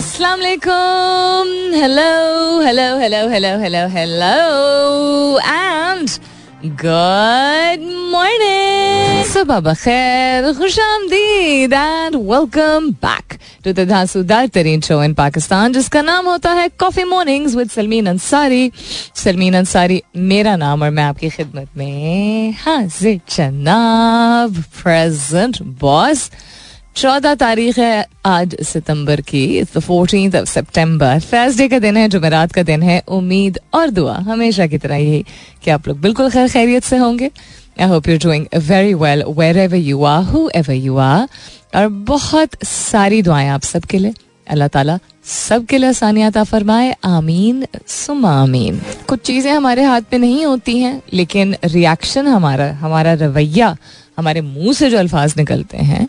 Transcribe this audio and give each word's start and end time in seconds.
अस्सलाम 0.00 0.38
वालेकुम 0.40 1.48
hello 1.76 2.04
hello 2.64 2.84
hello 2.98 3.18
hello 3.30 3.48
hello 3.60 3.80
hello 3.94 4.28
and 5.40 6.08
good 6.82 7.82
morning 8.12 9.24
सुबह 9.32 9.60
बखैर 9.66 10.52
खुश 10.58 10.78
आमदीद 10.80 11.72
and 11.72 12.16
welcome 12.30 12.88
back 13.04 13.36
to 13.64 13.72
the 13.72 13.86
धांसूदार 13.88 14.46
तरीन 14.54 14.80
शो 14.88 15.02
इन 15.02 15.14
पाकिस्तान 15.14 15.72
जिसका 15.72 16.02
नाम 16.02 16.28
होता 16.28 16.52
है 16.60 16.68
coffee 16.80 17.04
mornings 17.10 17.54
with 17.56 17.70
Salmeen 17.70 18.06
Ansari 18.14 18.70
Salmeen 19.24 19.56
Ansari 19.56 20.02
मेरा 20.32 20.54
नाम 20.64 20.82
और 20.82 20.90
मैं 20.90 21.04
आपकी 21.04 21.30
खिदमत 21.36 21.76
में 21.76 22.54
हाजिर 22.64 23.20
जनाब 23.36 24.62
प्रेजेंट 24.80 25.62
बॉस 25.80 26.30
चौदह 26.96 27.34
तारीख 27.34 27.78
है 27.78 28.06
आज 28.26 28.54
सितंबर 28.62 29.20
की 29.20 29.62
फोर्टीन 29.64 30.36
ऑफ़ 30.36 30.48
सितंबर 30.48 31.20
थर्सडे 31.22 31.68
का 31.68 31.78
दिन 31.78 31.96
है, 31.96 32.08
जुमेरात 32.08 32.52
का 32.52 32.62
दिन 32.62 32.82
है, 32.82 33.02
उम्मीद 33.08 33.58
और 33.74 33.90
दुआ। 33.90 34.14
हमेशा 34.28 34.66
की 34.66 34.78
तरह 34.78 34.96
यही 34.96 35.24
कि 35.64 35.70
आप 35.70 35.88
लोग 35.88 36.00
बिल्कुल 36.00 36.30
खैर 36.30 36.48
खैरियत 36.48 36.84
से 36.84 36.96
होंगे। 36.96 37.30
I 37.80 37.88
hope 37.88 38.08
you 38.08 38.16
doing 38.18 38.46
very 38.68 38.94
well 38.94 39.24
wherever 39.58 39.76
you 39.76 40.02
are 40.04 40.22
whoever 40.54 40.74
you 40.74 40.96
are 40.98 41.28
और 41.76 41.88
बहुत 42.10 42.64
सारी 42.64 43.22
दुआएँ 43.22 43.48
आप 43.48 43.62
सबके 43.62 43.98
लिए। 43.98 44.14
अल्लाह 44.46 44.68
ताला 44.68 44.98
सबके 45.24 45.78
लिए 45.78 45.88
आसानियात 45.88 46.38
फरमाए। 46.38 46.94
आमीन 47.04 47.66
सुमा 47.86 48.30
आमीन। 48.42 48.80
कुछ 49.08 49.20
चीज़ें 49.20 49.52
हमारे 49.52 49.82
हाथ 49.84 50.12
में 50.12 50.18
नहीं 50.18 50.44
होती 50.44 50.78
हैं, 50.78 51.00
लेकिन 51.12 51.56
रिएक्शन 51.64 52.26
हमारा 52.26 52.70
हमारा 52.80 53.12
रवैया, 53.14 53.76
हमारे 54.18 54.40
मुँह 54.40 54.72
से 54.72 54.90
जो 54.90 54.98
अल्फाज 54.98 55.34
निकलते 55.36 55.78
हैं 55.78 56.06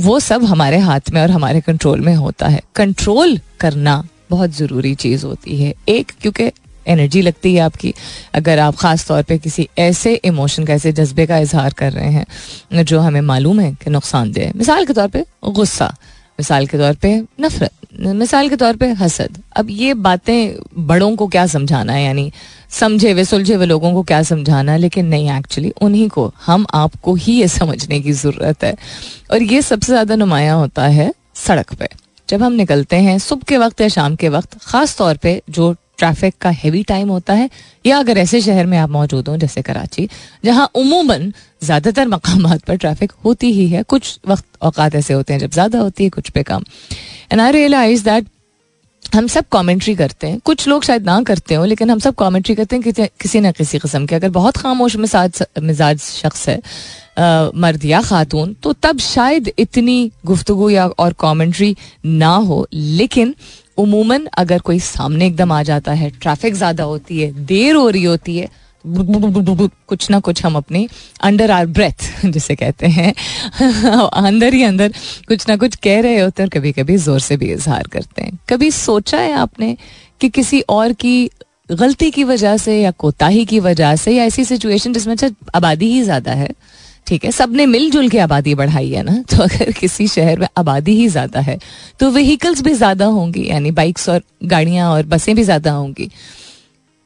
वो 0.00 0.20
सब 0.20 0.44
हमारे 0.44 0.78
हाथ 0.78 1.10
में 1.12 1.20
और 1.22 1.30
हमारे 1.30 1.60
कंट्रोल 1.60 2.00
में 2.00 2.14
होता 2.14 2.48
है। 2.48 2.60
कंट्रोल 2.76 3.38
करना 3.60 4.02
बहुत 4.30 4.50
ज़रूरी 4.50 4.94
चीज़ 4.94 5.26
होती 5.26 5.56
है। 5.62 5.74
एक, 5.88 6.12
क्योंकि 6.20 6.50
एनर्जी 6.88 7.22
लगती 7.22 7.54
है 7.54 7.60
आपकी। 7.60 7.94
अगर 8.34 8.58
आप 8.58 8.76
ख़ास 8.76 9.06
तौर 9.06 9.22
पे 9.22 9.38
किसी 9.38 9.68
ऐसे 9.78 10.14
इमोशन 10.14 10.64
का, 10.64 10.74
ऐसे 10.74 10.92
जज्बे 10.92 11.26
का 11.26 11.38
इजहार 11.38 11.72
कर 11.72 11.92
रहे 11.92 12.10
हैं, 12.12 12.84
जो 12.84 13.00
हमें 13.00 13.20
मालूम 13.20 13.60
है 13.60 13.72
कि 13.74 13.90
नुकसानदेह 13.90 14.52
मिसाल 14.56 14.84
के 14.84 14.92
तौर 14.92 15.08
पे 15.08 15.24
गुस्सा। 15.44 15.94
मिसाल 16.40 16.66
के 16.66 16.78
तौर 16.78 16.94
पे 16.94 17.22
नफरत। 17.40 17.72
मिसाल 17.98 18.48
के 18.48 18.56
तौर 18.56 18.76
पे 18.76 18.88
हसद। 18.88 19.38
अब 19.56 19.66
ये 19.70 19.94
बातें 19.94 20.54
बड़ों 20.78 21.16
को 21.16 21.26
क्या 21.26 21.46
समझाना 21.46 21.92
है? 21.92 22.04
यानी 22.04 22.32
समझे 22.70 23.12
हुए, 23.12 23.24
सुलझे 23.24 23.54
हुए 23.54 23.66
लोगों 23.66 23.92
को 23.92 24.02
क्या 24.02 24.22
समझाना 24.22 24.72
है? 24.72 24.78
लेकिन 24.78 25.06
नहीं 25.06 25.30
एक्चुअली 25.30 25.72
उन्हीं 25.82 26.08
को। 26.08 26.32
हम 26.46 26.66
आपको 26.74 27.14
ही 27.14 27.32
ये 27.32 27.48
समझने 27.48 28.00
की 28.00 28.12
ज़रूरत 28.12 28.64
है। 28.64 28.76
और 29.30 29.42
ये 29.42 29.62
सबसे 29.62 29.92
ज़्यादा 29.92 30.14
नुमाया 30.14 30.54
होता 30.54 30.86
है 30.86 31.14
सड़क 31.34 31.74
पे। 31.74 31.88
जब 32.28 32.42
हम 32.42 32.52
निकलते 32.52 32.96
हैं, 32.96 33.18
सुबह 33.18 33.42
के 33.48 33.58
वक्त 33.58 33.80
या 33.80 33.88
शाम 33.88 34.16
के 34.16 34.28
वक्त, 34.28 34.58
ख़ास 34.58 34.96
तौर 34.96 35.16
पे 35.16 35.42
जो 35.50 35.74
ट्रैफ़िक 36.00 36.34
का 36.40 36.50
हैवी 36.56 36.82
टाइम 36.84 37.08
होता 37.08 37.34
है 37.34 37.48
या 37.86 37.98
अगर 37.98 38.18
ऐसे 38.18 38.40
शहर 38.40 38.66
में 38.66 38.76
आप 38.78 38.90
मौजूद 38.90 39.28
हों 39.28 39.36
जैसे 39.38 39.62
कराची 39.62 40.08
जहाँ 40.44 40.68
उमूमन 40.74 41.32
ज़्यादातर 41.62 42.08
मकाम 42.08 42.48
पर 42.58 42.76
ट्रैफ़िक 42.76 43.12
होती 43.24 43.52
ही 43.52 43.68
है 43.68 43.82
कुछ 43.84 44.18
वक्त 44.28 44.44
औकात 44.62 44.94
ऐसे 44.94 45.14
होते 45.14 45.32
हैं 45.32 45.40
जब 45.40 45.50
ज़्यादा 45.52 45.78
होती 45.78 46.04
है 46.04 46.10
कुछ 46.10 46.30
पे 46.30 46.42
कम। 46.42 46.64
एंड 47.32 47.40
आई 47.40 47.50
रियलाइज़ 47.52 48.04
दैट 48.04 48.28
हम 49.14 49.26
सब 49.26 49.44
कमेंट्री 49.52 49.94
करते 49.96 50.26
हैं। 50.26 50.38
कुछ 50.44 50.66
लोग 50.68 50.82
शायद 50.84 51.04
ना 51.04 51.22
करते 51.22 51.54
हो 51.54 51.64
लेकिन 51.64 51.90
हम 51.90 51.98
सब 51.98 52.14
कमेंट्री 52.14 52.54
करते 52.54 52.76
हैं 52.76 52.82
कि, 52.84 53.06
किसी 53.20 53.40
ना 53.40 53.50
किसी 53.52 53.78
किस्म 53.78 54.06
के। 54.06 54.14
अगर 54.14 54.28
बहुत 54.30 54.56
खामोश 54.56 54.96
मिजाज 54.96 55.42
मिजाज 55.62 56.00
शख्स 56.00 56.48
है 56.48 56.60
आ, 57.18 57.50
मर्द 57.54 57.84
या 57.84 58.00
खातून 58.02 58.54
तो 58.62 58.72
तब 58.82 58.98
शायद 59.00 59.50
इतनी 59.58 60.10
गुफ्तगु 60.26 60.68
या 60.70 60.86
और 60.88 61.12
कमेंट्री 61.20 61.74
ना 62.06 62.34
हो। 62.36 62.66
लेकिन 62.72 63.34
उमूमन 63.80 64.26
अगर 64.38 64.58
कोई 64.60 64.78
सामने 64.80 65.26
एकदम 65.26 65.52
आ 65.52 65.62
जाता 65.62 65.92
है 65.92 66.10
ट्रैफ़िक 66.12 66.54
ज़्यादा 66.54 66.84
होती 66.84 67.20
है, 67.20 67.30
देर 67.46 67.74
हो 67.74 67.88
रही 67.88 68.04
होती 68.04 68.36
है 68.38 68.48
कुछ 68.84 70.10
ना 70.10 70.18
कुछ 70.20 70.44
हम 70.44 70.54
अपने 70.56 70.86
अंडर 71.22 71.50
आर 71.50 71.66
ब्रेथ 71.68 72.26
जिसे 72.26 72.54
कहते 72.56 72.86
हैं, 72.86 73.12
अंदर 74.16 74.54
ही 74.54 74.62
अंदर 74.62 74.92
कुछ 75.28 75.48
ना 75.48 75.56
कुछ 75.56 75.76
कह 75.76 76.00
रहे 76.00 76.20
होते 76.20 76.42
हैं 76.42 76.48
और 76.48 76.58
कभी 76.58 76.72
कभी 76.72 76.96
ज़ोर 76.96 77.20
से 77.20 77.36
भी 77.36 77.52
इजहार 77.52 77.86
करते 77.92 78.22
हैं। 78.22 78.38
कभी 78.48 78.70
सोचा 78.70 79.18
है 79.18 79.32
आपने 79.32 79.76
कि 80.20 80.28
किसी 80.28 80.60
और 80.68 80.92
की 80.92 81.30
गलती 81.72 82.10
की 82.10 82.24
वजह 82.24 82.56
से 82.56 82.80
या 82.80 82.90
कोताही 82.90 83.44
की 83.44 83.60
वजह 83.60 83.94
से 83.96 84.12
या 84.12 84.24
ऐसी 84.24 84.44
सिचुएशन 84.44 84.92
जिसमें 84.92 85.14
अच्छा 85.14 85.28
आबादी 85.54 85.92
ही 85.92 86.02
ज़्यादा 86.02 86.32
है? 86.32 86.48
ठीक 87.10 87.24
है, 87.24 87.30
सबने 87.32 87.64
मिलजुल 87.66 88.08
के 88.08 88.18
आबादी 88.20 88.54
बढ़ाई 88.54 88.90
है 88.90 89.02
ना? 89.02 89.12
तो 89.30 89.42
अगर 89.42 89.70
किसी 89.72 90.06
शहर 90.08 90.38
में 90.38 90.46
आबादी 90.58 90.92
ही 90.96 91.06
ज़्यादा 91.08 91.40
है 91.40 91.58
तो 92.00 92.10
व्हीकल्स 92.10 92.62
भी 92.62 92.74
ज़्यादा 92.74 93.06
होंगी, 93.06 93.48
यानी 93.48 93.70
बाइक्स 93.72 94.08
और 94.08 94.22
गाड़ियाँ 94.44 94.90
और 94.90 95.06
बसें 95.06 95.34
भी 95.36 95.42
ज़्यादा 95.44 95.72
होंगी। 95.72 96.08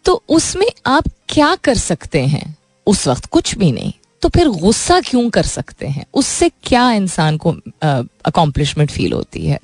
तो 0.04 0.22
उसमें 0.28 0.66
आप 0.86 1.04
क्या 1.28 1.54
कर 1.64 1.74
सकते 1.76 2.20
हैं? 2.22 2.56
उस 2.86 3.06
वक्त 3.08 3.26
कुछ 3.26 3.56
भी 3.58 3.70
नहीं। 3.72 3.92
तो 4.22 4.28
फिर 4.28 4.48
गुस्सा 4.50 5.00
क्यों 5.00 5.28
कर 5.30 5.42
सकते 5.44 5.86
हैं? 5.86 6.04
उससे 6.14 6.48
क्या 6.64 6.90
इंसान 6.92 7.36
को 7.36 7.50
अकॉम्प्लिशमेंट 7.82 8.90
फील 8.90 9.12
होती 9.12 9.46
है? 9.46 9.58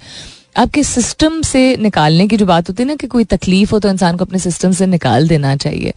आपके 0.57 0.83
सिस्टम 0.85 1.41
से 1.43 1.77
निकालने 1.79 2.27
की 2.29 2.37
जो 2.37 2.47
बात 2.47 2.69
होती 2.69 2.83
है 2.83 2.89
ना 2.89 2.95
कि 2.97 3.07
कोई 3.07 3.25
तकलीफ़ 3.27 3.71
हो 3.73 3.79
तो 3.81 3.89
इंसान 3.89 4.17
को 4.17 4.25
अपने 4.25 4.39
सिस्टम 4.39 4.73
से 4.73 4.87
निकाल 4.89 5.29
देना 5.29 5.55
चाहिए। 5.57 5.93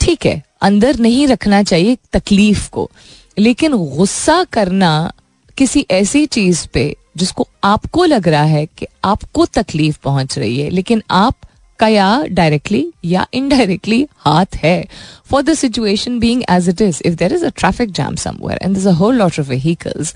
ठीक 0.00 0.26
है, 0.26 0.42
अंदर 0.62 0.98
नहीं 0.98 1.26
रखना 1.28 1.62
चाहिए 1.62 1.96
तकलीफ़ 2.12 2.68
को। 2.70 2.90
लेकिन 3.36 3.76
गुस्सा 3.96 4.42
करना 4.52 5.12
किसी 5.58 5.86
ऐसी 5.90 6.24
चीज़ 6.26 6.66
पे 6.74 6.94
जिसको 7.16 7.46
आपको 7.64 8.04
लग 8.04 8.28
रहा 8.28 8.44
है 8.44 8.64
कि 8.78 8.86
आपको 9.04 9.44
तकलीफ़ 9.46 9.98
पहुँच 10.04 10.38
रही 10.38 10.58
है, 10.60 10.70
लेकिन 10.70 11.02
आप 11.10 11.34
का 11.78 11.88
या 11.88 12.24
डायरेक्टली 12.30 12.86
या 13.04 13.26
इनडायरेक्टली 13.34 14.06
हाथ 14.18 14.56
है। 14.56 14.86
For 15.30 15.42
the 15.42 15.54
situation 15.54 16.18
being 16.18 16.42
as 16.50 16.68
it 16.68 16.80
is 16.80 17.00
if 17.04 17.14
there 17.14 17.32
is 17.32 17.44
a 17.44 17.48
traffic 17.56 17.90
jam 17.92 18.14
somewhere 18.16 18.58
and 18.62 18.74
this 18.74 18.86
a 18.86 18.92
whole 18.92 19.16
lot 19.16 19.40
of 19.40 19.48
vehicles 19.48 20.14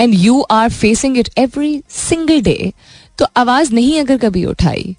and 0.00 0.14
you 0.14 0.40
are 0.50 0.70
facing 0.70 1.18
it 1.18 1.28
every 1.38 1.82
single 1.90 2.40
day 2.40 2.72
तो 3.18 3.26
आवाज़ 3.36 3.72
नहीं 3.74 3.98
अगर 4.00 4.18
कभी 4.18 4.44
उठाई 4.44 4.94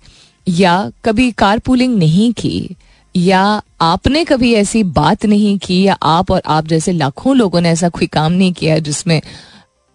या 0.47 0.91
कभी 1.05 1.31
कार 1.31 1.59
पुलिंग 1.59 1.97
नहीं 1.97 2.31
की 2.33 2.75
या 3.15 3.61
आपने 3.81 4.25
कभी 4.25 4.53
ऐसी 4.53 4.83
बात 4.83 5.25
नहीं 5.25 5.57
की 5.57 5.83
या 5.83 5.93
आप 5.93 6.31
और 6.31 6.41
आप 6.47 6.67
जैसे 6.67 6.91
लाखों 6.91 7.35
लोगों 7.35 7.61
ने 7.61 7.69
ऐसा 7.69 7.89
कोई 7.89 8.07
काम 8.07 8.31
नहीं 8.31 8.53
किया 8.53 8.79
जिसमें 8.79 9.21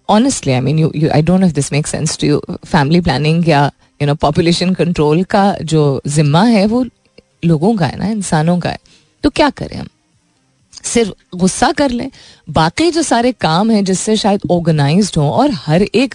honestly 0.08 0.52
I 0.52 0.60
mean 0.60 0.78
you 0.78 0.92
you 0.96 1.10
I 1.10 1.22
don't 1.22 1.40
know 1.40 1.48
this 1.48 1.72
make 1.72 1.86
sense 1.86 2.18
to 2.18 2.26
you 2.26 2.42
family 2.50 3.00
planning 3.00 3.48
या 3.48 3.72
यू 4.02 4.06
नो 4.06 4.14
पॉपुलेशन 4.14 4.74
कंट्रोल 4.74 5.22
का 5.22 5.56
जो 5.62 6.02
जिम्मा 6.06 6.44
है 6.44 6.66
वो 6.66 6.86
लोगों 7.44 7.76
का 7.76 7.86
है 7.86 7.98
ना, 7.98 8.06
इंसानों 8.06 8.58
का 8.58 8.70
है। 8.70 8.78
तो 9.22 9.30
क्या 9.30 9.50
करें 9.50 9.76
हम? 9.76 9.88
सिर्फ़ 10.84 11.36
गुस्सा 11.36 11.72
कर 11.72 11.90
लें। 11.90 12.10
बाकी 12.50 12.90
जो 12.90 13.02
सारे 13.02 13.32
काम 13.32 13.70
हैं 13.70 13.84
जिससे 13.84 14.16
शायद 14.16 14.40
ऑर्गेनाइज 14.50 15.12
हो 15.16 15.30
और 15.30 15.50
हर 15.50 15.82
एक 15.82 16.14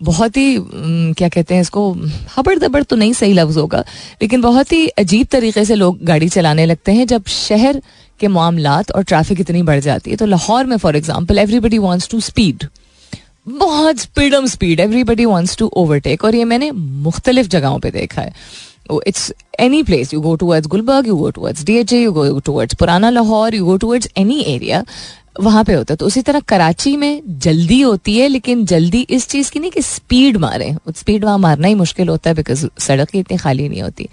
बहुत 0.00 0.36
ही 0.36 0.56
क्या 0.60 1.28
कहते 1.28 1.54
हैं 1.54 1.60
इसको, 1.60 1.90
हबड़ 2.36 2.58
दबड़ 2.58 2.82
तो 2.82 2.96
नहीं 2.96 3.12
सही 3.14 3.32
लफ्ज 3.32 3.56
होगा, 3.58 3.84
लेकिन 4.22 4.40
बहुत 4.40 4.72
ही 4.72 4.86
अजीब 4.88 5.26
तरीके 5.32 5.64
से 5.64 5.74
लोग 5.74 6.02
गाड़ी 6.04 6.28
चलाने 6.28 6.66
लगते 6.66 6.92
हैं 6.92 7.06
जब 7.06 7.26
शहर 7.28 7.80
के 8.20 8.28
मामलात 8.28 8.90
और 8.90 9.02
ट्रैफ़िक 9.04 9.40
इतनी 9.40 9.62
बढ़ 9.62 9.80
जाती 9.80 10.10
है। 10.10 10.16
तो 10.16 10.26
लाहौर 10.26 10.66
में 10.66 10.76
for 10.76 10.96
example 10.96 11.38
everybody 11.38 11.78
wants 11.78 12.08
to 12.10 12.20
speed 12.22 12.64
बहुत 13.48 13.98
स्पीडम 13.98 14.46
speed 14.48 14.80
everybody 14.80 15.24
wants 15.24 15.56
to 15.56 15.70
overtake 15.76 16.24
और 16.24 16.34
ये 16.34 16.44
मैंने 16.44 16.70
मुख्तलिफ़ 16.70 17.48
जगहों 17.48 17.78
पर 17.78 17.90
देखा 17.90 18.22
है। 18.22 18.32
It's 19.06 19.32
any 19.60 19.82
place 19.82 20.12
you 20.14 20.20
go 20.20 20.34
towards 20.36 20.68
Gulberg 20.68 21.06
you 21.06 21.16
go 21.16 21.30
towards 21.30 21.64
D 21.64 21.76
H 21.76 21.92
A 21.92 21.98
you 22.00 22.12
go 22.12 22.38
towards 22.38 22.74
पुराना 22.74 23.10
Lahore 23.10 23.54
you 23.54 23.64
go 23.64 23.76
towards 23.76 24.08
any 24.18 24.40
area 24.48 24.84
वहाँ 25.40 25.62
पे 25.64 25.72
होता 25.72 25.92
है। 25.92 25.96
तो 25.96 26.06
उसी 26.06 26.22
तरह 26.22 26.40
कराची 26.40 26.96
में 26.96 27.22
जल्दी 27.38 27.80
होती 27.80 28.16
है, 28.18 28.28
लेकिन 28.28 28.64
जल्दी 28.66 29.00
इस 29.10 29.28
चीज़ 29.28 29.50
की 29.50 29.60
नहीं 29.60 29.70
कि 29.70 29.82
स्पीड 29.82 30.36
मारे। 30.36 30.74
स्पीड 30.96 31.24
वहाँ 31.24 31.38
मारना 31.38 31.68
ही 31.68 31.74
मुश्किल 31.74 32.08
होता 32.08 32.30
है 32.30 32.36
बिकॉज़ 32.36 32.66
सड़क 32.78 33.14
ही 33.14 33.20
इतनी 33.20 33.36
खाली 33.36 33.68
नहीं 33.68 33.82
होती। 33.82 34.08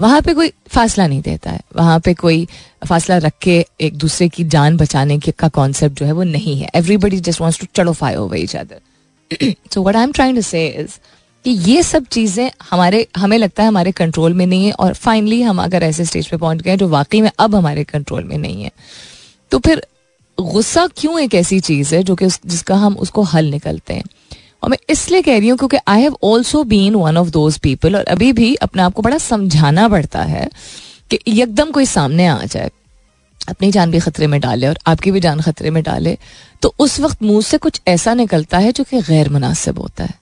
वहाँ 0.00 0.20
पे 0.22 0.34
कोई 0.34 0.52
फासला 0.68 1.06
नहीं 1.06 1.20
देता 1.22 1.50
है। 1.50 1.60
वहाँ 1.76 1.98
पे 2.00 2.14
कोई 2.14 2.46
फासला 2.88 3.16
रख 3.18 3.32
के 3.42 3.64
एक 3.80 3.96
दूसरे 3.98 4.28
की 4.28 4.44
जान 4.46 4.76
बचाने 4.76 5.18
के 5.18 5.30
का 5.30 5.48
कॉन्सेप्ट 5.48 5.98
जो 5.98 6.06
है 6.06 6.12
वो 6.12 6.22
नहीं 6.22 6.58
है। 6.60 6.70
एवरीबडी 6.74 7.20
जस्ट 7.20 7.40
वॉन्ट्स 7.40 7.60
टू 7.60 7.66
चलो 7.74 7.92
phi 7.92 8.14
over 8.16 8.38
each 8.38 8.56
other 8.56 8.80
so 9.72 9.82
what 9.82 9.96
I 9.96 10.02
am 10.02 10.12
trying 10.12 10.36
to 10.36 10.42
say 10.42 10.66
is 10.68 10.98
कि 11.44 11.50
ये 11.50 11.82
सब 11.82 12.06
चीज़ें 12.06 12.50
हमारे 12.70 13.06
हमें 13.16 13.36
लगता 13.38 13.62
है 13.62 13.68
हमारे 13.68 13.92
कंट्रोल 13.92 14.34
में 14.34 14.46
नहीं 14.46 14.66
है 14.66 14.72
और 14.72 14.94
फाइनली 14.94 15.40
हम 15.42 15.62
अगर 15.62 15.82
ऐसे 15.82 16.04
स्टेज 16.04 16.28
पे 16.28 16.36
पहुँच 16.36 16.62
गए 16.62 16.76
जो 16.76 16.88
वाकई 16.88 17.20
में 17.20 17.30
अब 17.38 17.54
हमारे 17.54 17.84
कंट्रोल 17.84 18.24
में 18.24 18.36
नहीं 18.38 18.62
है। 18.62 18.70
तो 19.52 19.58
फिर 19.58 19.86
गुस्सा 20.42 20.86
क्यों 20.96 21.18
एक 21.20 21.34
ऐसी 21.34 21.60
चीज़ 21.60 21.94
है 21.94 22.02
जो 22.02 22.14
कि 22.14 22.26
जिसका 22.26 22.74
हम 22.74 22.96
उसको 22.96 23.22
हल 23.22 23.46
निकलते 23.46 23.94
हैं? 23.94 24.04
और 24.62 24.70
मैं 24.70 24.78
इसलिए 24.90 25.22
कह 25.22 25.38
रही 25.38 25.48
हूँ 25.48 25.58
क्योंकि 25.58 25.76
I 25.88 26.02
have 26.02 26.16
also 26.22 26.62
been 26.64 26.94
one 26.94 27.16
of 27.16 27.28
those 27.28 27.58
people 27.58 27.96
और 27.96 28.04
अभी 28.04 28.32
भी 28.32 28.54
अपने 28.54 28.82
आप 28.82 28.92
को 28.92 29.02
बड़ा 29.02 29.18
समझाना 29.18 29.88
पड़ता 29.88 30.22
है 30.22 30.48
कि 31.10 31.18
एकदम 31.28 31.70
कोई 31.70 31.86
सामने 31.86 32.26
आ 32.26 32.44
जाए, 32.44 32.70
अपनी 33.48 33.70
जान 33.72 33.90
भी 33.90 33.98
खतरे 33.98 34.26
में 34.26 34.40
डाले 34.40 34.66
और 34.66 34.78
आपकी 34.86 35.10
भी 35.10 35.20
जान 35.20 35.40
खतरे 35.40 35.70
में 35.70 35.82
डाले 35.82 36.16
तो 36.62 36.74
उस 36.78 36.98
वक्त 37.00 37.22
मुँह 37.22 37.40
से 37.42 37.58
कुछ 37.58 37.80
ऐसा 37.88 38.14
निकलता 38.14 38.58
है 38.58 38.72
जो 38.72 38.84
कि 38.84 39.00
गैर 39.02 39.28
मुनासिब 39.28 39.78
होता 39.78 40.04
है। 40.04 40.18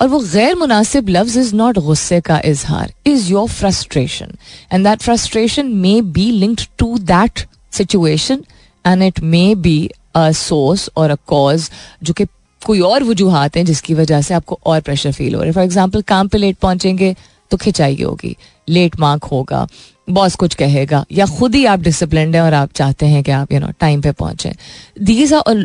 और 0.00 0.08
वो 0.08 0.18
गैर 0.20 0.54
मुनासिब 0.54 1.08
लफ्ज 1.08 1.36
इज़ 1.38 1.54
नॉट 1.54 1.78
गुस्से 1.78 2.20
का 2.20 2.40
इजहार 2.44 2.92
is 3.06 3.30
your 3.30 3.48
frustration 3.48 4.36
and 4.72 4.86
that 4.86 5.02
frustration 5.02 5.66
may 5.76 6.00
be 6.02 6.30
linked 6.30 6.66
to 6.78 6.96
that 6.98 7.46
situation 7.72 8.44
and 8.86 9.02
it 9.02 9.20
may 9.20 9.54
be 9.54 9.90
a 10.14 10.30
source 10.32 10.88
और 10.96 11.10
अ 11.10 11.16
कॉज 11.26 11.70
जो 12.02 12.14
कि 12.14 12.24
कोई 12.62 12.80
और 12.80 13.04
वजूहत 13.04 13.56
हैं 13.56 13.64
जिसकी 13.64 13.94
वजह 13.94 14.20
से 14.22 14.34
आपको 14.34 14.58
और 14.66 14.80
प्रेशर 14.80 15.12
फील 15.12 15.34
हो 15.34 15.40
रहा 15.40 15.46
है। 15.46 15.52
फॉर 15.52 15.64
एग्ज़ाम्पल 15.64 16.02
काम 16.08 16.28
पे 16.28 16.38
लेट 16.38 16.56
पहुँचेंगे 16.56 17.14
तो 17.50 17.56
खिंचाई 17.56 18.02
होगी। 18.02 18.36
लेट 18.68 18.98
मार्क 19.00 19.24
होगा। 19.24 19.66
बॉस 20.10 20.34
कुछ 20.36 20.54
कहेगा। 20.54 21.04
या 21.12 21.26
खुद 21.28 21.54
ही 21.54 21.64
आप 21.64 21.80
डिसिप्लिन 21.80 22.34
हैं 22.34 22.42
और 22.42 22.54
आप 22.54 22.72
चाहते 22.74 23.06
हैं 23.06 23.22
कि 23.24 23.30
आप 23.30 23.52
यू 23.52 23.60
नो 23.60 23.68
टाइम 23.80 24.00
पे 24.00 24.12
पहुँचे। 24.12 24.52
These 25.00 25.32
are 25.34 25.64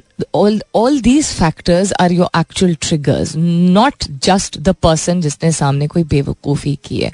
all 0.76 1.00
these 1.02 1.26
factors 1.26 1.94
are 1.94 2.12
your 2.12 2.40
actual 2.40 2.76
triggers 2.82 3.36
not 3.38 4.04
just 4.24 4.58
the 4.60 4.76
person 4.84 5.22
जिसने 5.22 5.52
सामने 5.52 5.88
कोई 5.88 6.04
बेवकूफ़ी 6.06 6.78
की 6.84 7.00
है। 7.00 7.12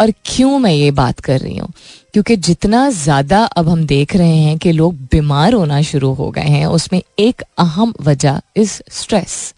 और 0.00 0.12
क्यों 0.24 0.58
मैं 0.58 0.72
ये 0.72 0.90
बात 0.90 1.20
कर 1.20 1.38
रही 1.40 1.56
हूँ? 1.56 1.72
क्योंकि 2.12 2.36
जितना 2.36 2.88
ज़्यादा 2.90 3.42
अब 3.44 3.68
हम 3.68 3.84
देख 3.86 4.14
रहे 4.16 4.36
हैं 4.36 4.56
कि 4.58 4.72
लोग 4.72 4.94
बीमार 5.12 5.52
होना 5.52 5.80
शुरू 5.82 6.12
हो 6.12 6.30
गए 6.30 6.42
हैं, 6.42 6.66
उसमें 6.66 7.00
एक 7.18 7.42
अहम 7.58 7.94
वजह 8.02 8.40
is 8.56 8.80
stress 8.92 9.54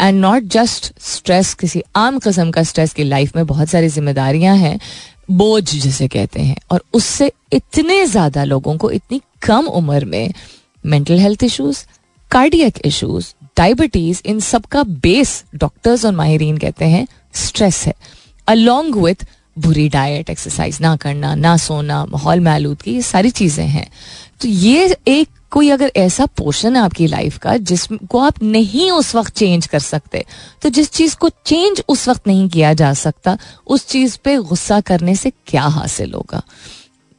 and 0.00 0.20
not 0.20 0.42
just 0.52 0.92
stress 1.02 1.52
किसी 1.54 1.82
आम 1.96 2.18
कस्म 2.18 2.50
का 2.50 2.62
स्ट्रेस 2.62 2.92
की 2.92 3.04
लाइफ 3.04 3.36
में 3.36 3.46
बहुत 3.46 3.68
सारी 3.68 3.88
जिम्मेदारियाँ 3.88 4.56
हैं, 4.56 4.78
बोझ 5.30 5.64
जिसे 5.64 6.08
कहते 6.08 6.40
हैं। 6.40 6.56
और 6.70 6.82
उससे 6.94 7.30
इतने 7.52 8.04
ज़्यादा 8.06 8.44
लोगों 8.44 8.76
को 8.76 8.90
इतनी 8.90 9.20
कम 9.42 9.66
उम्र 9.68 10.04
में 10.04 10.32
mental 10.84 11.18
health 11.18 11.44
issues 11.44 11.84
cardiac 12.30 12.78
issues 12.84 13.32
diabetes 13.58 14.20
इन 14.26 14.40
सब 14.40 14.64
का 14.66 14.82
बेस 15.02 15.42
डॉक्टर्स 15.54 16.04
और 16.04 16.12
माहरीन 16.12 16.56
कहते 16.58 16.84
हैं 16.84 17.06
स्ट्रेस 17.34 17.82
है। 17.86 17.94
अलोंग 18.48 18.94
विथ 18.94 19.24
बुरी 19.56 19.88
डाइट 19.88 20.30
एक्सरसाइज 20.30 20.78
ना 20.80 20.94
करना, 20.96 21.34
ना 21.34 21.56
सोना, 21.56 22.04
माहौल 22.06 22.40
में 22.40 22.50
आलूदगी 22.52 22.94
ये 22.94 23.02
सारी 23.02 23.30
चीज़ें 23.32 23.66
हैं। 23.66 23.88
तो 24.40 24.48
ये 24.48 24.96
एक 25.08 25.28
कोई 25.50 25.68
अगर 25.70 25.92
ऐसा 25.96 26.24
पोर्शन 26.36 26.76
है 26.76 26.82
आपकी 26.82 27.06
लाइफ 27.06 27.36
का, 27.38 27.56
जिसको 27.56 28.18
आप 28.18 28.42
नहीं 28.42 28.90
उस 28.90 29.14
वक्त 29.14 29.34
चेंज 29.34 29.66
कर 29.66 29.78
सकते 29.78 30.24
तो 30.62 30.68
जिस 30.68 30.90
चीज़ 30.92 31.16
को 31.16 31.28
चेंज 31.46 31.82
उस 31.88 32.08
वक्त 32.08 32.26
नहीं 32.26 32.48
किया 32.48 32.72
जा 32.74 32.92
सकता, 32.94 33.36
उस 33.66 33.86
चीज़ 33.88 34.16
पे 34.24 34.36
गुस्सा 34.38 34.80
करने 34.80 35.14
से 35.16 35.32
क्या 35.46 35.62
हासिल 35.62 36.12
होगा? 36.14 36.42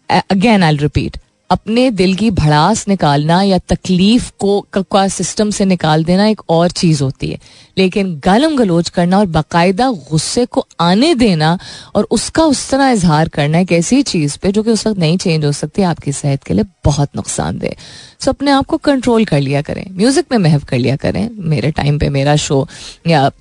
अगेन 0.09 0.63
आई 0.63 0.77
रिपीट 0.77 1.17
अपने 1.49 1.91
दिल 1.91 2.15
की 2.15 2.31
भड़ास 2.31 2.87
निकालना 2.87 3.41
या 3.41 3.57
तकलीफ़ 3.57 4.31
को, 4.39 4.67
का 4.91 5.07
सिस्टम 5.07 5.49
से 5.49 5.65
निकाल 5.65 6.03
देना 6.03 6.27
एक 6.27 6.41
और 6.49 6.71
चीज़ 6.71 7.03
होती 7.03 7.29
है। 7.29 7.39
लेकिन 7.77 8.21
गलम 8.23 8.55
गलोच 8.57 8.89
करना 8.89 9.19
और 9.19 9.25
बाकायदा 9.25 9.91
गुस्से 9.91 10.45
को 10.45 10.67
आने 10.79 11.15
देना 11.15 11.59
और 11.95 12.07
उसका 12.11 12.43
उस 12.43 12.69
तरह 12.69 12.89
इजहार 12.89 13.27
करना 13.27 13.59
एक 13.59 13.71
ऐसी 13.71 14.01
चीज़ 14.03 14.37
पे 14.37 14.51
जो 14.51 14.63
कि 14.63 14.71
उस 14.71 14.87
वक्त 14.87 14.99
नहीं 14.99 15.17
चेंज 15.17 15.45
हो 15.45 15.51
सकती, 15.51 15.81
आपकी 15.81 16.11
सेहत 16.11 16.43
के 16.43 16.53
लिए 16.53 16.65
बहुत 16.85 17.09
नुकसानदेह। 17.15 17.75
सो 18.19 18.31
अपने 18.31 18.51
आप 18.51 18.65
को 18.65 18.77
कंट्रोल 18.77 19.25
कर 19.25 19.41
लिया 19.41 19.61
करें। 19.61 19.85
म्यूज़िक 19.91 20.25
में 20.31 20.37
महव 20.37 20.59
कर 20.59 20.77
लिया 20.77 20.95
करें। 20.95 21.29
मेरे 21.33 21.71
टाइम 21.71 21.99
पे 21.99 22.09
मेरा 22.09 22.35
शो 22.35 22.67
या 23.07 23.31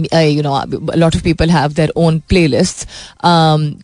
you 0.00 0.42
know 0.42 0.62
lot 0.96 1.16
of 1.16 1.22
people 1.22 1.50
have 1.50 1.72
their 1.72 1.92
own 1.96 2.18
playlist 2.46 2.86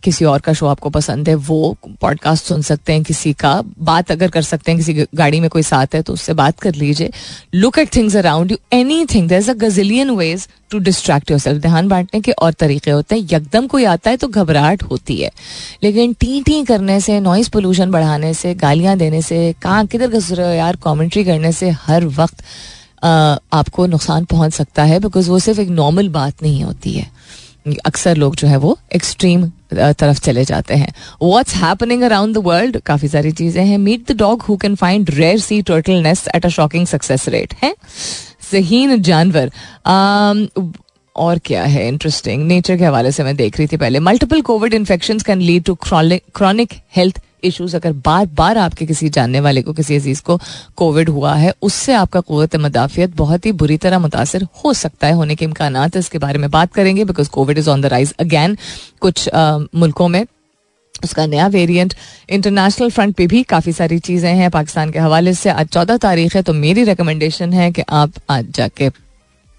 किसी 0.03 0.25
और 0.25 0.39
का 0.39 0.53
शो 0.53 0.67
आपको 0.67 0.89
पसंद 0.89 1.29
है, 1.29 1.35
वो 1.35 1.77
पॉडकास्ट 2.01 2.45
सुन 2.45 2.61
सकते 2.61 2.93
हैं 2.93 3.03
किसी 3.03 3.33
का। 3.33 3.53
बात 3.79 4.11
अगर 4.11 4.29
कर 4.29 4.41
सकते 4.41 4.71
हैं, 4.71 4.79
किसी 4.79 5.05
गाड़ी 5.15 5.39
में 5.39 5.49
कोई 5.49 5.63
साथ 5.63 5.95
है 5.95 6.01
तो 6.01 6.13
उससे 6.13 6.33
बात 6.33 6.59
कर 6.59 6.75
लीजिए। 6.75 7.11
Look 7.53 7.79
at 7.79 7.95
things 7.95 8.15
around 8.15 8.51
you 8.51 8.57
anything 9.05 9.27
there 9.29 9.39
is 9.39 9.51
a 9.51 9.53
gazillion 9.59 10.09
ways 10.11 10.47
to 10.71 10.79
distract 10.79 11.31
yourself 11.39 11.61
ध्यान 11.61 11.87
बांटने 11.87 12.21
के 12.21 12.31
और 12.31 12.53
तरीके 12.53 12.91
होते 12.91 13.15
हैं। 13.15 13.27
यकदम 13.31 13.67
कोई 13.67 13.83
आता 13.85 14.09
है 14.09 14.17
तो 14.17 14.27
घबराहट 14.27 14.83
होती 14.83 15.17
है। 15.17 15.31
लेकिन 15.83 16.13
टी 16.13 16.41
टी 16.41 16.63
करने 16.63 16.99
से 17.01 17.19
नॉइस 17.19 17.47
पोल्यूशन 17.49 17.91
बढ़ाने 17.91 18.33
से, 18.33 18.53
गालियाँ 18.55 18.97
देने 18.97 19.21
से, 19.21 19.53
कहाँ 19.61 19.85
किधर 19.87 20.07
घस 20.09 20.31
रहे 20.31 20.47
हो 20.47 20.53
यार 20.53 20.75
कॉमेंट्री 20.75 21.23
करने 21.23 21.51
से, 21.51 21.69
हर 21.69 22.05
वक्त 22.07 22.43
आपको 23.03 23.85
नुकसान 23.85 24.25
पहुँच 24.25 24.53
सकता 24.53 24.83
है 24.83 24.99
बिकॉज़ 24.99 25.29
वो 25.29 25.39
सिर्फ़ 25.39 25.59
एक 25.61 25.69
नॉर्मल 25.69 26.09
बात 26.09 26.43
नहीं 26.43 26.63
होती 26.63 26.93
है। 26.93 27.09
अक्सर 27.85 28.15
लोग 28.17 28.35
जो 28.35 28.47
है 28.47 28.57
वो 28.57 28.77
एक्सट्रीम 28.95 29.45
तरफ़ 29.73 30.19
चले 30.19 30.43
जाते 30.45 30.75
हैं। 30.75 30.93
What's 31.21 31.55
happening 31.55 32.03
around 32.03 32.35
the 32.35 32.43
world 32.45 32.79
काफ़ी 32.81 33.07
सारी 33.07 33.31
चीज़ें 33.31 33.63
हैं। 33.65 33.77
Meet 33.77 34.11
the 34.11 34.15
dog 34.17 34.41
who 34.41 34.57
can 34.57 34.75
find 34.75 35.09
rare 35.09 35.39
sea 35.39 35.61
turtle 35.61 36.01
nest 36.03 36.29
at 36.35 36.45
a 36.45 36.49
shocking 36.49 36.87
success 36.87 37.27
rate 37.29 37.53
है? 37.63 37.73
जहीन 38.51 39.01
जानवर। 39.01 39.51
और 41.15 41.39
क्या 41.39 41.63
है? 41.63 41.87
इंटरेस्टिंग 41.87 42.43
नेचर 42.47 42.77
के 42.77 42.85
हवाले 42.85 43.11
से 43.11 43.23
मैं 43.23 43.35
देख 43.35 43.57
रही 43.57 43.67
थी 43.67 43.77
पहले। 43.77 43.99
Multiple 43.99 44.41
COVID 44.41 44.73
infection 44.73 45.19
can 45.19 45.41
lead 45.41 45.63
to 45.63 45.75
chronic 45.75 46.73
health 46.95 47.21
issues 47.43 47.75
अगर 47.75 47.91
बार 47.91 48.25
बार 48.25 48.57
आपके 48.57 48.85
किसी 48.85 49.09
जानने 49.09 49.39
वाले 49.39 49.61
को 49.61 49.73
किसी 49.73 49.95
अज़ीज़ 49.95 50.21
को 50.21 50.39
कोविड 50.75 51.09
हुआ 51.09 51.35
है 51.35 51.53
उससे 51.61 51.93
आपका 51.93 52.19
कुत 52.19 52.55
मदाफियत 52.55 53.15
बहुत 53.15 53.45
ही 53.45 53.51
बुरी 53.51 53.77
तरह 53.77 53.99
मुतासर 53.99 54.47
हो 54.65 54.73
सकता 54.73 55.07
है 55.07 55.13
होने 55.13 55.35
के 55.35 55.45
इम्कान 55.45 55.91
इसके 55.97 56.17
बारे 56.17 56.39
में 56.39 56.51
बात 56.51 56.73
करेंगे 56.73 57.05
because 57.05 57.29
COVID 57.29 57.57
is 57.57 57.69
on 57.69 57.81
the 57.81 57.85
rise 57.85 58.13
again 58.19 58.57
कुछ 58.99 59.29
आ, 59.29 59.57
मुल्कों 59.57 60.07
में 60.07 60.25
उसका 61.03 61.25
नया 61.25 61.47
वेरिएंट 61.47 61.93
इंटरनेशनल 62.29 62.89
फ्रंट 62.89 63.15
पे 63.15 63.27
भी 63.27 63.43
काफ़ी 63.43 63.73
सारी 63.73 63.99
चीज़ें 63.99 64.33
हैं 64.33 64.51
पाकिस्तान 64.51 64.91
के 64.91 64.99
हवाले 64.99 65.33
से। 65.33 65.49
आज 65.49 65.67
चौदह 65.67 65.97
तारीख 65.97 66.35
है 66.35 66.41
तो 66.41 66.53
मेरी 66.53 66.83
रिकमेंडेशन 66.83 67.53
है 67.53 67.71
कि 67.71 67.83
आप 67.89 68.11
आज 68.29 68.51
जाके 68.51 68.89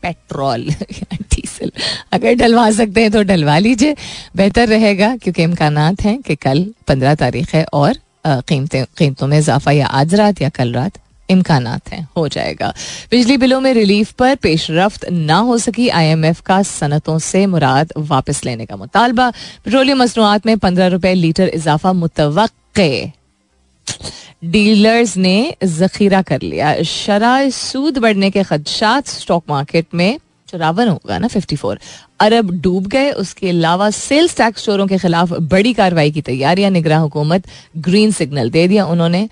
पेट्रोल 0.02 0.70
डीजल 1.62 1.70
अगर 2.12 2.34
डलवा 2.34 2.70
सकते 2.70 3.00
हैं 3.00 3.10
तो 3.10 3.22
डलवा 3.22 3.58
लीजिए। 3.58 3.96
बेहतर 4.36 4.68
रहेगा 4.68 5.16
क्योंकि 5.16 5.42
इम्कान 5.42 5.78
हैं 6.02 6.20
कि 6.22 6.36
कल 6.36 6.66
पंद्रह 6.88 7.14
तारीख 7.14 7.54
है 7.54 7.64
और 7.72 7.94
कीमतें, 8.26 8.84
कीमतों 8.98 9.26
में 9.26 9.38
इजाफा 9.38 9.70
या 9.70 9.86
आज 9.86 10.14
रात 10.14 10.42
या 10.42 10.48
कल 10.48 10.72
रात 10.72 10.98
इम्कान 11.28 11.66
हैं, 11.66 12.06
हो 12.16 12.26
जाएगा। 12.28 12.72
बिजली 13.10 13.36
बिलों 13.36 13.60
में 13.60 13.72
रिलीफ 13.74 14.12
पर 14.12 14.34
पेशरफ 14.34 15.04
ना 15.10 15.36
हो 15.38 15.58
सकी, 15.58 15.88
आईएमएफ 15.88 16.40
का 16.40 16.62
सनतों 16.62 17.18
से 17.18 17.44
मुराद 17.46 17.92
वापस 17.98 18.44
लेने 18.44 18.66
का 18.66 18.76
मुतालबा। 18.76 19.30
पेट्रोलियम 19.64 20.02
मसनूआत 20.02 20.46
में 20.46 20.58
पंद्रह 20.58 20.86
रुपए 20.86 21.14
लीटर 21.14 21.48
इजाफा 21.48 21.92
मुतव 21.92 22.48
डीलर्स 24.44 25.16
ने 25.16 25.54
जखीरा 25.64 26.20
कर 26.22 26.42
लिया। 26.42 26.82
शराय 26.82 27.50
सूद 27.50 27.98
बढ़ने 27.98 28.30
के 28.30 28.42
खदशात 28.42 29.08
स्टॉक 29.08 29.44
मार्केट 29.48 29.86
में 29.94 30.18
चौरावन 30.52 30.88
होगा 30.88 31.19
ना 31.19 31.28
फिफ्टी 31.28 31.56
फोर 31.56 31.78
अरब 32.20 32.50
डूब 32.62 32.87
गए, 32.87 33.10
उसके 33.12 33.49
अलावा 33.49 33.90
सेल्स 33.90 34.37
टैक्स 34.37 34.64
चोरों 34.64 34.87
के 34.87 34.99
खिलाफ 34.99 35.32
बड़ी 35.50 35.72
कार्रवाई 35.74 36.10
की 36.10 36.20
तैयारियाँ 36.22 36.70
निगरान 36.70 37.00
हुकूमत 37.00 37.46
ग्रीन 37.79 38.10
सिग्नल 38.12 38.50
दे 38.50 38.67
दिया 38.69 38.84
उन्होंने। 38.86 39.29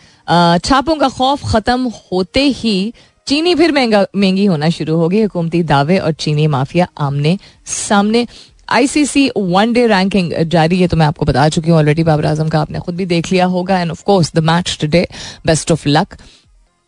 छापों 0.61 0.97
का 0.97 1.09
खौफ 1.11 1.45
खत्म 1.53 1.93
होते 2.13 2.41
ही 2.41 2.93
चीनी 3.27 3.55
फिर 3.55 3.73
महँगा, 3.73 4.05
महँगी 4.17 4.45
होना 4.45 4.69
शुरू 4.71 4.97
हो 4.97 5.09
गई। 5.09 5.23
हुकूमती 5.23 5.63
दावे 5.65 5.99
और 5.99 6.13
चीनी 6.15 6.47
माफिया 6.47 6.89
आमने 6.99 7.39
सामने। 7.67 8.27
आईसीसी 8.69 9.29
वन 9.37 9.73
डे 9.73 9.87
रैंकिंग 9.87 10.33
जारी 10.49 10.81
है 10.81 10.89
तो 10.89 10.97
मैं 10.97 11.07
आपको 11.07 11.27
बता 11.27 11.49
चुकी 11.49 11.71
हूँ 11.71 11.79
ऑलरेडी 11.79 12.03
बाबर 12.05 12.27
आज़म 12.27 12.49
का 12.49 12.61
आपने 12.61 12.79
खुद 12.81 12.97
भी 12.97 13.07
देख 13.07 13.33
लिया 13.33 13.47
होगा 13.47 13.81
and 13.81 13.91
of 13.91 14.03
course 14.05 14.33
the 14.35 14.39
match 14.45 14.77
today 14.81 15.07
best 15.47 15.73
of 15.73 15.89
luck 15.89 16.17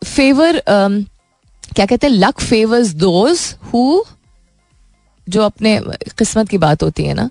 favour 0.02 0.62
क्या 0.66 1.86
कहते 1.86 2.06
हैं? 2.06 2.14
लक 2.14 2.40
फेवर्स 2.40 2.88
दोज 2.96 3.40
हु 3.72 4.04
जो 5.26 5.42
अपने 5.42 5.80
किस्मत 6.18 6.48
की 6.48 6.58
बात 6.58 6.82
होती 6.82 7.04
है 7.04 7.14
ना 7.14 7.28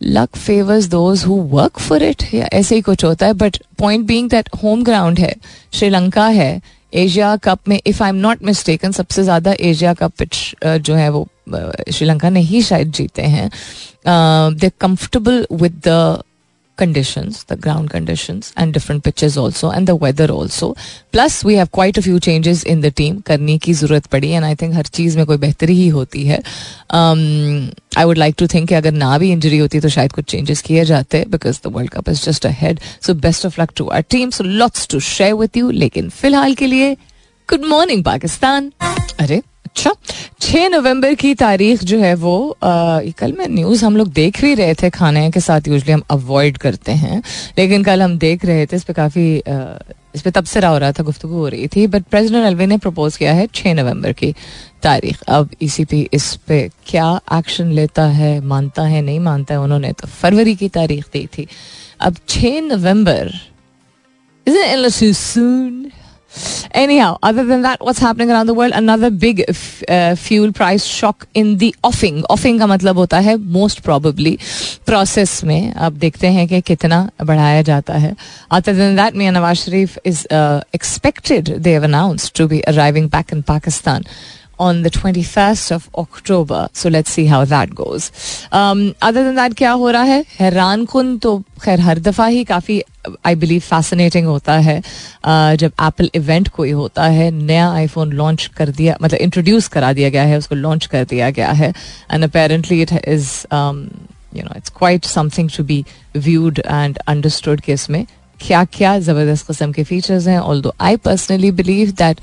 luck 0.00 0.36
favours 0.36 0.86
those 0.86 1.24
who 1.24 1.34
work 1.50 1.78
for 1.78 2.02
it 2.02 2.22
या 2.34 2.48
ऐसे 2.52 2.74
ही 2.74 2.80
कुछ 2.80 3.04
होता 3.04 3.26
है 3.26 3.32
but 3.34 3.56
point 3.78 4.06
being 4.06 4.30
that 4.30 4.48
home 4.62 4.82
ground 4.84 5.18
है, 5.18 5.34
श्रीलंका 5.72 6.26
है 6.28 6.60
एशिया 6.92 7.34
कप 7.36 7.68
में 7.68 7.80
if 7.86 8.02
I 8.02 8.08
am 8.08 8.16
not 8.16 8.42
mistaken 8.42 8.92
सबसे 8.92 9.22
ज़्यादा 9.22 9.54
एशिया 9.60 9.94
कप 9.94 10.22
जो 10.64 10.94
है 10.94 11.08
वो 11.08 11.26
श्रीलंका 11.92 12.30
ने 12.30 12.40
ही 12.40 12.62
शायद 12.62 12.92
जीते 12.92 13.22
हैं। 13.22 13.50
They 14.06 14.70
comfortable 14.80 15.46
with 15.52 15.80
the 15.86 16.22
conditions, 16.76 17.44
the 17.44 17.56
ground 17.56 17.90
conditions, 17.90 18.52
and 18.56 18.72
different 18.72 19.04
pitches 19.04 19.36
also, 19.36 19.70
and 19.70 19.86
the 19.86 19.94
weather 19.96 20.30
also. 20.30 20.74
Plus, 21.12 21.44
we 21.44 21.54
have 21.54 21.70
quite 21.70 21.98
a 21.98 22.02
few 22.02 22.18
changes 22.20 22.64
in 22.64 22.80
the 22.80 22.90
team. 22.90 23.20
करने 23.26 23.56
की 23.58 23.72
ज़रूरत 23.74 24.06
पड़ी 24.12 24.30
एंड 24.30 24.44
आई 24.44 24.54
थिंक 24.62 24.74
हर 24.74 24.86
चीज़ 24.98 25.16
में 25.18 25.24
कोई 25.26 25.36
बेहतरी 25.36 25.74
ही 25.74 25.88
होती 25.88 26.24
है 26.26 26.42
I 26.92 28.04
would 28.04 28.18
like 28.18 28.34
to 28.38 28.46
think 28.54 28.72
अगर 28.72 28.92
ना 28.92 29.16
भी 29.18 29.30
इंजरी 29.32 29.58
होती 29.58 29.80
तो 29.80 29.88
शायद 29.88 30.12
कुछ 30.12 30.24
चेंजेस 30.30 30.62
किए 30.62 30.84
जाते 30.84 31.24
because 31.30 31.60
the 31.64 31.72
World 31.74 31.90
Cup 31.90 32.08
is 32.08 32.24
just 32.24 32.46
ahead 32.46 32.80
so 33.06 33.14
best 33.26 33.46
of 33.46 33.60
luck 33.60 33.72
to 33.76 33.88
our 33.88 34.02
team 34.10 34.30
so 34.30 34.44
lots 34.44 34.88
to 34.88 35.00
share 35.08 35.34
with 35.34 35.56
you 35.56 35.70
लेकिन 35.82 36.08
फ़िलहाल 36.20 36.54
के 36.54 36.66
लिए 36.66 36.94
गुड 37.48 37.64
मॉर्निंग 37.68 38.04
पाकिस्तान 38.04 38.72
अरे 39.20 39.42
अच्छा 39.74 39.92
छह 40.40 40.68
नवंबर 40.68 41.14
की 41.14 41.34
तारीख 41.34 41.82
जो 41.84 41.98
है 41.98 42.14
वो 42.14 42.34
आ, 42.62 43.00
कल 43.18 43.32
मैं 43.32 43.46
न्यूज़ 43.48 43.84
हम 43.84 43.96
लोग 43.96 44.08
देख 44.12 44.40
भी 44.40 44.54
रहे 44.54 44.74
थे 44.74 44.90
खाने 44.90 45.30
के 45.30 45.40
साथ 45.40 45.68
यूजली 45.68 45.92
हम 45.92 46.02
अवॉइड 46.10 46.58
करते 46.58 46.92
हैं 46.92 47.22
लेकिन 47.58 47.84
कल 47.84 48.02
हम 48.02 48.16
देख 48.18 48.44
रहे 48.44 48.66
थे 48.66 48.76
इस 48.76 48.84
पर 48.84 48.92
काफ़ी 48.92 49.26
इस 50.14 50.22
पर 50.22 50.30
तबसरा 50.30 50.68
हो 50.68 50.78
रहा 50.78 50.92
था 50.92 51.02
गुफ्तु 51.02 51.28
हो 51.28 51.48
रही 51.48 51.66
थी 51.68 51.86
बट 51.86 52.04
प्रेसिडेंट 52.04 52.46
अलवे 52.46 52.66
ने 52.66 52.76
प्रपोज 52.78 53.16
किया 53.16 53.32
है 53.32 53.46
छः 53.54 53.74
नवंबर 53.74 54.12
की 54.12 54.32
तारीख। 54.82 55.22
अब 55.28 55.50
ईसीपी 55.62 56.02
e 56.04 56.14
इस 56.14 56.34
पे 56.46 56.68
क्या 56.86 57.08
एक्शन 57.34 57.72
लेता 57.72 58.04
है 58.12 58.38
मानता 58.46 58.82
है 58.82 59.02
नहीं 59.02 59.20
मानता 59.20 59.54
है 59.54 59.60
उन्होंने 59.60 59.92
तो 59.92 60.08
फरवरी 60.20 60.54
की 60.54 60.68
तारीख 60.68 61.04
दी 61.12 61.26
थी। 61.38 61.46
अब 62.00 62.16
छः 62.28 62.60
नवंबर 62.60 63.32
Anyhow, 66.75 67.17
other 67.23 67.43
than 67.43 67.63
that, 67.63 67.77
what's 67.81 67.99
happening 67.99 68.29
around 68.29 68.47
the 68.47 68.53
world? 68.53 68.73
Another 68.75 69.09
big 69.09 69.43
f- 69.49 69.83
uh, 69.89 70.15
fuel 70.15 70.51
price 70.51 70.85
shock 70.85 71.25
in 71.33 71.57
the 71.57 71.75
offing. 71.83 72.23
Offing 72.31 72.59
का 72.59 72.67
मतलब 72.67 72.95
होता 72.95 73.19
है 73.19 73.35
most 73.37 73.81
probably 73.81 74.37
process 74.89 75.43
में 75.43 75.73
अब 75.73 75.93
देखते 75.93 76.27
हैं 76.27 76.47
कि 76.47 76.61
कितना 76.61 77.09
बढ़ाया 77.23 77.61
जाता 77.61 77.93
है. 77.93 78.15
Other 78.53 78.73
than 78.73 78.95
that, 78.95 79.15
Mia 79.15 79.31
Nawaz 79.31 79.63
Sharif 79.63 79.97
is 80.13 80.27
uh, 80.31 80.61
expected, 80.79 81.45
they 81.45 81.73
have 81.79 81.91
announced, 81.91 82.33
to 82.35 82.47
be 82.47 82.61
arriving 82.67 83.07
back 83.07 83.33
in 83.35 83.43
Pakistan 83.43 84.03
On 84.58 84.82
the 84.82 84.90
21st 84.90 85.72
of 85.72 85.88
October. 85.94 86.68
So 86.72 86.88
let's 86.88 87.10
see 87.10 87.26
how 87.26 87.44
that 87.44 87.74
goes. 87.74 88.10
Um, 88.52 88.94
other 89.02 89.24
than 89.24 89.34
that 89.34 89.54
क्या 89.54 89.72
हो 89.72 89.90
रहा 89.90 90.02
है 90.02 90.24
हैरान 90.40 90.84
कन 90.86 91.16
तो 91.18 91.38
खैर 91.62 91.80
हर 91.80 91.98
दफ़ा 92.00 92.26
ही 92.26 92.44
काफ़ी 92.44 92.82
आई 93.26 93.34
बिलीव 93.34 93.60
फैसिनेटिंग 93.60 94.26
होता 94.26 94.58
है 94.58 94.80
uh, 94.80 95.54
जब 95.56 95.72
एप्पल 95.82 96.10
इवेंट 96.14 96.48
कोई 96.48 96.70
होता 96.72 97.04
है 97.08 97.30
नया 97.32 97.70
आईफोन 97.70 98.12
लॉन्च 98.12 98.46
कर 98.56 98.70
दिया 98.70 98.96
मतलब 99.02 99.20
इंट्रोड्यूस 99.20 99.68
करा 99.68 99.92
दिया 99.92 100.10
गया 100.10 100.22
है 100.24 100.38
उसको 100.38 100.54
लॉन्च 100.54 100.86
कर 100.86 101.04
दिया 101.04 101.30
गया 101.30 101.50
है 101.52 101.72
and 102.10 102.24
apparently 102.24 102.80
it 102.82 102.92
is 102.92 103.30
you 103.52 104.42
know 104.42 104.56
it's 104.56 104.72
quite 104.78 105.04
something 105.06 105.50
to 105.56 105.64
be 105.64 105.84
viewed 106.16 106.62
and 106.66 106.98
understood 106.98 107.60
कि 107.60 107.72
इसमें 107.72 108.04
क्या 108.40 108.64
क्या 108.72 108.98
ज़बरदस्त 108.98 109.46
किस्म 109.46 109.72
के 109.72 109.84
फीचर्स 109.84 110.26
हैं 110.28 110.38
ऑल 110.38 110.60
दो 110.62 110.74
आई 110.80 110.96
पर्सनली 111.04 111.50
बिलीव 111.52 111.90
दैट 111.98 112.20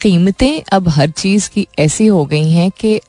कीमतें 0.00 0.62
अब 0.72 0.88
हर 0.88 1.10
चीज़ 1.10 1.48
की 1.50 1.66
ऐसी 1.78 2.06
हो 2.06 2.24
गई 2.26 2.50
हैं 2.50 2.70
कि 2.70 3.00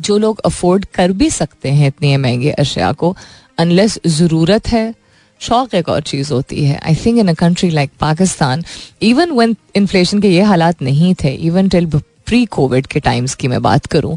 जो 0.00 0.18
लोग 0.18 0.40
अफोर्ड 0.44 0.84
कर 0.94 1.12
भी 1.12 1.30
सकते 1.30 1.68
हैं 1.68 1.88
इतने 1.88 2.16
महँगे 2.16 2.50
अशिया 2.50 2.92
को 2.92 3.16
अनलेस 3.58 3.98
ज़रूरत 4.06 4.68
है, 4.68 4.94
शौक 5.40 5.74
एक 5.74 5.88
और 5.88 6.00
चीज़ 6.02 6.32
होती 6.32 6.64
है। 6.64 6.78
I 6.78 6.94
think 6.96 7.18
in 7.18 7.28
a 7.28 7.34
country 7.34 7.70
like 7.70 7.90
Pakistan 8.00 8.64
even 9.02 9.30
one 9.30 9.56
inflation 9.74 10.20
के 10.20 10.28
ये 10.28 10.42
हालात 10.42 10.82
नहीं 10.82 11.14
थे 11.14 11.34
इवन 11.46 11.68
टिल 11.68 11.86
प्री 12.26 12.44
कोविड 12.46 12.86
के 12.86 13.00
टाइम्स 13.00 13.34
की 13.34 13.48
मैं 13.48 13.62
बात 13.62 13.86
करूँ 13.86 14.16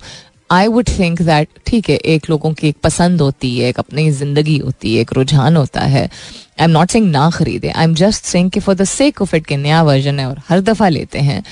आई 0.50 0.68
वुड 0.68 0.88
थिंक 0.89 1.22
दैट 1.22 1.48
ठीक 1.66 1.89
है, 1.89 1.96
एक 1.96 2.30
लोगों 2.30 2.51
की 2.54 2.68
एक 2.68 2.77
पसंद 2.84 3.22
होती 3.22 3.58
है, 3.58 3.70
एक 3.70 3.80
अपनी 3.80 4.10
ज़िंदगी 4.12 4.58
होती 4.58 4.96
है, 4.96 5.01
एक 5.01 5.13
रुझान 5.13 5.56
होता 5.58 5.82
है। 5.82 6.04
आई 6.04 6.63
एम 6.63 6.70
नॉट 6.72 6.92
सेइंग 6.92 7.10
ना 7.12 7.30
खरीदे 7.30 7.70
आई 7.70 7.84
एम 7.84 7.96
जस्ट 7.96 8.25
सेइंग 8.25 8.51
कि 8.51 8.60
for 8.60 8.75
the 8.75 8.84
sake 8.88 9.22
of 9.22 9.36
it 9.36 9.46
के 9.46 9.58
नया 9.58 9.82
वर्जन 9.84 10.20
है 10.20 10.27
और 10.27 10.42
हर 10.50 10.62
दफ़ा 10.62 10.89
लेते 10.89 11.20
हैं। 11.22 11.44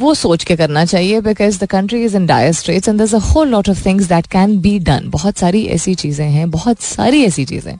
वो 0.00 0.12
सोच 0.14 0.44
के 0.44 0.54
करना 0.56 0.84
चाहिए 0.84 1.20
because 1.20 1.58
the 1.60 1.66
country 1.66 2.02
is 2.04 2.14
in 2.16 2.26
dire 2.26 2.52
straits 2.52 2.88
and 2.88 3.00
a 3.02 3.18
whole 3.24 3.48
lot 3.48 3.68
of 3.68 3.84
things 3.86 4.08
that 4.08 4.26
can 4.26 4.56
be 4.60 4.78
done 4.78 5.08
बहुत 5.10 5.38
सारी 5.38 5.64
ऐसी 5.66 5.94
चीज़ें 5.94 6.26
हैं, 6.26 6.50
बहुत 6.50 6.80
सारी 6.80 7.22
ऐसी 7.24 7.44
चीज़ें 7.44 7.76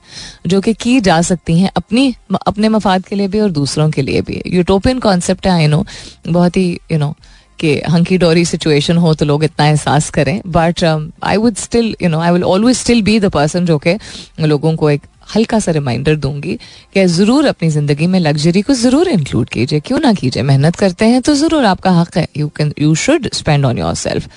जो 0.47 0.61
कि 0.61 0.73
की 0.73 0.99
जा 1.01 1.21
सकती 1.21 1.59
हैं 1.59 1.71
अपनी, 1.75 2.13
अपने 2.47 2.69
मफाद 2.69 3.05
के 3.05 3.15
लिए 3.15 3.27
भी 3.27 3.39
और 3.39 3.51
दूसरों 3.51 3.89
के 3.91 4.01
लिए 4.01 4.21
भी। 4.21 4.41
यूटोपियन 4.47 4.99
कॉन्सेप्ट 4.99 5.47
है 5.47 5.53
आई 5.53 5.67
नो 5.67 5.85
बहुत 6.27 6.57
ही 6.57 6.79
यू 6.91 6.97
नो 6.97 7.13
कि 7.59 7.75
हंकी 7.89 8.17
डोरी 8.17 8.45
सिचुएशन 8.45 8.97
हो 8.97 9.13
तो 9.13 9.25
लोग 9.25 9.43
इतना 9.43 9.67
एहसास 9.67 10.09
करें. 10.09 10.41
But 10.47 10.83
I 11.23 11.37
would 11.37 11.55
still 11.57 11.95
you 12.01 12.09
know 12.09 12.19
I 12.19 12.31
will 12.31 12.43
always 12.45 12.77
still 12.77 13.01
be 13.01 13.19
the 13.19 13.29
person 13.31 13.65
जो 13.65 13.77
कि 13.77 13.97
लोगों 14.41 14.75
को 14.75 14.89
एक 14.89 15.01
हल्का 15.35 15.59
सा 15.59 15.71
रिमाइंडर 15.71 16.15
दूँगी 16.17 16.57
कि 16.93 17.05
ज़रूर 17.07 17.45
अपनी 17.45 17.69
ज़िंदगी 17.69 18.07
में 18.07 18.19
लग्जरी 18.19 18.61
को 18.61 18.73
ज़रूर 18.75 19.07
इंक्लूड 19.07 19.49
कीजिए. 19.49 19.79
क्यों 19.79 19.99
ना 19.99 20.13
कीजिए? 20.13 20.43
मेहनत 20.43 20.75
करते 20.75 21.05
हैं 21.05 21.21
तो 21.21 21.35
ज़रूर 21.35 21.65
आपका 21.65 21.91
हक 21.91 22.17
है. 22.17 22.27
You 22.37 22.47
can 22.57 22.73
you 22.81 22.95
should 22.97 23.29
spend 23.33 23.65
on 23.65 23.77
yourself 23.95 24.29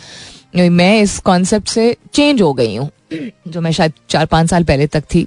मैं 0.57 1.01
इस 1.01 1.19
कॉन्सेप्ट 1.21 1.69
से 1.69 1.97
चेंज 2.15 2.43
हो 2.43 2.53
गई 2.55 2.75
हूँ, 2.77 2.91
जो 3.49 3.61
मैं 3.61 3.71
शायद 3.73 3.93
चार 4.11 4.27
पाँच 4.27 4.51
साल 4.51 4.65
पहले 4.65 4.87
तक 4.87 5.05
थी. 5.15 5.27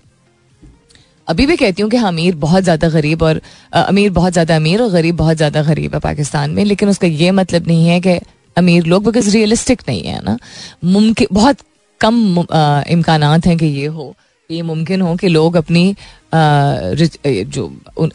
अभी 1.28 1.46
भी 1.46 1.56
कहती 1.58 1.82
हूँ 1.82 1.90
कि 1.92 1.98
हाँ 1.98 2.08
अमीर 2.08 2.36
बहुत 2.38 2.64
ज़्यादा 2.64 2.90
गरीब 2.90 3.24
और 3.24 3.42
अमीर 3.74 4.10
बहुत 4.12 4.34
ज़्यादा 4.34 4.56
अमीर 4.56 4.82
और 4.82 4.90
गरीब 4.92 5.16
बहुत 5.18 5.38
ज़्यादा 5.38 5.62
गरीब 5.64 5.94
है 5.94 6.00
पाकिस्तान 6.02 6.52
में। 6.52 6.64
लेकिन 6.66 6.90
उसका 6.90 7.08
ये 7.08 7.32
मतलब 7.34 7.68
नहीं 7.68 7.88
है 7.88 8.00
कि 8.02 8.20
अमीर 8.58 8.86
लोग 8.86 9.06
बिकॉज़ 9.06 9.30
रियलिस्टिक 9.30 9.82
नहीं 9.88 10.04
है 10.04 10.22
ना। 10.24 10.38
मुमकिन, 10.86 11.28
बहुत 11.32 11.58
कम 12.02 12.46
इम्कान 12.90 13.24
हैं 13.24 13.58
कि 13.58 13.66
ये 13.66 13.86
हो, 13.88 14.14
ये 14.50 14.62
मुमकिन 14.62 15.02
हो 15.02 15.16
कि 15.16 15.28
लोग 15.28 15.56
अपनी 15.56 15.96
जो 16.34 17.66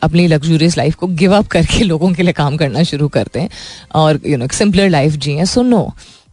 अपनी 0.02 0.26
लग्जूरियस 0.26 0.76
लाइफ 0.78 0.94
को 0.94 1.06
गिव 1.20 1.34
अप 1.36 1.46
करके 1.48 1.84
लोगों 1.84 2.12
के 2.12 2.22
लिए 2.22 2.32
काम 2.32 2.56
करना 2.56 2.82
शुरू 2.84 3.08
करते 3.08 3.40
हैं 3.40 3.50
और 3.94 4.20
यू 4.26 4.36
नो 4.38 4.46
सिंपलर 4.54 4.88
लाइफ 4.88 5.12
जिए। 5.14 5.44
So 5.46 5.62
no 5.62 5.82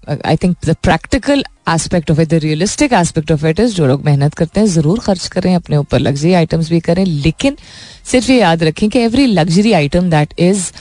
I 0.10 0.36
think 0.36 0.56
the 0.66 0.76
practical 0.84 1.44
aspect 1.70 2.12
of 2.12 2.22
it 2.22 2.30
the 2.30 2.34
realistic 2.44 2.94
aspect 2.94 3.32
of 3.32 3.46
it 3.46 3.60
is 3.60 3.76
जो 3.76 3.88
लोग 3.88 4.06
मेहनत 4.06 4.34
करते 4.34 4.60
हैं, 4.60 4.68
ज़रूर 4.68 5.00
खर्च 5.00 5.28
करें, 5.28 5.54
अपने 5.56 5.78
ऊपर 5.78 6.00
लग्जरी 6.00 6.34
आइटम्स 6.34 6.70
भी 6.70 6.80
करें, 6.80 7.06
लेकिन 7.06 7.58
सिर्फ़ 8.06 8.32
ये 8.32 8.40
याद 8.40 8.64
रखें 8.64 8.90
कि 8.90 9.00
every 9.00 9.26
luxury 9.26 9.72
item 9.74 10.10
that 10.10 10.34
is 10.40 10.72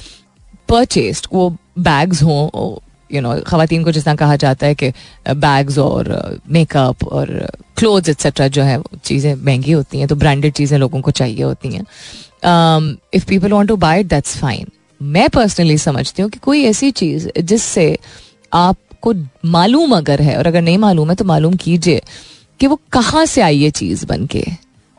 purchased 0.68 1.26
वो 1.32 1.48
बैग्स 1.78 2.22
हों 2.22 2.76
यू 3.10 3.20
नो 3.20 3.34
खातन 3.46 3.84
को 3.84 3.92
तरह 3.92 4.14
कहा 4.14 4.36
जाता 4.36 4.66
है 4.66 4.74
कि 4.74 4.90
बैग्स 5.28 5.78
और 5.78 6.08
मेकअप 6.50 7.04
और 7.04 7.28
क्लोथ्स 7.76 8.08
एक्सेट्रा 8.08 8.46
जो 8.48 8.62
है 8.62 8.80
चीज़ें 9.04 9.34
महँगी 9.34 9.72
होती 9.72 9.98
हैं 9.98 10.08
तो 10.08 10.14
ब्रांडेड 10.16 10.52
चीज़ें 10.52 10.78
लोगों 10.78 11.00
को 11.00 11.10
चाहिए 11.10 11.42
होती 11.42 11.68
हैं। 11.68 11.84
If 13.14 13.26
people 13.26 13.52
want 13.52 13.68
to 13.68 13.76
buy 13.76 14.04
that's 14.04 14.36
fine 14.38 14.66
मैं 15.00 15.28
पर्सनली 15.30 15.78
समझती 15.78 16.22
हूँ 16.22 16.30
कि 16.30 16.38
कोई 16.38 16.64
ऐसी 16.64 16.90
चीज़ 16.92 17.28
जिससे 17.40 17.86
आपको 19.06 19.48
मालूम 19.48 19.96
अगर 19.96 20.22
है 20.22 20.36
और 20.38 20.46
अगर 20.46 20.62
नहीं 20.62 20.78
मालूम 20.78 21.10
है 21.10 21.14
तो 21.14 21.24
मालूम 21.24 21.54
कीजिए 21.54 22.02
कि 22.60 22.66
वो 22.66 22.80
कहाँ 22.92 23.26
से 23.26 23.40
आई 23.40 23.58
ये 23.58 23.70
चीज़ 23.70 24.06
बन 24.06 24.26
के 24.26 24.44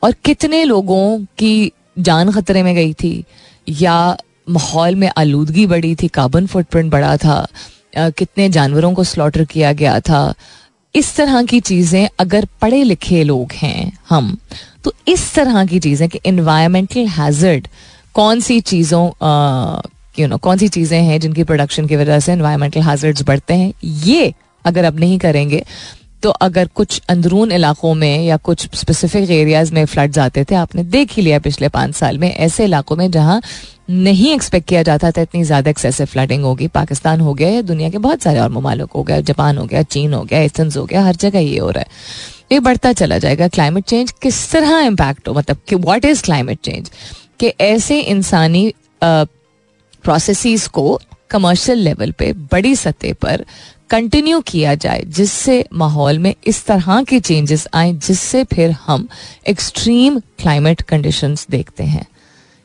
और 0.04 0.16
कितने 0.26 0.64
लोगों 0.64 1.26
की 1.38 1.72
जान 2.00 2.32
खतरे 2.32 2.64
में 2.64 2.76
गई 2.76 2.94
थी 2.94 3.24
या 3.70 4.18
माहौल 4.50 4.96
में 4.96 5.10
आलूदगी 5.18 5.66
बढ़ी 5.66 5.96
थी 5.96 6.08
कार्बन 6.08 6.46
फुटप्रिंट 6.46 6.92
बढ़ा 6.92 7.18
था 7.18 7.48
आ, 7.98 8.10
कितने 8.10 8.50
जानवरों 8.50 8.94
को 8.94 9.04
स्लॉटर 9.04 9.44
किया 9.46 9.74
गया 9.74 10.00
था। 10.00 10.34
इस 10.96 11.16
तरह 11.16 11.44
की 11.44 11.60
चीज़ें 11.60 12.10
अगर 12.20 12.48
पढ़े 12.62 12.84
लिखे 12.84 13.24
लोग 13.24 13.52
हैं 13.52 13.98
हम 14.10 14.38
तो 14.84 14.94
इस 15.08 15.34
तरह 15.34 15.66
की 15.66 15.80
चीज़ें 15.80 16.10
कि 16.10 16.20
इन्वायरमेंटल 16.26 17.08
हैजर्ड 17.08 17.68
कौन 18.14 18.40
सी 18.40 18.60
चीज़ों 18.62 19.12
यू 20.20 20.28
नो 20.28 20.38
कौन 20.38 20.58
सी 20.58 20.68
चीज़ें 20.70 21.02
हैं 21.02 21.20
जिनकी 21.20 21.44
प्रोडक्शन 21.44 21.88
की 21.88 21.96
वजह 21.96 22.20
से 22.20 22.34
इन्वायरमेंटल 22.34 22.82
हैजर्ड्स 22.82 23.24
बढ़ते 23.24 23.54
हैं? 23.54 23.74
ये 23.84 24.34
अगर 24.66 24.84
अब 24.84 25.00
नहीं 25.00 25.18
करेंगे 25.20 25.64
तो 26.24 26.30
अगर 26.32 26.68
कुछ 26.76 27.02
अंदरून 27.10 27.52
इलाकों 27.52 27.94
में 27.94 28.24
या 28.24 28.38
कुछ 28.38 28.68
स्पेसिफिक 28.76 29.30
एरियाज़ 29.32 29.74
में 29.74 29.86
फ्लड्स 29.86 30.18
आते 30.18 30.44
थे, 30.44 30.56
आपने 30.56 30.84
देख 30.86 31.12
ही 31.14 31.22
लिया 31.22 31.40
पिछले 31.40 31.68
पाँच 31.70 31.96
साल 31.96 32.18
में, 32.18 32.34
ऐसे 32.36 32.64
इलाकों 32.66 32.96
में 32.96 33.10
जहाँ 33.12 33.42
नहीं 33.90 34.32
एक्सपेक्ट 34.34 34.68
किया 34.68 34.82
जाता 34.84 35.12
था 35.12 35.22
इतनी 35.22 35.44
ज़्यादा 35.44 35.70
एक्सेसिव 35.70 36.06
फ्लडिंग 36.06 36.44
होगी। 36.44 36.68
पाकिस्तान 36.70 37.22
हो 37.22 37.34
गया 37.34 37.50
या 37.50 37.62
दुनिया 37.64 37.90
के 37.90 37.98
बहुत 37.98 38.22
सारे 38.22 38.40
और 38.40 38.50
ममालिक 38.50 38.92
हो 38.92 39.04
गया, 39.04 39.20
जापान 39.22 39.58
हो 39.58 39.66
गया, 39.66 39.84
चीन 39.84 40.14
हो 40.14 40.24
गया 40.24 40.40
एथन्स 40.40 40.78
हो 40.78 40.86
गया, 40.86 41.04
हर 41.04 41.16
जगह 41.16 41.40
ये 41.40 41.58
हो 41.60 41.70
रहा 41.70 41.82
है। 41.82 41.88
ये 42.52 42.60
बढ़ता 42.60 42.94
चला 42.94 43.18
जाएगा। 43.18 43.48
क्लाइमेट 43.48 43.86
चेंज 43.86 44.12
किस 44.22 44.52
तरह 44.52 44.80
इम्पैक्ट 44.82 45.28
हो? 45.28 45.34
मतलब 45.34 45.58
कि 45.68 45.76
व्हाट 45.78 46.06
इज़ 46.06 46.24
क्लाइमेट 46.24 46.60
चेंज 46.64 46.92
कि 47.40 47.48
ऐसे 47.62 48.00
इंसानी 48.02 48.72
प्रोसेसेस 50.08 50.68
को 50.78 51.00
कमर्शल 51.32 51.78
लेवल 51.80 52.12
पे 52.20 52.32
बड़ी 52.52 52.76
सतह 52.76 53.14
पर 53.22 53.46
कंटिन्यू 53.90 54.40
किया 54.48 54.74
जाए, 54.76 55.02
जिससे 55.08 55.64
माहौल 55.74 56.20
में 56.20 56.34
इस 56.48 56.66
तरह 56.66 57.04
के 57.10 57.20
चेंजेस 57.20 57.68
आए, 57.74 57.94
जिससे 57.94 58.44
फिर 58.54 58.72
हम 58.86 59.08
एक्सट्रीम 59.48 60.20
क्लाइमेट 60.40 60.82
कंडीशंस 60.90 61.46
देखते 61.50 61.84
हैं। 61.86 62.06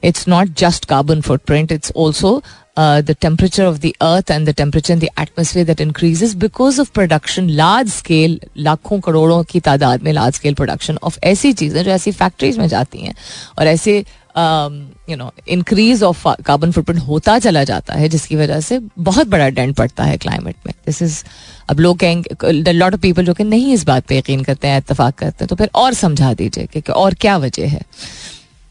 It's 0.02 0.26
not 0.28 0.48
just 0.58 0.84
carbon 0.84 1.20
footprint 1.20 1.72
it's 1.72 1.92
also 1.96 2.42
the 2.78 3.14
temperature 3.20 3.64
of 3.64 3.78
the 3.78 3.92
earth 4.02 4.30
and 4.30 4.48
the 4.48 4.54
temperature 4.56 4.98
the 4.98 5.08
atmosphere 5.20 5.66
that 5.66 5.80
increase 5.80 6.34
because 6.36 6.80
of 6.80 6.90
production 6.94 7.48
large 7.50 7.90
scale 7.92 8.40
लाखों 8.58 9.00
करोड़ों 9.00 9.42
की 9.50 9.60
तादाद 9.60 10.02
में 10.02 10.12
लार्ज 10.12 10.34
स्केल 10.34 10.54
प्रोडक्शन 10.54 10.98
ऑफ़ 11.02 11.18
ऐसी 11.24 11.52
चीज़ें 11.52 11.82
जो 11.82 11.90
ऐसी 11.90 12.12
फैक्ट्रीज 12.12 12.58
में 12.58 12.66
जाती 12.68 12.98
हैं 12.98 13.14
और 13.58 13.66
ऐसे 13.66 14.04
you 14.36 15.16
know 15.16 15.30
increase 15.48 16.02
of 16.02 16.26
carbon 16.44 16.70
footprint 16.72 17.00
होता 17.00 17.38
चला 17.38 17.64
जाता 17.64 17.94
है, 17.94 18.08
जिसकी 18.08 18.36
वजह 18.36 18.60
से 18.60 18.78
बहुत 19.00 19.28
बड़ा 19.28 19.48
डेंट 19.50 19.76
पड़ता 19.76 20.04
है 20.04 20.16
क्लाइमेट 20.18 20.56
में। 20.66 20.72
दिस 20.86 21.02
इज़ 21.02 21.22
अब 21.70 21.80
लोग 21.80 21.98
कहेंगे 21.98 22.72
लॉट 22.72 22.94
ऑफ़ 22.94 23.00
पीपल 23.00 23.24
जो 23.24 23.34
कि 23.34 23.44
नहीं 23.44 23.72
इस 23.74 23.84
बात 23.86 24.06
पे 24.06 24.18
यकीन 24.18 24.42
करते 24.42 24.68
हैं 24.68 24.78
इतफाक 24.78 25.14
करते 25.14 25.44
हैं 25.44 25.48
तो 25.48 25.56
फिर 25.56 25.70
और 25.74 25.94
समझा 25.94 26.32
दीजिए 26.34 26.66
कि 26.66 26.80
कि 26.80 26.92
और 26.92 27.14
क्या 27.14 27.36
वजह 27.38 27.68
है 27.68 27.82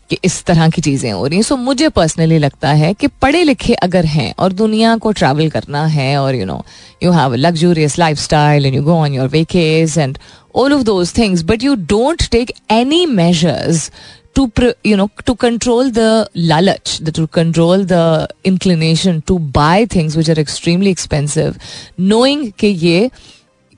कि 0.10 0.18
इस 0.24 0.44
तरह 0.46 0.70
की 0.70 0.82
चीज़ें 0.82 1.12
हो 1.12 1.26
रही 1.26 1.38
हैं। 1.38 1.44
सो 1.44 1.56
मुझे 1.58 1.90
पर्सनली 1.90 2.38
लगता 2.38 2.70
है 2.74 2.94
कि 2.94 3.08
पढ़े 3.22 3.44
लिखे 3.44 3.74
अगर 3.86 4.06
हैं 4.06 4.34
और 4.40 4.54
दुनिया 4.54 4.96
को 4.98 5.12
ट्रैवल 5.12 5.50
करना 5.50 5.86
है 5.88 6.18
और 6.18 6.36
you 6.36 6.46
know 6.46 6.64
you 7.04 7.12
have 7.12 7.36
luxurious 7.36 7.98
lifestyle 8.18 8.66
and 8.66 8.76
you 8.76 8.82
go 8.84 8.96
on 8.96 9.14
your 9.14 9.28
vacays 9.28 9.98
and 9.98 10.18
all 10.56 10.74
of 10.74 10.82
those 10.84 11.18
things 11.18 11.44
but 11.44 11.64
you 11.64 11.76
don't 11.90 12.30
take 12.32 12.52
any 12.72 13.06
measures 13.06 13.90
to 14.36 14.52
you 14.86 14.98
know 14.98 15.10
to 15.26 15.34
control 15.34 15.92
the 15.92 16.26
लालच 16.38 17.00
the 17.02 17.16
to 17.16 17.26
control 17.26 17.86
the 17.92 18.28
inclination 18.46 19.20
to 19.20 19.38
buy 19.38 19.86
things 19.86 20.18
which 20.18 20.30
are 20.30 20.40
extremely 20.40 20.92
expensive 20.92 21.56
knowing 22.00 22.52
कि 22.60 22.68
ये 22.68 23.12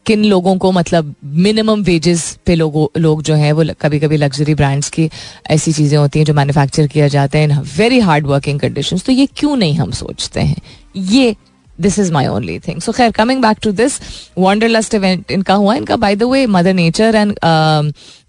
किन 0.06 0.26
लोगों 0.26 0.58
को 0.58 0.72
मतलब 0.72 1.16
minimum 1.26 1.84
wages 1.84 2.38
पे 2.46 2.56
लोगों, 2.56 3.02
लोग 3.02 3.24
जो 3.24 3.36
हैं, 3.36 3.52
वो 3.52 3.66
कभी 3.82 4.00
कभी 4.00 4.18
लग्जरी 4.18 4.56
ब्रांड्स 4.56 4.90
की 4.90 5.10
ऐसी 5.50 5.74
चीज़ें 5.74 5.98
होती 5.98 6.20
हैं 6.20 6.26
जो 6.26 6.34
मैन्युफैक्चर 6.34 6.88
किया 6.88 7.08
जाते 7.08 7.38
हैं 7.38 7.50
in 7.50 7.60
very 7.60 8.00
hard 8.00 8.28
working 8.28 8.60
condition 8.60 8.98
तो 8.98 9.12
ये 9.12 9.26
क्यों 9.26 9.56
नहीं 9.56 9.74
हम 9.74 9.92
सोचते 9.92 10.40
हैं? 10.40 10.62
ये 10.96 11.36
this 11.82 12.00
is 12.00 12.12
my 12.14 12.28
only 12.28 12.58
thing 12.60 12.82
so 12.82 12.92
खैर 12.92 13.12
coming 13.12 13.42
back 13.42 13.58
to 13.64 13.72
this 13.72 14.00
wanderlust 14.38 14.94
event 14.94 15.32
इनका 15.32 15.54
हुआ। 15.54 15.76
इनका 15.76 15.96
by 15.96 16.16
the 16.16 16.24
way 16.24 16.46
mother 16.48 16.74
nature 16.74 17.16
and 17.16 17.34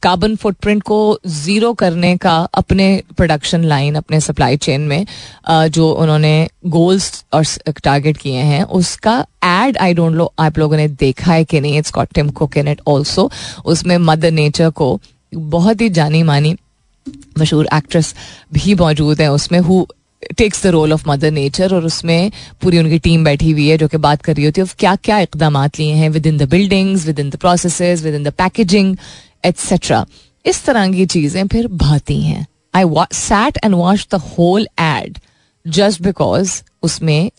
carbon 0.02 0.36
footprint 0.36 0.82
को 0.82 1.18
ज़ीरो 1.26 1.72
करने 1.74 2.16
का 2.16 2.36
अपने 2.54 2.86
प्रोडक्शन 3.16 3.64
लाइन 3.64 3.94
अपने 3.94 4.20
सप्लाई 4.20 4.56
चेन 4.56 4.80
में 4.80 5.06
uh, 5.50 5.68
जो 5.68 5.90
उन्होंने 5.92 6.48
गोल्स 6.66 7.24
और 7.32 7.44
टारगेट 7.84 8.16
किए 8.16 8.42
हैं 8.42 8.62
उसका 8.62 9.18
एड 9.44 9.78
आई 9.78 9.94
डोंट 9.94 10.14
लो 10.14 10.32
आप 10.38 10.58
लोगों 10.58 10.76
ने 10.76 10.88
देखा 10.88 11.32
है 11.32 11.44
कि 11.44 11.60
नहीं? 11.60 11.78
It's 11.78 11.90
caught 11.90 12.08
Tim 12.14 12.30
Cook 12.30 12.56
in 12.56 12.68
it 12.68 12.80
also 12.86 13.30
उसमें 13.64 13.96
मदर 13.98 14.30
नेचर 14.30 14.70
को 14.70 15.00
बहुत 15.34 15.80
ही 15.80 15.88
जानी 15.88 16.22
मानी 16.22 16.56
मशहूर 17.38 17.68
एक्ट्रेस 17.74 18.14
भी 18.52 18.74
मौजूद 18.74 19.20
है 19.20 19.32
उसमें 19.32 19.58
who 19.60 19.86
takes 20.38 20.62
the 20.62 20.66
role 20.66 20.92
of 20.92 21.08
mother 21.08 21.30
nature 21.30 21.74
और 21.74 21.84
उसमें 21.84 22.30
पूरी 22.62 22.78
उनकी 22.78 22.98
टीम 22.98 23.24
बैठी 23.24 23.50
हुई 23.50 23.66
है 23.68 23.78
जो 23.78 23.88
कि 23.88 23.96
बात 23.98 24.22
कर 24.22 24.36
रही 24.36 24.44
होती 24.44 24.60
है। 24.60 24.66
क्या 24.78 24.94
क्या 24.96 25.18
इकदाम 25.18 25.58
लिए 25.78 25.92
हैं 25.92 26.08
within 26.26 26.38
the 26.38 26.48
buildings 26.50 27.06
within 27.20 27.30
the 27.30 27.36
process 27.36 28.02
within 28.14 28.24
the 28.24 28.32
packaging 28.38 28.96
et cetera 29.44 30.04
इस 30.44 30.64
तरह 30.64 30.90
की 30.92 31.06
चीज़ें 31.06 31.46
फिर 31.48 31.68
भाती 31.68 32.20
हैं। 32.22 32.46
I 32.74 32.84
sat 33.12 33.58
and 33.64 33.74
watch 33.74 34.06
the 34.10 34.14
whole 34.14 34.66
ad 34.80 35.18
just 35.66 36.02
because 36.02 36.60
उसमें 36.82 37.30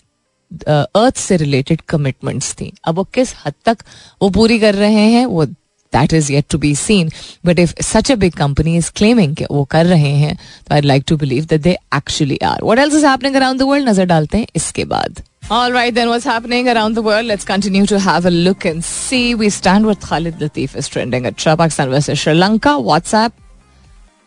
अर्थ 0.67 1.15
से 1.17 1.37
रिलेटेड 1.37 1.81
कमिटमेंट्स 1.89 2.53
थी। 2.53 2.71
अब 2.87 2.95
वो 2.95 3.03
किस 3.13 3.33
हद 3.45 3.53
तक 3.65 3.77
वो 4.21 4.29
पूरी 4.29 4.59
कर 4.59 4.75
रहे 4.75 5.09
हैं, 5.11 5.25
वो 5.25 5.45
That 5.94 6.12
is 6.12 6.30
yet 6.30 6.44
to 6.50 6.58
be 6.58 6.74
seen 6.74 7.10
but 7.46 7.58
if 7.58 7.74
such 7.82 8.10
a 8.12 8.14
big 8.24 8.34
company 8.36 8.76
is 8.76 8.88
claiming 8.96 9.34
कि 9.36 9.46
वो 9.50 9.64
कर 9.70 9.86
रहे 9.86 10.12
हैं 10.18 10.36
तो 10.36 10.74
I 10.74 10.80
like 10.80 11.04
to 11.08 11.16
believe 11.16 11.44
that 11.50 11.60
they 11.62 11.76
actually 11.96 12.38
are 12.52 12.64
what 12.64 12.78
else 12.78 12.94
is 12.94 13.04
happening 13.04 13.36
around 13.36 13.60
the 13.60 13.72
world 13.72 13.88
नजर 13.88 14.04
डालते 14.14 14.38
हैं 14.38 14.46
इसके 14.56 14.84
बाद 14.94 15.22
All 15.54 15.72
right, 15.72 15.92
then 15.92 16.08
what's 16.08 16.24
happening 16.24 16.68
around 16.68 16.94
the 16.94 17.02
world? 17.02 17.26
Let's 17.26 17.44
continue 17.44 17.84
to 17.92 17.98
have 17.98 18.26
a 18.26 18.30
look 18.30 18.64
and 18.64 18.84
see. 18.84 19.34
We 19.34 19.48
stand 19.50 19.88
with 19.90 20.04
Khalid 20.10 20.36
Latif 20.38 20.76
is 20.76 20.88
trending 20.88 21.26
at 21.26 21.36
Pakistan 21.36 21.90
versus 21.90 22.20
Sri 22.20 22.34
Lanka. 22.34 22.74
WhatsApp, 22.90 23.32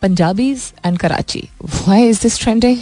Punjabis 0.01 0.73
and 0.83 0.99
Karachi. 0.99 1.49
Why 1.85 1.99
is 1.99 2.19
this 2.19 2.37
trending? 2.37 2.81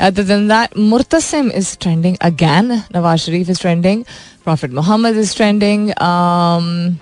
Other 0.00 0.24
than 0.24 0.48
that, 0.48 0.72
Murtasim 0.72 1.52
is 1.52 1.76
trending 1.76 2.18
again. 2.20 2.84
Nawaz 2.92 3.26
Sharif 3.26 3.48
is 3.48 3.60
trending. 3.60 4.04
Prophet 4.42 4.72
Muhammad 4.72 5.16
is 5.16 5.32
trending. 5.34 5.92
Um, 6.02 6.98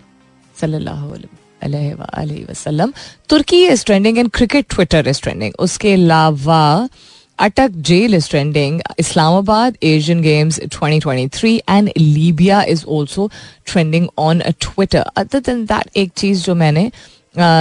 वसल्लम। 2.49 2.93
Turkey 3.29 3.65
is 3.67 3.85
trending 3.85 4.17
and 4.17 4.29
cricket 4.29 4.65
Twitter 4.69 5.07
is 5.07 5.21
trending 5.21 5.53
उसके 5.59 5.93
अलावा 5.93 6.89
Attock 7.39 7.71
jail 7.89 8.15
is 8.15 8.29
trending 8.29 8.81
Islamabad 8.99 9.77
Asian 9.83 10.21
Games 10.21 10.59
2023 10.59 11.59
and 11.69 11.89
Libya 11.97 12.61
is 12.63 12.85
also 12.85 13.29
trending 13.65 14.07
on 14.19 14.41
Twitter 14.61 15.03
other 15.17 15.39
than 15.39 15.65
that 15.65 15.97
एक 15.97 16.11
चीज़ 16.17 16.43
जो 16.43 16.55
मैंने 16.55 16.91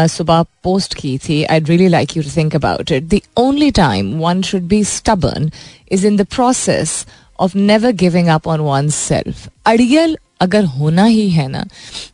सुबह 0.09 0.43
post 0.65 0.95
की 0.95 1.17
थी 1.19 1.43
I 1.45 1.61
really 1.61 1.89
like 1.89 2.17
you 2.17 2.23
to 2.23 2.31
think 2.37 2.55
about 2.57 2.93
it 2.93 3.05
the 3.05 3.21
only 3.39 3.71
time 3.71 4.13
one 4.21 4.43
should 4.43 4.63
be 4.69 4.83
stubborn 4.85 5.51
is 5.93 6.07
in 6.07 6.17
the 6.17 6.27
process 6.27 7.07
of 7.39 7.57
never 7.57 7.93
giving 7.93 8.29
up 8.29 8.49
on 8.49 8.61
oneself 8.91 9.49
अड़ियल 9.67 10.17
अगर 10.41 10.65
होना 10.65 11.05
ही 11.05 11.29
है 11.31 11.47
ना 11.49 11.65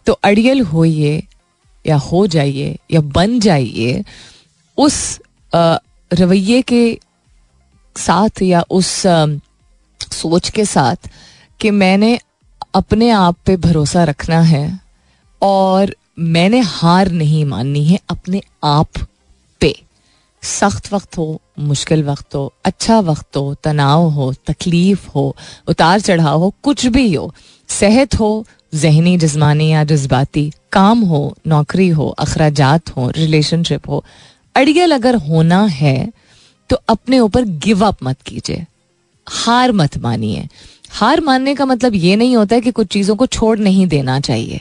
तो 0.07 0.13
अड़ियल 0.25 0.61
होइए 0.63 1.23
या 1.85 1.97
हो 1.97 2.27
जाइए 2.27 2.77
या 2.91 3.01
बन 3.01 3.39
जाइए, 3.41 4.05
उस 4.79 5.21
रवैये 6.11 6.63
के 6.63 6.99
साथ 7.97 8.43
या 8.43 8.65
उस 8.71 8.87
सोच 10.13 10.49
के 10.49 10.65
साथ 10.65 11.09
कि 11.61 11.71
मैंने 11.71 12.19
अपने 12.75 13.11
आप 13.11 13.37
पे 13.47 13.57
भरोसा 13.57 14.05
रखना 14.05 14.41
है 14.43 14.81
और 15.43 15.95
मैंने 16.19 16.61
हार 16.61 17.11
नहीं 17.13 17.45
माननी 17.45 17.85
है 17.85 17.99
अपने 18.11 18.41
आप 18.65 19.07
पे। 19.61 19.75
सख्त 20.43 20.93
वक्त 20.93 21.19
हो, 21.19 21.41
मुश्किल 21.59 22.03
वक्त 22.05 22.35
हो 22.35 22.53
अच्छा 22.65 22.99
वक्त 23.01 23.37
हो, 23.37 23.55
तनाव 23.55 24.09
हो, 24.11 24.33
तकलीफ़ 24.47 25.09
हो, 25.09 25.37
उतार 25.69 26.01
चढ़ाव 26.01 26.41
हो, 26.41 26.55
कुछ 26.63 26.87
भी 26.87 27.13
हो 27.15 27.33
सेहत 27.69 28.15
हो, 28.15 28.47
जहनी, 28.75 29.17
जिसमानी 29.19 29.69
या 29.73 29.85
जज्बाती, 29.85 30.51
काम 30.73 31.01
हो, 31.01 31.37
नौकरी 31.47 31.89
हो 31.89 32.09
अखराज 32.09 32.61
हो 32.97 33.11
रिलेशनशिप 33.11 33.89
हो, 33.89 34.05
अड़ियल 34.55 34.93
अगर 34.93 35.15
होना 35.15 35.65
है 35.65 36.13
तो 36.71 36.77
अपने 36.89 37.19
ऊपर 37.21 37.45
गिव 37.45 37.85
अप 37.87 37.97
मत 38.03 38.17
कीजिए। 38.27 38.65
हार 39.29 39.73
मत 39.73 39.97
मानिए। 39.99 40.47
हार 40.91 41.21
मानने 41.21 41.55
का 41.55 41.67
मतलब 41.67 41.95
ये 41.95 42.17
नहीं 42.17 42.37
होता 42.37 42.55
है 42.55 42.61
कि 42.61 42.71
कुछ 42.71 42.87
चीज़ों 42.87 43.17
को 43.17 43.27
छोड़ 43.27 43.59
नहीं 43.59 43.87
देना 43.87 44.19
चाहिए। 44.21 44.61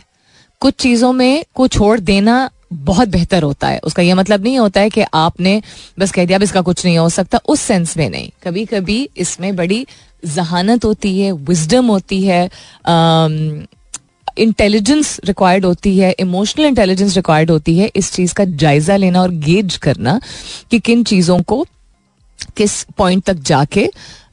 कुछ 0.59 0.73
चीज़ों 0.73 1.11
में 1.13 1.43
को 1.55 1.67
छोड़ 1.67 1.99
देना 1.99 2.49
बहुत 2.73 3.07
बेहतर 3.09 3.43
होता 3.43 3.67
है। 3.67 3.79
उसका 3.83 4.03
यह 4.03 4.15
मतलब 4.15 4.43
नहीं 4.43 4.57
होता 4.59 4.81
है 4.81 4.89
कि 4.89 5.03
आपने 5.13 5.61
बस 5.99 6.11
कह 6.11 6.25
दिया, 6.25 6.37
अब 6.37 6.43
इसका 6.43 6.61
कुछ 6.61 6.85
नहीं 6.85 6.97
हो 6.97 7.09
सकता। 7.09 7.39
उस 7.47 7.61
सेंस 7.61 7.97
में 7.97 8.09
नहीं। 8.09 8.29
कभी 8.43 8.65
कभी 8.65 9.09
इसमें 9.17 9.55
बड़ी 9.55 9.85
जहानत 10.25 10.85
होती 10.85 11.19
है 11.19 11.31
विजडम 11.31 11.85
होती 11.85 12.21
है 12.23 12.49
इंटेलिजेंस 14.37 15.19
रिक्वायर्ड 15.25 15.65
होती 15.65 15.97
है 15.97 16.11
इमोशनल 16.19 16.65
इंटेलिजेंस 16.65 17.15
रिक्वायर्ड 17.15 17.51
होती 17.51 17.77
है 17.77 17.91
इस 17.95 18.11
चीज़ 18.11 18.33
का 18.33 18.45
जायजा 18.45 18.95
लेना 18.97 19.21
और 19.21 19.31
गेज 19.41 19.75
करना 19.77 20.19
कि 20.71 20.79
किन 20.79 21.03
चीज़ों 21.03 21.41
को 21.41 21.65
किस 22.57 22.83
पॉइंट 22.97 23.23
तक 23.23 23.33
जाके 23.33 23.85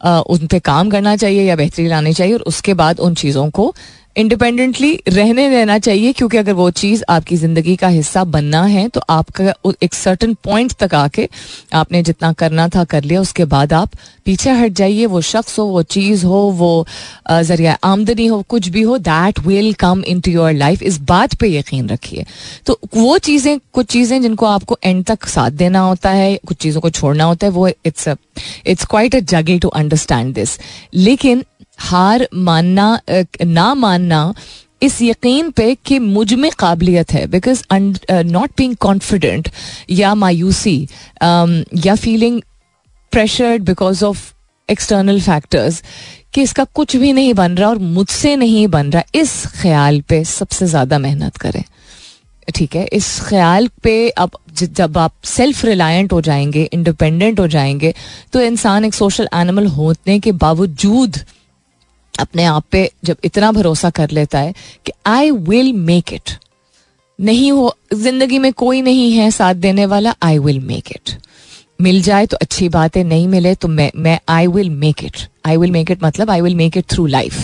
उन 0.04 0.46
पे 0.46 0.58
काम 0.60 0.90
करना 0.90 1.16
चाहिए 1.16 1.42
या 1.42 1.56
बेहतरी 1.56 1.86
लानी 1.88 2.12
चाहिए 2.12 2.34
और 2.34 2.42
उसके 2.42 2.74
बाद 2.74 3.00
उन 3.00 3.14
चीज़ों 3.14 3.48
को 3.50 3.74
इंडिपेंडेंटली 4.16 4.92
रहने 5.08 5.48
देना 5.50 5.78
चाहिए, 5.78 6.12
क्योंकि 6.12 6.36
अगर 6.36 6.52
वो 6.52 6.70
चीज़ 6.72 7.02
आपकी 7.08 7.36
ज़िंदगी 7.36 7.74
का 7.76 7.88
हिस्सा 7.88 8.24
बनना 8.26 8.62
है 8.64 8.88
तो 8.88 9.00
आपका 9.10 9.52
एक 9.82 9.94
सर्टन 9.94 10.34
पॉइंट 10.44 10.72
तक 10.74 10.94
आके 10.94 11.28
आपने 11.74 12.02
जितना 12.02 12.32
करना 12.34 12.68
था 12.68 12.84
कर 12.84 13.04
लिया, 13.04 13.20
उसके 13.20 13.44
बाद 13.46 13.72
आप 13.72 13.90
पीछे 14.26 14.50
हट 14.52 14.72
जाइए। 14.72 15.06
वो 15.06 15.20
शख्स 15.22 15.58
हो, 15.58 15.64
वो 15.64 15.82
चीज़ 15.84 16.24
हो, 16.26 16.40
वो 16.52 16.86
ज़रिया 17.32 17.76
आमदनी 17.84 18.26
हो, 18.26 18.40
कुछ 18.48 18.68
भी 18.68 18.82
हो 18.82 18.98
that 19.00 19.38
will 19.40 19.72
come 19.74 20.02
into 20.20 20.30
your 20.30 20.52
life 20.54 20.82
इस 20.82 21.00
बात 21.02 21.34
पर 21.34 21.46
यकीन 21.46 21.88
रखिए। 21.88 22.24
तो 22.66 22.78
वो 22.96 23.16
चीज़ें, 23.20 23.58
कुछ 23.72 23.86
चीज़ें 23.88 24.20
जिनको 24.22 24.46
आपको 24.46 24.78
एंड 24.84 25.04
तक 25.04 25.26
साथ 25.26 25.50
देना 25.52 25.80
होता 25.80 26.10
है, 26.10 26.36
कुछ 26.38 26.56
चीज़ों 26.56 26.80
को 26.80 26.90
छोड़ना 26.90 27.24
होता 27.24 27.46
है, 27.46 27.52
वो 27.52 27.68
it's 27.68 28.08
it's 28.08 28.84
quite 28.84 29.14
a 29.14 29.20
juggle 29.20 29.58
to 29.58 29.68
understand 29.70 30.34
this 30.34 30.58
लेकिन 30.96 31.44
हार 31.80 32.26
मानना 32.34 32.98
ना 33.44 33.72
मानना 33.76 34.22
इस 34.82 35.00
यकीन 35.02 35.50
पे 35.50 35.74
कि 35.86 35.98
मुझमें 35.98 36.50
काबिलियत 36.58 37.12
है। 37.12 37.26
बिकॉज़ 37.26 37.62
नॉट 37.72 38.50
बींग 38.58 38.76
कॉन्फिडेंट 38.80 39.48
या 39.90 40.14
मायूसी 40.16 40.78
या 41.86 41.94
feeling 41.96 42.40
pressured 43.12 43.62
because 43.64 44.04
of 44.04 44.30
external 44.68 45.20
factors 45.20 45.82
कि 46.34 46.42
इसका 46.42 46.64
कुछ 46.74 46.96
भी 46.96 47.12
नहीं 47.12 47.34
बन 47.34 47.54
रहा 47.54 47.68
और 47.68 47.78
मुझसे 47.78 48.34
नहीं 48.36 48.66
बन 48.68 48.90
रहा, 48.90 49.02
इस 49.14 49.46
ख्याल 49.54 50.00
पे 50.00 50.22
सबसे 50.26 50.66
ज़्यादा 50.66 50.98
मेहनत 50.98 51.36
करें। 51.36 51.62
ठीक 52.48 52.74
है? 52.76 52.84
इस 52.84 53.20
ख्याल 53.22 53.68
पे 53.82 54.08
अब 54.10 54.30
जब 54.54 54.98
आप 54.98 55.12
सेल्फ 55.24 55.64
रिलायंट 55.64 56.12
हो 56.12 56.20
जाएँगे 56.20 56.62
इंडिपेंडेंट 56.64 57.40
हो 57.40 57.46
जाएँगे 57.48 57.92
तो 58.32 58.40
इंसान 58.42 58.84
एक 58.84 58.94
सोशल 58.94 59.28
एनिमल 59.34 59.66
होने 59.68 60.18
के 60.20 60.32
बावजूद 60.34 61.18
अपने 62.18 62.44
आप 62.44 62.64
पे 62.72 62.90
जब 63.04 63.16
इतना 63.24 63.52
भरोसा 63.52 63.90
कर 63.90 64.10
लेता 64.10 64.38
है 64.38 64.54
कि 64.86 64.92
आई 65.06 65.30
विल 65.30 65.72
मेक 65.72 66.12
इट 66.12 66.30
नहीं 67.20 67.52
हो, 67.52 67.76
ज़िंदगी 67.94 68.38
में 68.38 68.52
कोई 68.52 68.82
नहीं 68.82 69.12
है 69.12 69.30
साथ 69.30 69.54
देने 69.54 69.86
वाला 69.86 70.14
आई 70.22 70.38
विल 70.38 70.60
मेक 70.60 70.92
इट 70.92 71.18
मिल 71.80 72.00
जाए 72.02 72.26
तो 72.26 72.36
अच्छी 72.36 72.68
बात 72.68 72.96
है 72.96 73.04
नहीं 73.04 73.28
मिले 73.28 73.54
तो 73.54 73.68
मैं 73.68 73.90
मैं 73.96 74.18
I 74.28 74.46
will 74.46 74.70
make 74.70 75.04
it 75.04 75.16
I 75.46 75.56
will 75.56 75.70
make 75.70 75.90
it 75.90 76.02
मतलब 76.02 76.30
I 76.30 76.40
will 76.40 76.54
make 76.54 76.76
it 76.76 76.84
through 76.90 77.06
life 77.06 77.34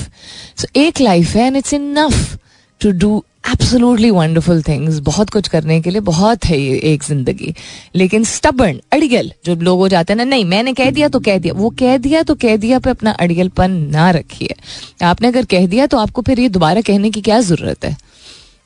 so 0.57 0.81
एक 0.81 1.01
लाइफ 1.01 1.35
है 1.35 1.47
and 1.47 1.57
it's 1.57 1.75
enough 1.75 2.39
to 2.81 2.91
do 2.91 3.25
absolutely 3.47 4.11
wonderful 4.11 4.63
things 4.63 4.99
बहुत 5.03 5.31
कुछ 5.31 5.49
करने 5.49 5.81
के 5.81 5.91
लिए 5.91 6.01
बहुत 6.03 6.45
है 6.45 6.59
ये 6.61 6.79
एक 6.93 7.03
ज़िंदगी। 7.05 7.55
लेकिन 7.97 8.25
स्टबर्न 8.25 8.81
अड़ियल 8.93 9.33
जो 9.47 9.55
लोग 9.57 9.79
हो 9.79 9.89
जाते 9.89 10.13
हैं 10.13 10.17
ना, 10.19 10.25
नहीं, 10.25 10.45
मैंने 10.45 10.73
कह 10.75 10.91
दिया 10.91 11.09
तो 11.09 11.21
कह 11.21 11.39
दिया। 11.39 11.55
वो 11.55 11.71
कह 11.79 11.97
दिया 11.99 12.23
तो 12.23 12.35
कह 12.37 12.57
दिया 12.57 12.79
पे 12.79 12.91
अपना 12.91 13.11
अड़ियलपन 13.13 13.71
ना 13.93 14.11
रखिए। 14.11 14.55
आपने 15.07 15.29
अगर 15.29 15.45
कह 15.45 15.67
दिया 15.67 15.87
तो 15.87 15.99
आपको 15.99 16.23
फिर 16.23 16.41
ये 16.41 16.49
दोबारा 16.49 16.81
कहने 16.81 17.11
की 17.11 17.21
क्या 17.23 17.41
ज़रूरत 17.43 17.85
है? 17.85 17.97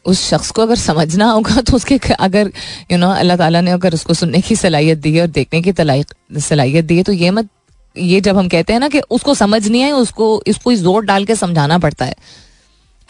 उस 0.04 0.28
शख्स 0.28 0.50
को 0.50 0.62
अगर 0.62 0.76
समझना 0.76 1.30
होगा 1.30 1.60
तो 1.60 1.76
उसके 1.76 1.98
अगर 2.20 2.50
यू 2.92 2.98
नो 2.98 3.08
अल्लाह 3.12 3.36
ताला 3.36 3.60
ने 3.60 3.70
अगर 3.70 3.94
उसको 3.94 4.14
सुनने 4.14 4.40
की 4.40 4.56
सलाहियत 4.56 4.98
दी 4.98 5.12
है 5.14 5.20
और 5.22 5.26
देखने 5.30 5.60
की 5.62 5.72
सलाहियत 5.72 6.84
दी 6.84 6.96
है 6.96 7.02
तो 7.02 7.12
ये 7.12 7.30
मत, 7.30 7.48
ये 7.96 8.20
जब 8.20 8.36
हम 8.36 8.48
कहते 8.48 8.72
हैं 8.72 8.80
ना 8.80 8.88
कि 8.88 9.00
उसको 9.10 9.34
समझ 9.34 9.66
नहीं 9.68 9.82
है 9.82 9.92
उसको, 9.94 10.42
इसको 10.46 10.74
ज़ोर 10.74 11.04
डाल 11.04 11.24
के 11.24 11.34
समझाना 11.36 11.78
पड़ता 11.78 12.04
है। 12.04 12.14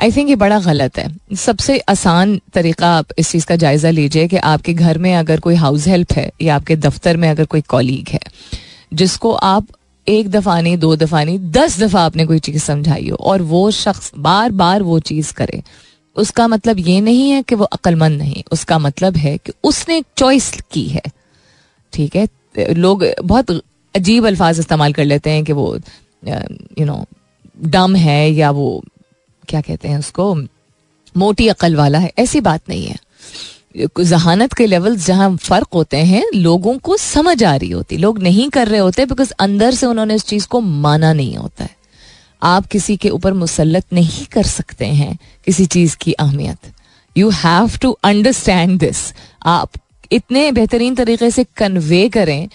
आई 0.01 0.13
थिंक 0.13 0.29
ये 0.29 0.35
बड़ा 0.37 0.59
गलत 0.61 0.99
है। 0.99 1.37
सबसे 1.37 1.79
आसान 1.89 2.41
तरीका 2.55 2.89
आप 2.91 3.07
इस 3.19 3.31
चीज़ 3.31 3.47
का 3.47 3.57
जायज़ा 3.57 3.91
लीजिए 3.91 4.29
कि 4.29 4.37
आपके 4.37 4.73
घर 4.75 4.99
में 4.99 5.15
अगर 5.15 5.41
कोई 5.41 5.55
हाउस 5.55 5.87
हेल्प 5.89 6.13
है 6.13 6.31
या 6.43 6.55
आपके 6.55 6.77
दफ्तर 6.79 7.17
में 7.17 7.29
अगर 7.29 7.45
कोई 7.45 7.61
कॉलीग 7.69 8.09
है, 8.09 8.21
जिसको 8.93 9.33
आप 9.33 9.67
एक 10.07 10.31
दफ़ा 10.31 10.61
नहीं, 10.61 10.77
दो 10.79 10.95
दफ़ा 10.97 11.23
नहीं, 11.25 11.39
दस 11.53 11.79
दफ़ा 11.81 12.01
आपने 12.03 12.27
कोई 12.27 12.39
चीज़ 12.39 12.59
समझाई 12.59 13.09
हो 13.09 13.17
और 13.17 13.43
वो 13.43 13.71
शख्स 13.73 14.11
बार 14.19 14.53
बार 14.53 14.83
वो 14.83 14.99
चीज़ 15.01 15.33
करे, 15.35 15.63
उसका 16.17 16.47
मतलब 16.49 16.79
ये 16.79 17.01
नहीं 17.01 17.31
है 17.31 17.43
कि 17.43 17.55
वो 17.55 17.65
अक्लमंद 17.67 18.19
नहीं, 18.19 18.43
उसका 18.53 18.79
मतलब 18.79 19.17
है 19.17 19.37
कि 19.39 19.53
उसने 19.65 19.97
एक 19.99 20.07
चॉइस 20.17 20.51
की 20.73 20.87
है। 20.89 21.03
ठीक 21.93 22.17
है? 22.17 22.29
लोग 22.57 23.05
बहुत 23.25 23.51
अजीब 23.95 24.27
अल्फाज 24.27 24.59
इस्तेमाल 24.59 24.93
कर 24.93 25.05
लेते 25.05 25.31
हैं 25.31 25.45
कि 25.45 25.53
वो 25.53 25.75
यू 26.25 26.85
नो 26.87 27.05
डम 27.67 27.97
है 27.97 28.31
या 28.31 28.51
वो 28.51 28.83
क्या 29.51 29.61
कहते 29.61 29.89
हैं 29.89 29.99
उसको, 29.99 30.35
मोटी 31.17 31.49
अकल 31.49 31.77
वाला 31.77 31.99
है, 31.99 32.13
ऐसी 32.19 32.41
बात 32.41 32.69
नहीं 32.69 32.87
है। 32.87 32.97
जहानत 34.01 34.53
के 34.53 34.67
लेवल 34.67 34.97
जहाँ 34.97 35.37
फ़र्क 35.37 35.69
होते 35.75 35.97
हैं, 35.97 36.25
लोगों 36.35 36.79
को 36.79 36.97
समझ 36.97 37.43
आ 37.45 37.55
रही 37.57 37.71
होती। 37.71 37.97
लोग 37.97 38.19
नहीं 38.23 38.49
कर 38.51 38.69
रहे 38.69 38.81
होते 38.81 39.07
बिकॉज़ 39.07 39.33
अंदर 39.41 39.75
से 39.75 39.87
उन्होंने 39.87 40.15
इस 40.15 40.25
चीज़ 40.25 40.47
को 40.47 40.61
माना 40.61 41.13
नहीं 41.13 41.37
होता 41.37 41.65
है। 41.65 41.77
आप 42.43 42.67
किसी 42.67 42.97
के 42.97 43.11
ऊपर 43.11 43.33
मुसलत 43.33 43.85
नहीं 43.93 44.27
कर 44.27 44.43
सकते 44.43 44.87
हैं 44.87 45.19
किसी 45.47 45.67
चीज़ 45.67 45.97
की 45.97 46.13
अहमियत। 46.13 46.73
You 47.17 47.31
have 47.31 47.77
to 47.83 47.91
understand 48.05 48.79
this 48.81 49.13
आप 49.47 49.71
इतने 50.13 50.51
बेहतरीन 50.53 50.95
तरीके 50.95 51.31
से 51.31 51.45
कन्वे 51.57 52.09
करें 52.09 52.49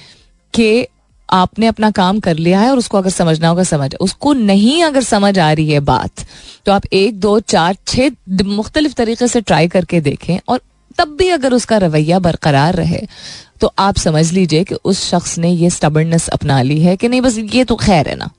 कि 0.54 0.88
आपने 1.36 1.68
अपना 1.68 1.90
काम 1.92 2.20
कर 2.20 2.38
लिया 2.38 2.60
है 2.60 2.70
और 2.72 2.78
उसको 2.78 2.98
अगर 2.98 3.10
समझना 3.10 3.48
होगा, 3.48 3.64
समझ। 3.64 3.94
उसको 3.96 4.34
नहीं 4.34 4.84
अगर 4.84 5.04
समझ 5.04 5.38
आ 5.40 5.52
रही 5.52 5.70
है 5.70 5.80
बात 5.82 6.26
तो 6.66 6.72
आप 6.72 6.86
एक, 6.86 7.20
दो, 7.20 7.40
चार 7.40 7.78
छः 7.88 8.12
मुख्तलिफ़ 8.46 8.94
तरीके 8.94 9.28
से 9.28 9.42
ट्राई 9.42 9.68
करके 9.68 10.02
देखें 10.02 10.38
और 10.50 10.62
तब 10.98 11.16
भी 11.20 11.30
अगर 11.30 11.54
उसका 11.54 11.78
रवैया 11.78 12.20
बरकरार 12.20 12.76
रहे 12.76 13.02
तो 13.62 13.72
आप 13.80 13.98
समझ 13.98 14.32
लीजिए 14.32 14.64
कि 14.64 14.76
उस 14.86 15.04
शख्स 15.10 15.38
ने 15.38 15.52
ये 15.52 15.70
स्टबर्नेस 15.70 16.28
अपना 16.30 16.62
ली 16.62 16.80
है 16.82 16.96
कि 16.96 17.08
नहीं, 17.08 17.22
बस 17.22 17.38
ये 17.38 17.64
तो 17.64 17.76
खैर 17.76 18.08
है 18.10 18.16
ना। 18.16 18.30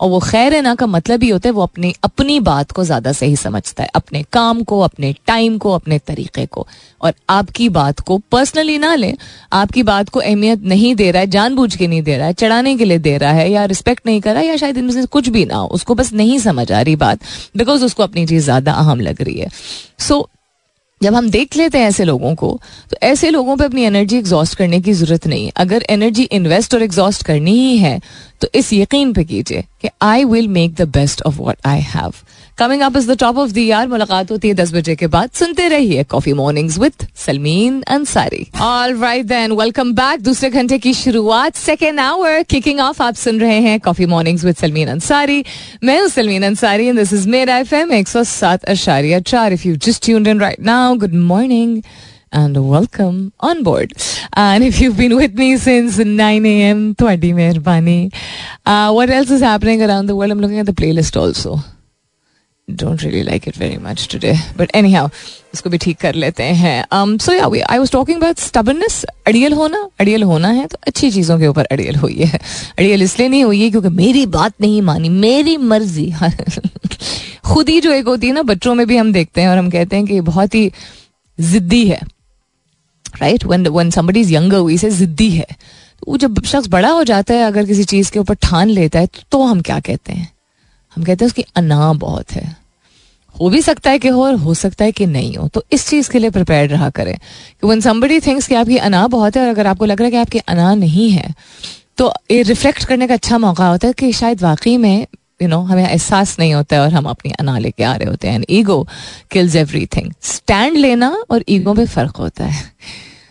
और 0.00 0.08
वो 0.10 0.18
खैर 0.20 0.60
ना 0.62 0.74
का 0.74 0.86
मतलब 0.86 1.22
ही 1.22 1.28
होता 1.28 1.48
है 1.48 1.52
वो 1.52 1.62
अपनी 1.62 1.94
अपनी 2.04 2.38
बात 2.40 2.72
को 2.72 2.84
ज़्यादा 2.84 3.12
सही 3.12 3.36
समझता 3.36 3.82
है 3.82 3.88
अपने 3.94 4.22
काम 4.32 4.62
को 4.62 4.80
अपने 4.80 5.12
टाइम 5.26 5.58
को 5.58 5.72
अपने 5.72 5.98
तरीके 5.98 6.46
को। 6.46 6.66
और 7.02 7.12
आपकी 7.30 7.68
बात 7.68 8.00
को 8.00 8.18
पर्सनली 8.32 8.78
ना 8.78 8.94
ले 8.94 9.12
आपकी 9.52 9.82
बात 9.82 10.08
को 10.08 10.20
अहमियत 10.20 10.62
नहीं 10.64 10.94
दे 10.94 11.10
रहा 11.10 11.20
है 11.20 11.26
जानबूझ 11.28 11.74
के 11.76 11.86
नहीं 11.86 12.02
दे 12.02 12.16
रहा 12.16 12.26
है 12.26 12.32
चढ़ाने 12.34 12.76
के 12.76 12.84
लिए 12.84 12.98
दे 12.98 13.16
रहा 13.18 13.32
है 13.32 13.50
या 13.50 13.64
रिस्पेक्ट 13.66 14.06
नहीं 14.06 14.20
कर 14.20 14.32
रहा 14.32 14.42
है 14.42 14.48
या 14.48 14.56
शायद 14.56 14.78
इनमें 14.78 14.92
से 14.92 15.06
कुछ 15.08 15.28
भी 15.28 15.44
ना 15.44 15.56
हो 15.56 15.66
उसको 15.68 15.94
बस 15.94 16.12
नहीं 16.12 16.38
समझ 16.38 16.70
आ 16.72 16.80
रही 16.80 16.96
बात 16.96 17.20
बिकॉज़ 17.56 17.84
उसको 17.84 18.02
अपनी 18.02 18.26
चीज़ 18.26 18.44
ज़्यादा 18.44 18.72
अहम 18.72 19.00
लग 19.00 19.22
रही 19.22 19.38
है। 19.38 19.48
सो 19.98 20.14
so, 20.14 20.26
जब 21.00 21.14
हम 21.14 21.28
देख 21.30 21.56
लेते 21.56 21.78
हैं 21.78 21.88
ऐसे 21.88 22.04
लोगों 22.04 22.34
को 22.34 22.48
तो 22.90 22.96
ऐसे 23.02 23.28
लोगों 23.30 23.56
पे 23.56 23.64
अपनी 23.64 23.82
एनर्जी 23.82 24.16
एग्जॉस्ट 24.18 24.54
करने 24.54 24.80
की 24.80 24.92
ज़रूरत 24.92 25.26
नहीं 25.26 25.50
अगर 25.56 25.84
एनर्जी 25.90 26.22
इन्वेस्ट 26.22 26.74
और 26.74 26.82
एग्जॉस्ट 26.82 27.22
करनी 27.22 27.52
ही 27.52 27.76
है 27.78 28.00
तो 28.40 28.48
इस 28.54 28.72
यकीन 28.72 29.12
पे 29.12 29.24
कीजिए 29.24 29.64
कि 29.82 29.88
I 30.02 30.24
will 30.24 30.48
make 30.48 30.74
the 30.74 30.88
best 30.96 31.22
of 31.26 31.40
what 31.40 31.66
I 31.66 31.80
have 31.94 32.12
coming 32.58 32.80
up 32.82 32.96
is 32.96 33.10
the 33.10 33.16
top 33.18 33.36
of 33.38 33.52
the 33.52 33.58
year 33.58 33.86
मुलाकात 33.88 34.30
होती 34.30 34.48
है 34.48 34.54
दस 34.54 34.72
बजे 34.74 34.94
के 34.96 35.06
बाद. 35.06 35.30
सुनते 35.34 35.66
रहिए 35.68 36.04
coffee 36.04 36.32
mornings 36.32 36.78
with 36.78 37.06
Salmeen 37.16 37.80
Ansari 37.88 38.46
all 38.60 38.96
right 39.00 39.26
then 39.26 39.52
welcome 39.52 39.92
back 39.94 40.22
दूसरे 40.22 40.50
घंटे 40.50 40.78
की 40.78 40.94
शुरुआत. 40.94 41.56
सेकेंड 41.56 42.00
आवर 42.00 42.42
किकिंग 42.50 42.80
ऑफ़ 42.80 43.02
आप 43.02 43.14
सुन 43.16 43.40
रहे 43.40 43.60
हैं 43.60 43.78
coffee 43.80 44.06
mornings 44.06 44.44
with 44.44 44.56
Salmeen 44.56 44.88
Ansari 44.88 45.44
मैं 45.84 46.00
हूँ 46.00 46.08
Salmeen 46.08 46.46
Ansari 46.46 46.86
and 46.86 46.98
this 46.98 47.12
is 47.12 47.28
मेरा 47.28 47.58
एफ़ 47.58 47.74
एम 47.74 47.92
एक 47.92 48.08
सौ 48.08 48.24
सात 48.24 48.64
अशारिया 48.64 49.20
चार. 49.22 49.52
If 49.52 49.68
you 49.68 49.76
just 49.76 50.04
tuned 50.04 50.28
in 50.28 50.40
right 50.40 50.60
now 50.64 50.94
good 50.98 51.14
morning 51.14 51.82
and 52.32 52.68
welcome 52.68 53.32
on 53.40 53.62
board. 53.62 53.92
And 54.34 54.64
if 54.64 54.80
you've 54.80 54.96
been 54.96 55.16
with 55.16 55.34
me 55.34 55.56
since 55.56 55.98
9 55.98 56.46
a.m., 56.46 56.94
Twadi 56.94 57.34
Mehrbani. 57.34 58.12
What 58.64 59.10
else 59.10 59.30
is 59.30 59.40
happening 59.40 59.82
around 59.82 60.06
the 60.06 60.16
world? 60.16 60.32
I'm 60.32 60.40
looking 60.40 60.58
at 60.58 60.66
the 60.66 60.72
playlist 60.74 61.16
also. 61.16 61.60
Don't 62.70 63.02
really 63.02 63.22
like 63.22 63.46
it 63.48 63.58
very 63.58 63.76
much 63.82 64.06
today 64.12 64.32
but 64.56 64.70
any 64.76 64.94
इसको 65.54 65.70
भी 65.70 65.78
ठीक 65.78 65.98
कर 66.00 66.14
लेते 66.14 66.42
हैं 66.42 66.82
अड़ियल 69.30 69.52
होना 70.22 70.48
है 70.48 70.66
तो 70.66 70.78
अच्छी 70.86 71.10
चीज़ों 71.10 71.38
के 71.38 71.46
ऊपर 71.46 71.64
अड़ियल 71.64 71.96
हुई 71.96 72.14
है 72.14 72.38
अड़ियल 72.78 73.02
इसलिए 73.02 73.28
नहीं 73.28 73.44
हुई 73.44 73.62
है 73.62 73.70
क्योंकि 73.70 73.88
मेरी 73.88 74.26
बात 74.36 74.52
नहीं 74.60 74.82
मानी 74.82 75.08
मेरी 75.08 75.56
मर्ज़ी 75.56 76.12
खुद 77.44 77.68
ही 77.68 77.80
जो 77.80 77.92
एक 77.92 78.06
होती 78.06 78.26
है 78.26 78.32
ना 78.32 78.42
बच्चों 78.42 78.74
में 78.74 78.86
भी 78.86 78.96
हम 78.96 79.12
देखते 79.12 79.40
हैं 79.40 79.48
और 79.48 79.58
हम 79.58 79.70
कहते 79.70 79.96
हैं 79.96 80.04
कि 80.06 80.20
बहुत 80.20 80.54
ही 80.54 80.70
जिद्दी 81.40 81.86
है 81.88 82.00
right 83.20 83.44
one 83.44 83.66
one 83.66 83.90
somebody 83.90 84.20
is 84.20 84.34
younger 84.34 84.56
हुई 84.56 84.78
से 84.78 84.90
जिद्दी 84.90 85.30
है 85.30 85.46
वो 86.08 86.16
जब 86.16 86.44
शख्स 86.44 86.68
बड़ा 86.68 86.90
हो 86.90 87.04
जाता 87.04 87.34
है 87.34 87.42
अगर 87.42 87.64
किसी 87.64 87.84
चीज़ 87.84 88.12
के 88.12 88.18
ऊपर 88.18 88.34
ठान 88.34 88.68
लेता 88.68 88.98
है 88.98 89.06
तो, 89.06 89.20
तो 89.30 89.44
हम 89.44 89.60
क्या 89.60 89.80
कहते 89.80 90.12
हैं? 90.12 90.32
हम 90.96 91.04
कहते 91.04 91.24
हैं 91.24 91.26
उसकी 91.26 91.44
अना 91.56 91.92
बहुत 91.92 92.32
है। 92.32 92.56
हो 93.40 93.50
भी 93.50 93.62
सकता 93.62 93.90
है 93.90 93.98
कि 93.98 94.08
हो 94.08 94.24
और 94.24 94.34
हो 94.34 94.54
सकता 94.54 94.84
है 94.84 94.92
कि 94.92 95.06
नहीं 95.06 95.36
हो। 95.36 95.48
तो 95.48 95.64
इस 95.72 95.88
चीज़ 95.88 96.10
के 96.10 96.18
लिए 96.18 96.30
प्रिपेयर 96.30 96.70
रहा 96.70 96.90
करें। 96.90 97.18
कि 97.60 97.66
वन 97.66 97.80
समबडी 97.80 98.20
थिंग्स 98.20 98.46
कि 98.46 98.54
आपकी 98.54 98.76
अना 98.76 99.06
बहुत 99.06 99.36
है 99.36 99.42
और 99.42 99.48
अगर 99.48 99.66
आपको 99.66 99.84
लग 99.84 99.98
रहा 99.98 100.04
है 100.04 100.10
कि 100.10 100.16
आपकी 100.16 100.38
अना 100.38 100.74
नहीं 100.74 101.10
है 101.10 101.34
तो 101.96 102.14
ये 102.30 102.42
रिफ्लेक्ट 102.42 102.84
करने 102.84 103.06
का 103.06 103.14
अच्छा 103.14 103.38
मौका 103.38 103.68
होता 103.68 103.86
है 103.86 103.92
कि 103.92 104.12
शायद 104.12 104.42
वाकई 104.42 104.76
में 104.76 105.06
यू 105.42 105.48
you 105.48 105.50
नो 105.50 105.56
know, 105.56 105.72
हमें 105.72 105.88
एहसास 105.88 106.38
नहीं 106.38 106.54
होता 106.54 106.76
है 106.76 106.82
और 106.82 106.92
हम 106.92 107.04
अपनी 107.04 107.32
अना 107.32 107.58
लेके 107.58 107.84
आ 107.84 107.96
रहे 107.96 108.08
होते 108.08 108.28
हैं। 108.28 108.44
Ego 108.50 108.88
kills 109.30 109.56
every 109.56 109.86
thing 109.86 110.12
stand 110.22 110.76
लेना 110.76 111.22
और 111.30 111.44
ईगो 111.48 111.74
में 111.74 111.86
फ़र्क 111.86 112.16
होता 112.16 112.44
है। 112.44 112.72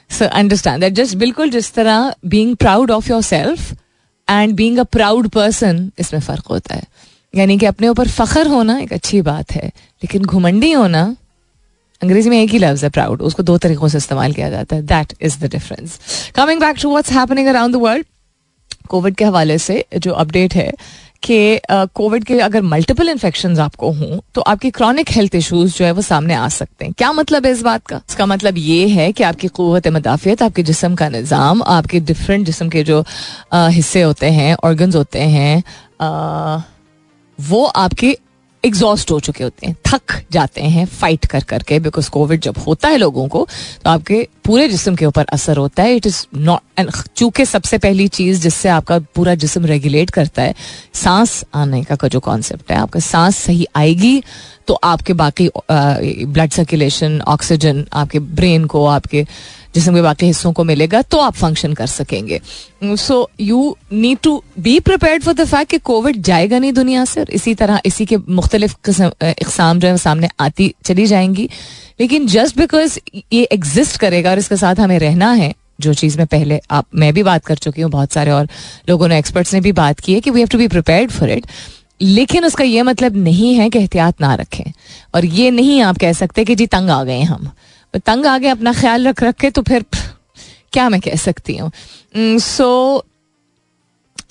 सो 0.10 0.26
अंडरस्टैंड 0.34 0.82
दैट 0.82 0.94
जस्ट 0.94 1.16
बिल्कुल 1.18 1.50
जिस 1.50 1.74
तरह 1.74 2.14
being 2.26 2.56
proud 2.56 2.92
of 2.92 3.10
yourself 3.24 3.72
and 4.28 4.54
being 4.56 4.78
a 4.78 4.84
proud 4.92 5.28
person 5.30 5.90
इसमें 6.00 6.20
फ़र्क 6.22 6.48
होता 6.50 6.76
है 6.76 6.84
यानी 7.34 7.58
कि 7.58 7.66
अपने 7.66 7.88
ऊपर 7.88 8.08
फ़ख्र 8.10 8.48
होना 8.48 8.78
एक 8.80 8.94
अच्छी 8.94 9.22
बात 9.22 9.52
है 9.52 9.68
लेकिन 9.68 10.26
घुमंडी 10.26 10.72
होना 10.72 11.04
अंग्रेज़ी 12.02 12.30
में 12.30 12.42
एक 12.42 12.50
ही 12.50 12.60
लफ्ज 12.60 12.84
है 12.84 12.90
प्राउड 12.90 13.22
उसको 13.22 13.44
दो 13.44 13.58
तरीकों 13.58 13.88
से 13.88 13.98
इस्तेमाल 13.98 14.34
किया 14.34 14.50
जाता 14.50 14.76
है 14.76 14.82
that 14.86 15.14
is 15.22 15.40
the 15.40 15.50
difference 15.52 16.00
coming 16.36 16.60
back 16.62 16.78
to 16.82 16.90
what's 16.90 17.12
happening 17.12 17.48
around 17.48 17.74
the 17.74 17.80
world 17.82 18.06
covid 18.90 19.16
के 19.16 19.26
हवाले 19.26 19.58
से 19.60 19.84
जो 19.98 20.12
अपडेट 20.16 20.54
है 20.56 20.72
कि 21.24 21.60
कोविड 21.68 22.24
के 22.24 22.40
अगर 22.40 22.62
मल्टीपल 22.64 23.10
इन्फेक्शन 23.10 23.58
आपको 23.60 23.92
हों 23.92 24.20
तो 24.36 24.42
आपकी 24.44 24.70
क्रॉनिक 24.72 25.10
हेल्थ 25.12 25.36
इश्यूज़ 25.36 25.78
जो 25.78 25.86
है 25.86 25.92
वो 25.92 26.02
सामने 26.02 26.34
आ 26.34 26.48
सकते 26.50 26.86
हैं। 26.86 26.94
क्या 26.98 27.12
मतलब 27.14 27.46
है 27.46 27.52
इस 27.52 27.62
बात 27.64 27.86
का? 27.88 28.02
इसका 28.10 28.26
मतलब 28.26 28.58
ये 28.58 28.88
है 28.90 29.12
कि 29.12 29.24
आपकी 29.24 29.48
क़वत 29.50 29.88
मदाफ़ियत, 29.90 30.42
आपके 30.44 30.64
जिसम 30.64 30.96
का 30.96 31.10
निज़ाम, 31.10 31.62
आपके 31.64 32.00
डिफरेंट 32.02 32.46
जिसम 32.46 32.70
के 32.70 32.84
जो 32.84 33.04
हिस्से 33.54 34.02
होते 34.02 34.30
हैं 34.32 34.56
ऑर्गन्स 34.64 34.96
होते 34.96 35.20
हैं 35.20 35.64
वो 37.40 37.66
आपके 37.66 38.18
एग्जॉस्ट 38.68 39.12
हो 39.12 39.20
चुके 39.20 39.44
होते 39.44 39.68
हैं, 39.68 39.76
थक 39.88 40.22
जाते 40.32 40.62
हैं 40.64 40.86
फाइट 40.86 41.26
कर 41.26 41.44
करके 41.44 41.80
बिकॉज़ 41.80 42.10
कोविड 42.10 42.42
जब 42.42 42.58
होता 42.58 42.88
है 42.88 42.98
लोगों 42.98 43.28
को 43.28 43.48
तो 43.86 43.90
आपके 43.90 44.28
पूरे 44.46 44.68
जिसम 44.70 44.96
के 44.96 45.06
ऊपर 45.06 45.26
असर 45.34 45.58
होता 45.58 45.84
है। 45.84 45.96
इट 45.96 46.06
इज़ 46.08 46.26
नॉट 46.36 46.80
एंड 46.80 46.92
चूँकि 47.18 47.46
सबसे 47.46 47.78
पहली 47.78 48.08
चीज़ 48.10 48.42
जिससे 48.42 48.70
आपका 48.70 49.00
पूरा 49.16 49.36
जिसम 49.36 49.66
रेगुलेट 49.66 50.10
करता 50.10 50.42
है, 50.42 50.54
सांस 50.94 51.44
आने 51.54 51.84
का 51.84 52.08
जो 52.08 52.20
कॉन्सेप्ट 52.20 52.72
है, 52.72 52.78
आपका 52.78 53.00
सांस 53.00 53.38
सही 53.38 53.66
आएगी 53.76 54.22
तो 54.68 54.74
आपके 54.84 55.14
बाकी 55.14 55.50
ब्लड 55.72 56.52
सर्कुलेशन 56.52 57.20
ऑक्सीजन 57.24 57.86
आपके 57.94 58.20
ब्रेन 58.20 58.66
को, 58.66 58.86
आपके 58.88 59.26
जिसम 59.76 59.96
के 59.96 60.02
बाकी 60.02 60.26
हिस्सों 60.26 60.52
को 60.54 60.64
मिलेगा 60.64 61.02
तो 61.02 61.18
आप 61.18 61.34
फ़ंक्शन 61.36 61.74
कर 61.74 61.88
सकेंगे। 61.88 62.40
So 62.84 63.30
you 63.40 63.76
need 63.94 64.18
to 64.24 64.42
be 64.60 64.80
prepare 64.80 65.20
for 65.22 65.34
the 65.34 65.46
fact 65.46 65.72
कि 65.72 65.78
कोविड 65.80 66.22
जाएगा 66.22 66.60
नहीं 66.60 66.74
दुनिया 66.74 67.06
से, 67.06 67.20
और 67.20 67.30
इसी 67.30 67.54
तरह 67.56 67.82
इसी 67.86 68.06
के 68.06 68.18
मुख्तलिफ़ 68.18 68.76
इकसाम 68.90 69.80
जो 69.80 69.88
है 69.88 69.98
सामने 69.98 70.30
आती 70.40 70.74
चली 70.86 71.06
जाएँगी। 71.08 71.50
लेकिन 72.00 72.28
जस्ट 72.28 72.58
बिकॉज़ 72.58 73.00
ये 73.34 73.44
एग्जिस्ट 73.44 73.98
करेगा 73.98 74.32
और 74.32 74.40
इसके 74.40 74.58
साथ 74.58 74.80
हमें 74.80 74.98
रहना 75.00 75.32
है, 75.32 75.54
जो 75.80 75.94
चीज़ 75.94 76.18
में 76.18 76.28
पहले 76.28 76.60
आप, 76.72 76.86
मैं 76.96 77.14
भी 77.14 77.24
बात 77.24 77.46
कर 77.46 77.56
चुकी 77.58 77.82
हूँ, 77.82 77.92
बहुत 77.92 78.14
सारे 78.14 78.32
और 78.32 78.48
लोगों 78.90 79.08
ने 79.08 79.18
एक्सपर्ट्स 79.20 79.54
ने 79.54 79.62
भी 79.62 79.72
बात 79.74 80.00
की 80.00 80.14
है 80.14 80.20
कि 80.20 80.32
we 80.32 80.40
have 80.40 80.48
to 80.48 80.58
be 80.58 80.68
prepared 80.68 81.12
for 81.12 81.32
it 81.32 81.46
लेकिन 82.02 82.46
उसका 82.46 82.64
यह 82.64 82.84
मतलब 82.84 83.16
नहीं 83.18 83.54
है 83.56 83.70
कि 83.70 83.80
एहतियात 83.80 84.22
ना 84.22 84.34
रखें। 84.36 84.72
और 85.16 85.26
ये 85.26 85.52
नहीं 85.52 85.82
आप 85.82 85.98
कह 85.98 86.14
सकते 86.14 86.44
कि 86.46 86.56
जी 86.56 86.68
तंग 86.68 86.90
आ 86.90 87.04
गए 87.04 87.22
हम। 87.22 87.50
तंग 88.00 88.26
आ 88.26 88.38
गए 88.38 88.48
अपना 88.48 88.74
ख्याल 88.74 89.08
रख 89.08 89.24
रख 89.24 89.36
के 89.36 89.50
तो 89.50 89.62
फिर 89.62 89.86
क्या 90.74 90.90
मैं 90.90 91.00
कह 91.02 91.16
सकती 91.16 91.58
हूँ? 91.58 91.72
सो 92.40 93.06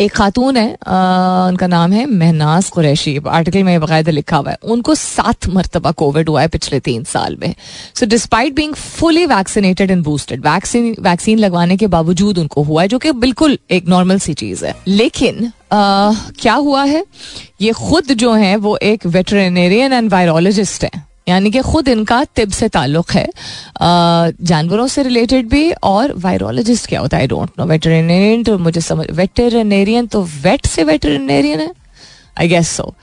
एक 0.00 0.12
खातून 0.12 0.56
है 0.56 0.76
आ, 0.86 1.46
उनका 1.48 1.66
नाम 1.66 1.92
है 1.92 2.04
महनाज 2.06 2.68
कुरैशी। 2.70 3.16
आर्टिकल 3.28 3.62
में 3.64 3.80
बाकायदा 3.80 4.12
लिखा 4.12 4.36
हुआ 4.36 4.50
है। 4.50 4.56
उनको 4.64 4.94
सात 4.94 5.46
मरतबा 5.48 5.90
कोविड 5.90 6.28
हुआ 6.28 6.40
है 6.40 6.48
पिछले 6.48 6.80
तीन 6.80 7.04
साल 7.04 7.36
में। 7.36 7.54
So 7.94 8.06
despite 8.06 8.54
being 8.54 8.74
fully 8.74 9.24
vaccinated 9.26 9.90
and 9.90 10.02
boosted 10.04 10.40
vaccine 10.40 10.94
vaccine 11.00 11.38
लगवाने 11.38 11.76
के 11.76 11.86
बावजूद 11.86 12.38
उनको 12.38 12.62
हुआ 12.62 12.82
है 12.82 12.88
जो 12.88 12.98
कि 12.98 13.12
बिल्कुल 13.14 13.58
एक 13.70 13.88
नॉर्मल 13.88 14.18
सी 14.18 14.34
चीज़ 14.34 14.64
है। 14.66 14.74
लेकिन 14.86 15.44
आ, 15.72 16.12
क्या 16.40 16.54
हुआ 16.54 16.84
है? 16.84 17.04
ये 17.60 17.72
खुद 17.72 18.12
जो 18.14 18.32
है 18.34 18.56
वो 18.56 18.76
एक 18.76 19.06
वेटरनेरियन 19.06 19.92
एंड 19.92 20.10
वायरोलॉजिस्ट 20.12 20.84
है। 20.84 21.15
यानी 21.28 21.50
कि 21.50 21.60
खुद 21.62 21.88
इनका 21.88 22.22
तिब 22.36 22.50
से 22.50 22.68
ताल्लुक 22.68 23.10
है। 23.10 23.26
जानवरों 24.42 24.86
से 24.86 25.02
रिलेटेड 25.02 25.48
भी 25.48 25.70
और 25.84 26.12
वायरोलॉजिस्ट 26.16 26.88
क्या 26.88 27.00
होता 27.00 27.16
है? 27.16 27.22
आई 27.22 27.26
डोंट 27.26 27.50
नो 27.58 27.64
वेटरनेरियन 27.66 28.42
तो 28.44 28.58
मुझे 28.58 28.80
समझ 28.80 29.06
वेटरनेरियन 29.10 30.06
तो 30.06 30.22
वेट 30.42 30.66
से 30.66 30.84
वेटरनेरियन 30.84 31.60
है? 31.60 31.70
I 32.38 32.48
guess 32.48 32.76
so 32.76 32.94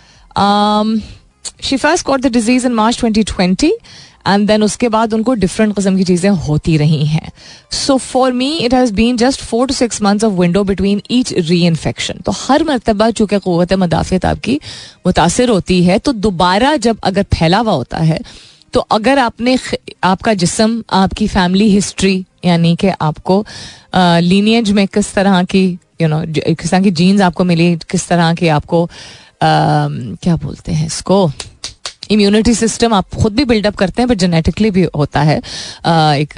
she 1.61 1.77
first 1.77 2.09
the 2.19 2.31
disease 2.31 2.65
in 2.67 2.73
March 2.73 2.99
2020 2.99 3.71
and 4.27 4.47
then 4.47 4.63
उसके 4.63 4.89
बाद 4.89 5.13
उनको 5.13 5.33
डिफरेंट 5.33 5.75
किस्म 5.75 5.97
की 5.97 6.03
चीज़ें 6.03 6.29
होती 6.47 6.77
रही 6.77 7.05
हैं। 7.05 7.31
So 7.71 7.97
for 7.97 8.31
me 8.31 8.51
it 8.57 8.73
has 8.73 8.93
been 8.93 9.17
just 9.17 9.41
four 9.41 9.67
to 9.67 9.73
six 9.73 10.01
months 10.01 10.23
of 10.23 10.33
window 10.33 10.63
between 10.63 11.01
each 11.11 11.33
reinfection 11.65 12.19
तो 12.25 12.31
हर 12.35 12.63
मरतबा 12.63 13.09
चूँकि 13.11 13.39
क़वत 13.39 13.73
मदाफ़त 13.73 14.25
आपकी 14.25 14.59
मुतासर 15.07 15.49
होती 15.49 15.83
है 15.83 15.99
तो 15.99 16.13
दोबारा 16.13 16.75
जब 16.77 16.99
अगर 17.03 17.23
फैला 17.33 17.57
हुआ 17.57 17.73
होता 17.73 17.97
है 17.97 18.19
तो 18.73 18.79
अगर 18.91 19.19
आपने 19.19 19.57
आपका 20.03 20.33
जिसम 20.33 20.83
आपकी 20.93 21.27
फैमिली 21.27 21.69
हिस्ट्री 21.69 22.25
यानी 22.45 22.75
कि 22.75 22.87
आपको 23.01 23.45
लीनियज 23.95 24.71
में 24.71 24.87
किस 24.87 25.13
तरह 25.13 25.43
की 25.43 25.65
यू 26.01 26.07
नो 26.07 26.23
किस 26.37 26.71
तरह 26.71 26.81
की 26.81 26.91
जीन्स 26.91 27.21
आपको 27.21 27.43
मिली 27.43 27.75
किस 27.91 28.07
तरह 28.07 28.33
की 28.33 28.47
आपको 28.47 28.83
आ, 28.83 28.89
क्या 30.23 30.35
बोलते 30.35 30.71
हैं 30.71 30.85
इसको? 30.85 31.31
इम्यूनिटी 32.13 32.53
सिस्टम 32.55 32.93
आप 32.93 33.15
खुद 33.21 33.35
भी 33.35 33.45
बिल्डअप 33.45 33.75
करते 33.75 34.01
हैं 34.01 34.09
बट 34.09 34.17
जेनेटिकली 34.17 34.71
भी 34.71 34.87
होता 34.95 35.21
है 35.21 35.37
एक 35.37 36.33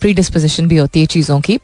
प्री 0.00 0.14
भी 0.62 0.76
होती 0.76 1.00
है 1.00 1.06
चीज़ों 1.08 1.40
की। 1.40 1.58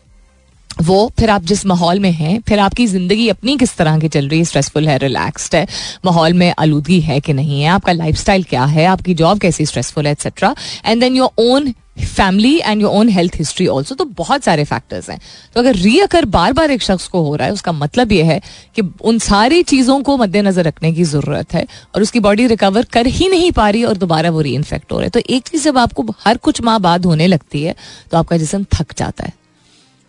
वो 0.82 1.10
फिर 1.18 1.30
आप 1.30 1.42
जिस 1.44 1.64
माहौल 1.66 1.98
में 2.00 2.10
हैं, 2.10 2.40
फिर 2.48 2.58
आपकी 2.58 2.86
ज़िंदगी 2.86 3.28
अपनी 3.28 3.56
किस 3.58 3.76
तरह 3.76 3.98
की 3.98 4.08
चल 4.08 4.28
रही 4.28 4.38
है 4.38 4.44
स्ट्रेसफुल 4.44 4.88
है 4.88 4.96
रिलैक्सड 4.98 5.54
है, 5.56 5.66
माहौल 6.04 6.32
में 6.32 6.52
आलूदगी 6.58 7.00
है 7.00 7.18
कि 7.20 7.32
नहीं 7.32 7.60
है, 7.62 7.68
आपका 7.68 7.92
लाइफ 7.92 8.16
क्या 8.44 8.64
है, 8.64 8.84
आपकी 8.86 9.14
जॉब 9.14 9.38
कैसी 9.38 9.66
स्ट्रेसफुल 9.66 10.06
है 10.06 10.12
etcetera 10.12 10.54
and 10.86 11.00
then 11.00 11.16
your 11.16 11.30
own 11.40 11.72
family 12.00 12.54
and 12.58 12.82
your 12.82 12.90
own 12.90 13.08
health 13.08 13.36
history 13.36 13.66
also 13.68 13.94
तो 13.94 14.04
बहुत 14.16 14.44
सारे 14.44 14.64
फैक्टर्स 14.64 15.10
हैं। 15.10 15.18
तो 15.54 15.60
अगर 15.60 15.74
रीअकर 15.76 16.24
बार 16.26 16.52
बार 16.52 16.70
एक 16.70 16.82
शख्स 16.82 17.06
को 17.08 17.22
हो 17.22 17.34
रहा 17.36 17.46
है, 17.46 17.52
उसका 17.52 17.72
मतलब 17.72 18.12
यह 18.12 18.26
है 18.26 18.40
कि 18.76 18.82
उन 19.02 19.18
सारी 19.20 19.62
चीज़ों 19.64 20.00
को 20.02 20.16
मद्देनजर 20.16 20.64
रखने 20.64 20.92
की 20.92 21.04
ज़रूरत 21.06 21.54
है 21.54 21.66
और 21.94 22.02
उसकी 22.02 22.20
बॉडी 22.20 22.46
रिकवर 22.46 22.84
कर 22.92 23.06
ही 23.08 23.28
नहीं 23.28 23.50
पा 23.52 23.68
रही 23.70 23.84
और 23.84 23.96
दोबारा 23.96 24.30
वो 24.30 24.40
री 24.40 24.54
इन्फेक्ट 24.54 24.92
हो 24.92 24.98
रहा 24.98 25.04
है। 25.04 25.10
तो 25.10 25.20
एक 25.28 25.48
चीज़ 25.48 25.64
जब 25.64 25.78
आपको 25.78 26.06
हर 26.24 26.36
कुछ 26.38 26.62
माह 26.62 26.78
बाद 26.80 27.06
होने 27.06 27.26
लगती 27.26 27.62
है 27.62 27.74
तो 28.10 28.18
आपका 28.18 28.36
जिसम 28.36 28.64
थक 28.74 28.94
जाता 28.98 29.24
है। 29.24 29.38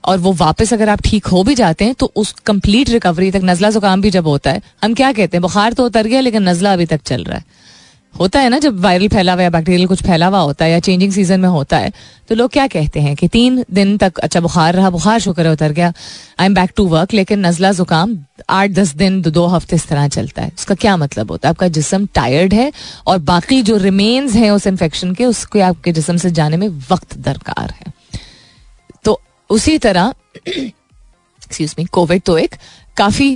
और 0.03 0.17
वो 0.17 0.31
वापस 0.33 0.73
अगर 0.73 0.89
आप 0.89 1.01
ठीक 1.01 1.25
हो 1.27 1.43
भी 1.43 1.55
जाते 1.55 1.85
हैं 1.85 1.93
तो 1.93 2.11
उस 2.15 2.31
कंप्लीट 2.45 2.89
रिकवरी 2.89 3.29
तक 3.31 3.41
नजला 3.43 3.69
जुकाम 3.69 4.01
भी 4.01 4.09
जब 4.11 4.27
होता 4.27 4.51
है, 4.51 4.61
हम 4.83 4.93
क्या 4.93 5.11
कहते 5.11 5.37
हैं? 5.37 5.41
बुखार 5.41 5.73
तो 5.73 5.85
उतर 5.85 6.07
गया, 6.07 6.19
लेकिन 6.21 6.47
नजला 6.49 6.73
अभी 6.73 6.85
तक 6.85 7.01
चल 7.01 7.23
रहा 7.23 7.37
है। 7.37 7.59
होता 8.13 8.39
है 8.39 8.49
ना, 8.49 8.57
जब 8.59 8.79
वायरल 8.79 9.07
फैला 9.07 9.33
हुआ 9.33 9.43
या 9.43 9.49
बैक्टीरियल 9.49 9.87
कुछ 9.87 10.01
फैला 10.03 10.27
हुआ 10.27 10.39
होता 10.39 10.65
है 10.65 10.71
या 10.71 10.79
चेंजिंग 10.79 11.11
सीज़न 11.11 11.39
में 11.39 11.49
होता 11.49 11.77
है 11.77 11.91
तो 12.29 12.35
लोग 12.35 12.51
क्या 12.51 12.65
कहते 12.67 12.99
हैं 12.99 13.15
कि 13.15 13.27
तीन 13.27 13.63
दिन 13.71 13.97
तक 13.97 14.19
अच्छा 14.19 14.39
बुखार 14.39 14.73
रहा, 14.75 14.89
बुखार 14.89 15.19
शुक्र 15.19 15.45
है, 15.45 15.51
उतर 15.51 15.71
गया। 15.71 15.91
I 16.39 16.45
am 16.45 16.53
back 16.53 16.71
to 16.75 16.85
work 16.87 17.13
लेकिन 17.13 17.45
नजला 17.45 17.71
जुकाम 17.71 18.17
आठ, 18.49 18.69
दस 18.71 18.93
दिन, 18.95 19.21
दो 19.21 19.45
हफ़्ते 19.47 19.75
इस 19.75 19.87
तरह 19.87 20.07
चलता 20.09 20.41
है। 20.41 20.51
उसका 20.57 20.75
क्या 20.75 20.95
मतलब 20.97 21.31
होता 21.31 21.47
है? 21.47 21.49
आपका 21.49 21.67
जिसम 21.69 22.05
टायर्ड 22.15 22.53
है 22.53 22.71
और 23.07 23.17
बाकी 23.21 23.61
जो 23.61 23.77
रिमेन्स 23.77 24.35
हैं 24.35 24.51
उस 24.51 24.67
इन्फेक्शन 24.67 25.13
के, 25.13 25.25
उसको 25.25 25.61
आपके 25.61 25.91
जिसम 25.91 26.17
से 26.17 26.31
जाने 26.31 26.57
में 26.57 26.67
वक्त 26.91 27.17
दरकार 27.19 27.73
है। 27.79 27.93
तो 29.05 29.19
उसी 29.49 29.77
तरह 29.77 30.13
एक्सक्यूज 30.47 31.75
मी 31.79 31.85
कोविड 31.85 32.21
तो 32.21 32.37
एक 32.37 32.55
काफ़ी 32.97 33.33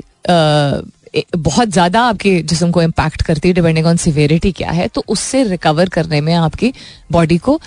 बहुत 1.37 1.69
ज़्यादा 1.69 2.01
आपके 2.01 2.41
जिसम 2.41 2.71
को 2.71 2.81
इम्पैक्ट 2.81 3.21
करती 3.21 3.47
है 3.47 3.53
डिपेंडिंग 3.53 3.85
ऑन 3.87 3.97
सिवेरिटी 3.97 4.51
क्या 4.51 4.71
है 4.71 4.87
तो 4.87 5.03
उससे 5.07 5.43
रिकवर 5.43 5.89
करने 5.89 6.21
में 6.21 6.33
आपकी 6.33 6.73
बॉडी 7.11 7.37
को 7.37 7.59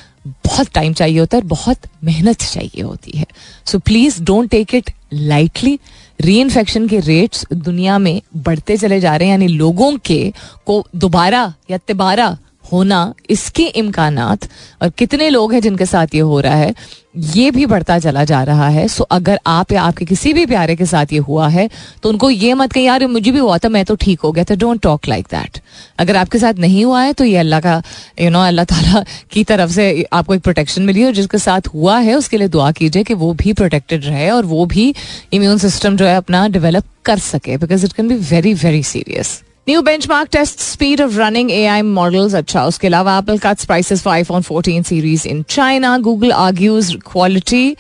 बहुत 0.47 0.73
टाइम 0.75 0.93
चाहिए 0.93 1.19
होता 1.19 1.37
है 1.37 1.43
और 1.43 1.49
बहुत 1.49 1.87
मेहनत 2.05 2.43
चाहिए 2.43 2.83
होती 2.83 3.19
है। 3.19 3.27
So 3.67 3.79
please 3.79 4.23
don't 4.23 4.51
take 4.51 4.75
it 4.75 4.91
lightly 5.13 5.79
reinfection 6.41 6.89
के 6.89 7.01
रेट्स 7.01 7.47
दुनिया 7.53 7.99
में 7.99 8.21
बढ़ते 8.37 8.77
चले 8.77 9.01
जा 9.01 9.17
रहे 9.17 9.29
हैं, 9.29 9.35
यानी 9.35 9.49
लोगों 9.49 9.97
के 9.99 10.33
को 10.67 10.85
दोबारा 10.97 11.53
या 11.71 11.79
तिबारा 11.79 12.37
होना, 12.73 13.13
इसके 13.31 13.67
इम्कान 13.77 14.19
और 14.19 14.89
कितने 14.99 15.29
लोग 15.31 15.53
हैं 15.53 15.61
जिनके 15.61 15.87
साथ 15.87 16.15
ये 16.15 16.21
हो 16.23 16.41
रहा 16.41 16.55
है, 16.55 16.75
ये 17.17 17.51
भी 17.51 17.67
बढ़ता 17.67 17.99
चला 17.99 18.23
जा 18.25 18.43
रहा 18.45 18.69
है। 18.69 18.87
सो 18.89 19.05
अगर 19.05 19.39
आप 19.47 19.73
या 19.73 19.83
आपके 19.83 20.05
किसी 20.05 20.33
भी 20.33 20.45
प्यारे 20.47 20.77
के 20.77 20.87
साथ 20.87 21.13
ये 21.13 21.19
हुआ 21.21 21.49
है 21.49 21.69
तो 22.03 22.09
उनको 22.09 22.31
ये 22.31 22.55
मत 22.55 22.73
कहीं, 22.73 22.85
यार, 22.87 23.07
मुझे 23.07 23.31
भी 23.31 23.39
हुआ 23.39 23.59
था, 23.59 23.69
मैं 23.69 23.85
तो 23.85 23.95
ठीक 23.97 24.21
हो 24.21 24.33
गया 24.33 24.45
था 24.45 24.55
डोंट 24.57 24.81
टॉक 24.83 25.09
लाइक 25.09 25.27
दैट 25.31 25.61
अगर 25.99 26.17
आपके 26.17 26.39
साथ 26.39 26.59
नहीं 26.59 26.85
हुआ 26.85 27.03
है 27.03 27.13
तो 27.13 27.25
ये 27.25 27.37
अल्लाह 27.39 27.61
का 27.61 27.83
यू 28.21 28.31
नो 28.31 28.41
अल्लाह 28.43 28.65
ताला 28.67 29.05
की 29.33 29.45
तरफ़ 29.45 29.71
से 29.73 30.07
आपको 30.13 30.35
एक 30.35 30.43
प्रोटेक्शन 30.43 30.83
मिली 30.83 31.03
है, 31.03 31.13
जिसके 31.13 31.39
साथ 31.39 31.69
हुआ 31.75 31.99
है, 31.99 32.15
उसके 32.15 32.39
लिए 32.39 32.49
दुआ 32.49 32.71
कीजिए 32.73 33.05
कि 33.05 33.15
वो 33.17 33.33
भी 33.35 33.53
प्रोटेक्टेड 33.55 34.05
रहे 34.05 34.31
और 34.31 34.45
वो 34.47 34.67
भी 34.67 34.95
इम्यून 35.33 35.59
सिस्टम 35.59 35.97
जो 35.97 36.07
है 36.07 36.17
अपना 36.17 36.47
डेवलप 36.49 36.85
कर 37.05 37.19
सके 37.25 37.57
because 37.57 37.85
it 37.87 37.93
can 37.93 38.09
be 38.09 38.15
very 38.31 38.55
very 38.57 38.83
serious 38.85 39.41
new 39.70 39.82
benchmark 39.82 40.30
test 40.32 40.60
speed 40.60 41.02
of 41.02 41.18
running 41.18 41.52
AI 41.52 41.82
models 41.82 42.34
अच्छा 42.36 42.66
उसके 42.68 42.88
अलावा 42.88 43.18
Apple 43.18 43.38
cuts 43.44 43.66
prices 43.66 44.02
for 44.04 44.14
iPhone 44.14 44.42
14 44.52 44.84
series 44.86 45.26
in 45.28 45.44
China 45.50 45.98
Google 46.08 46.32
argues 46.32 46.96
quality 47.12 47.76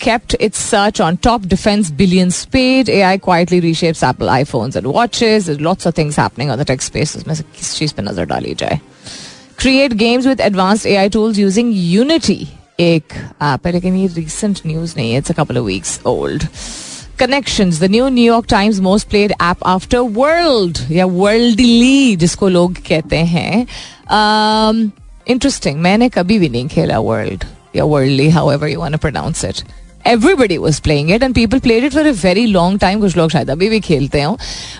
kept 0.00 0.34
its 0.46 0.58
search 0.64 1.00
on 1.04 1.16
top 1.26 1.46
defense 1.52 1.88
billions 2.00 2.36
paid 2.50 2.90
AI 2.96 3.14
quietly 3.22 3.58
reshapes 3.62 4.02
Apple 4.08 4.28
iPhones 4.34 4.76
and 4.80 4.86
watches 4.96 5.46
there's 5.48 5.62
lots 5.68 5.88
of 5.90 5.94
things 5.96 6.18
happening 6.22 6.52
on 6.54 6.60
the 6.60 6.66
tech 6.68 6.84
space 6.86 7.14
उसमें 7.16 7.34
से 7.34 7.42
किस 7.56 7.72
चीज 7.78 7.92
पे 7.92 8.02
नजर 8.02 8.24
डाली 8.32 8.54
जाए 8.60 8.78
create 9.62 9.96
games 10.02 10.28
with 10.30 10.44
advanced 10.48 10.88
AI 10.92 11.06
tools 11.16 11.40
using 11.44 11.72
Unity 11.78 12.38
एक 12.80 13.14
app 13.42 13.66
है 13.66 13.72
लेकिन 13.72 13.96
ये 13.96 14.08
recent 14.20 14.62
news 14.66 14.96
नहीं 14.96 15.12
है 15.12 15.22
it's 15.22 15.34
a 15.34 15.38
couple 15.40 15.60
of 15.62 15.66
weeks 15.70 15.96
old 16.12 16.46
Connections 17.19 17.79
the 17.81 17.89
new 17.91 18.07
New York 18.09 18.45
Times 18.49 18.79
most 18.79 19.07
played 19.09 19.33
app 19.41 19.63
after 19.65 19.99
Wordle 20.17 20.77
या 20.91 21.05
वर्ल्डली 21.05 22.15
जिसको 22.15 22.49
लोग 22.49 22.77
कहते 22.87 23.17
हैं। 23.17 23.67
इंटरेस्टिंग 25.27 25.75
um, 25.75 25.81
मैंने 25.81 26.09
कभी 26.09 26.39
भी 26.39 26.49
नहीं 26.49 26.67
खेला 26.67 26.99
वर्ल्ड 26.99 27.43
या 27.75 27.83
worldly 27.83 28.29
however 28.51 28.67
you 28.67 28.79
want 28.79 28.97
pronounce 28.97 29.45
it 29.45 29.63
everybody 30.07 30.57
was 30.57 30.81
playing 30.81 31.11
it 31.11 31.23
and 31.23 31.35
people 31.35 31.59
played 31.59 31.83
it 31.83 31.93
for 31.93 32.07
a 32.07 32.11
very 32.23 32.45
long 32.45 32.79
time 32.79 32.99
कुछ 33.01 33.17
लोग 33.17 33.31
शायद 33.31 33.49
अभी 33.51 33.69
भी 33.69 33.79
खेलते 33.81 34.21
हो। 34.21 34.37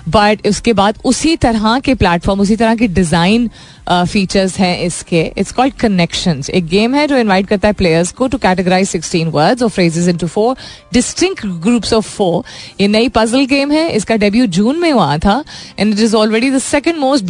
बट 0.09 0.47
उसके 0.47 0.73
बाद 0.73 0.97
उसी 1.05 1.35
तरह 1.37 1.79
के 1.79 1.93
प्लेटफॉर्म 1.95 2.41
उसी 2.41 2.55
तरह 2.55 2.75
के 2.75 2.87
डिज़ाइन 2.87 3.49
फीचर्स 3.89 4.51
uh, 4.51 4.59
हैं 4.59 4.79
इसके। 4.81 5.21
इट्स 5.37 5.51
कॉल्ड 5.51 5.73
कनेक्शन 5.79 6.41
एक 6.53 6.67
गेम 6.67 6.93
है 6.95 7.07
जो 7.07 7.17
इन्वाइट 7.17 7.47
करता 7.47 7.67
है 7.67 7.73
प्लेयर्स 7.73 8.11
को 8.11 8.27
टू 8.27 8.37
कैटेगराइज 8.37 8.87
सिक्सटीन 8.89 9.27
वर्ड्स 9.29 9.63
और 9.63 9.69
phrases 9.69 10.07
into 10.07 10.27
four 10.27 10.55
distinct 10.93 11.45
groups 11.63 11.93
of 11.93 12.09
four 12.09 12.43
ये 12.81 12.87
नई 12.87 13.09
पजल 13.15 13.45
गेम 13.45 13.71
है। 13.71 13.87
इसका 13.91 14.15
डेब्यू 14.17 14.45
जून 14.47 14.79
में 14.79 14.91
हुआ 14.91 15.17
था 15.17 15.43
and 15.79 15.93
it 15.93 15.99
is 15.99 16.15
already 16.15 16.51
the 16.51 16.59
second 16.61 16.97
most 16.99 17.25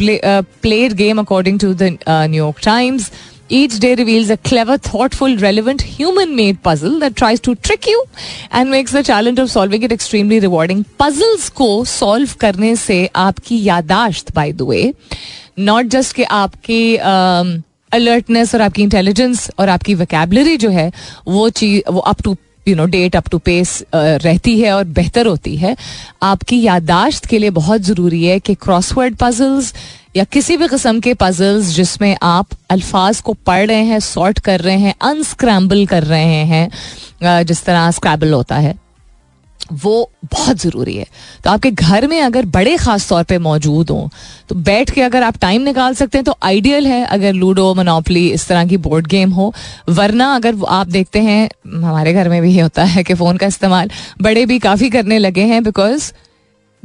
played 0.62 0.92
game 0.96 1.20
according 1.20 1.58
to 1.60 1.72
the 1.74 1.96
New York 2.08 2.60
Times 2.64 3.10
Each 3.50 3.78
day 3.78 3.94
reveals 3.94 4.30
a 4.30 4.38
clever, 4.38 4.78
thoughtful, 4.78 5.36
relevant, 5.36 5.82
human 5.82 6.34
made 6.34 6.62
puzzle 6.62 6.98
that 7.00 7.14
tries 7.14 7.40
to 7.40 7.54
trick 7.54 7.86
you 7.86 8.04
and 8.50 8.70
makes 8.70 8.92
the 8.92 9.02
challenge 9.02 9.38
of 9.38 9.50
solving 9.50 9.82
it 9.82 9.92
extremely 9.92 10.40
rewarding. 10.40 10.84
Puzzles 10.98 11.48
को 11.50 11.84
solve 11.84 12.32
करने 12.40 12.74
से 12.76 13.06
आपकी 13.16 13.62
यादाश्त 13.64 14.32
by 14.32 14.50
the 14.52 14.64
way, 14.64 14.94
not 15.58 15.88
just 15.88 16.12
कि 16.12 16.22
आपकी 16.22 16.96
alertness 17.92 18.48
um, 18.48 18.54
और 18.54 18.62
आपकी 18.62 18.82
intelligence 18.82 19.50
और 19.58 19.68
आपकी 19.68 19.94
वैकेबलरी 19.94 20.56
जो 20.56 20.70
है 20.70 20.90
वो 21.28 21.48
चीज़ 21.50 21.90
वो 21.90 22.00
up 22.00 22.22
to 22.22 22.36
you 22.68 22.74
know 22.76 22.84
date 22.86 23.16
up 23.16 23.28
to 23.28 23.38
pace 23.38 23.82
रहती 23.94 24.58
है 24.60 24.72
और 24.72 24.84
बेहतर 24.84 25.26
होती 25.26 25.56
है 25.56 25.76
आपकी 26.22 26.60
यादाश्त 26.62 27.26
के 27.26 27.38
लिए 27.38 27.50
बहुत 27.50 27.80
ज़रूरी 27.80 28.24
है 28.24 28.38
कि 28.40 28.54
क्रॉसवर्ड 28.54 29.16
पजल्स 29.16 29.72
या 30.14 30.24
किसी 30.26 30.56
भी 30.56 30.68
किस्म 30.68 31.00
के 31.00 31.14
पजल्स 31.16 31.74
जिसमें 31.74 32.16
आप 32.22 32.48
अल्फाज 32.70 33.20
को 33.20 33.32
पढ़ 33.46 33.66
रहे 33.66 33.82
हैं 33.84 33.98
सॉर्ट 34.02 34.38
कर 34.40 34.60
रहे 34.60 34.78
हैं 34.78 34.94
अनस्क्रैम्बल 35.02 35.84
कर 35.86 36.04
रहे 36.04 36.44
हैं 36.46 37.44
जिस 37.44 37.64
तरह 37.64 37.90
स्क्रैबल 37.90 38.32
होता 38.32 38.56
है, 38.56 38.74
वो 39.74 40.10
बहुत 40.24 40.56
ज़रूरी 40.58 40.96
है। 40.96 41.06
तो 41.44 41.50
आपके 41.50 41.70
घर 41.70 42.06
में 42.06 42.20
अगर 42.22 42.46
बड़े 42.46 42.76
ख़ास 42.76 43.08
तौर 43.08 43.22
पे 43.24 43.38
मौजूद 43.40 43.90
हों 43.90 44.08
तो 44.48 44.54
बैठ 44.56 44.90
के 44.90 45.02
अगर 45.02 45.22
आप 45.22 45.36
टाइम 45.40 45.62
निकाल 45.62 45.94
सकते 45.94 46.18
हैं 46.18 46.24
तो 46.24 46.36
आइडियल 46.44 46.86
है 46.86 47.04
अगर 47.06 47.32
लूडो 47.34 47.72
मोनोपली 47.74 48.26
इस 48.30 48.46
तरह 48.48 48.66
की 48.66 48.76
बोर्ड 48.78 49.06
गेम 49.06 49.30
हो। 49.32 49.52
वरना 49.90 50.34
अगर 50.34 50.56
आप 50.70 50.86
देखते 50.88 51.20
हैं, 51.20 51.48
हमारे 51.64 52.12
घर 52.12 52.28
में 52.28 52.40
भी 52.42 52.52
ये 52.52 52.60
होता 52.60 52.84
है 52.84 53.04
कि 53.04 53.14
फ़ोन 53.14 53.36
का 53.36 53.46
इस्तेमाल 53.46 53.90
बड़े 54.22 54.44
भी 54.46 54.58
काफ़ी 54.60 54.90
करने 54.90 55.18
लगे 55.18 55.44
हैं 55.44 55.62
because 55.64 56.12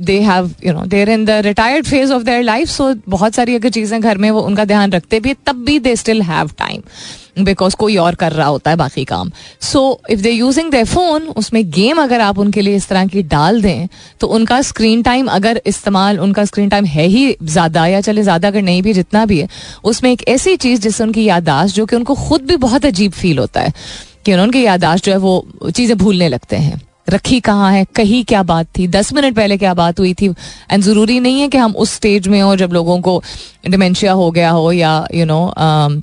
they 0.02 0.20
have 0.22 0.52
you 0.66 0.74
know 0.74 0.86
there 0.88 1.10
in 1.10 1.26
the 1.26 1.30
retired 1.46 1.86
phase 1.86 2.14
of 2.14 2.24
their 2.24 2.44
life 2.44 2.70
so 2.70 2.94
बहुत 3.10 3.36
सारी 3.36 3.56
अगर 3.56 3.70
चीज़ें 3.70 4.00
घर 4.02 4.18
में 4.18 4.30
वो 4.32 4.42
उनका 4.42 4.66
ध्यान 4.66 4.92
रखते 4.92 5.20
भी 5.20 5.34
तब 5.46 5.64
भी 5.66 5.80
they 5.80 5.96
still 5.96 6.22
have 6.24 6.52
time 6.60 6.82
because 7.40 7.76
कोई 7.76 7.96
और 7.98 8.16
कर 8.16 8.32
रहा 8.32 8.48
होता 8.48 8.72
है 8.72 8.78
बाकी 8.78 9.04
काम। 9.06 9.32
So 9.62 9.82
if 10.10 10.22
they 10.22 10.32
using 10.32 10.72
their 10.72 10.86
phone 10.86 11.28
उसमें 11.38 11.62
गेम 11.72 12.02
अगर 12.02 12.22
आप 12.22 12.40
उनके 12.40 12.62
लिए 12.62 12.76
इस 12.76 12.88
तरह 12.88 13.06
की 13.08 13.22
डाल 13.26 13.62
दें 13.62 13.88
तो 14.22 14.28
उनका 14.30 14.62
स्क्रीन 14.62 15.02
टाइम 15.04 15.28
अगर 15.28 15.62
इस्तेमाल, 15.66 16.20
उनका 16.20 16.46
स्क्रीन 16.46 16.70
टाइम 16.70 16.86
है 16.86 17.06
ही 17.06 17.36
ज़्यादा 17.44 17.86
या 17.88 18.02
चले 18.02 18.24
ज़्यादा 18.24 18.48
अगर 18.48 18.62
नहीं 18.62 18.82
भी, 18.82 18.94
जितना 18.94 19.26
भी 19.26 19.40
है, 19.40 19.48
उसमें 19.84 20.12
एक 20.12 20.28
ऐसी 20.28 20.56
चीज़ 20.58 20.82
जिससे 20.82 21.04
उनकी 21.04 21.24
यादाश्त 21.26 21.76
जो 21.76 21.86
कि 21.86 21.96
उनको 21.96 22.16
खुद 22.18 22.42
भी 22.42 22.56
बहुत 22.58 22.86
अजीब 22.86 23.12
फील 23.14 23.40
होता 23.40 23.62
है, 23.62 23.74
कि 24.26 24.34
उनकी 24.36 24.66
यादाश्त 24.66 25.06
जो 25.06 25.12
है 25.12 25.18
वो 25.20 25.46
चीज़ें 25.68 25.98
भूलने 25.98 26.28
लगते 26.28 26.56
हैं। 26.58 26.82
रखी 27.10 27.40
कहाँ 27.40 27.72
है? 27.74 27.86
कही 27.96 28.22
क्या 28.24 28.44
बात 28.44 28.68
थी? 28.78 28.88
दस 28.88 29.14
मिनट 29.14 29.36
पहले 29.36 29.58
क्या 29.58 29.74
बात 29.74 30.00
हुई 30.00 30.14
थी? 30.14 30.28
एंड 30.72 30.84
ज़रूरी 30.84 31.20
नहीं 31.20 31.42
है 31.42 31.48
कि 31.48 31.58
हम 31.58 31.76
उस 31.76 31.94
स्टेज 31.94 32.28
में 32.28 32.42
हो 32.42 32.56
जब 32.56 32.74
लोगों 32.74 33.00
को 33.02 33.22
डिमेंशिया 33.70 34.12
हो 34.14 34.30
गया 34.32 34.50
हो 34.52 34.72
या 34.72 35.08
you 35.14 35.26
know 35.26 36.02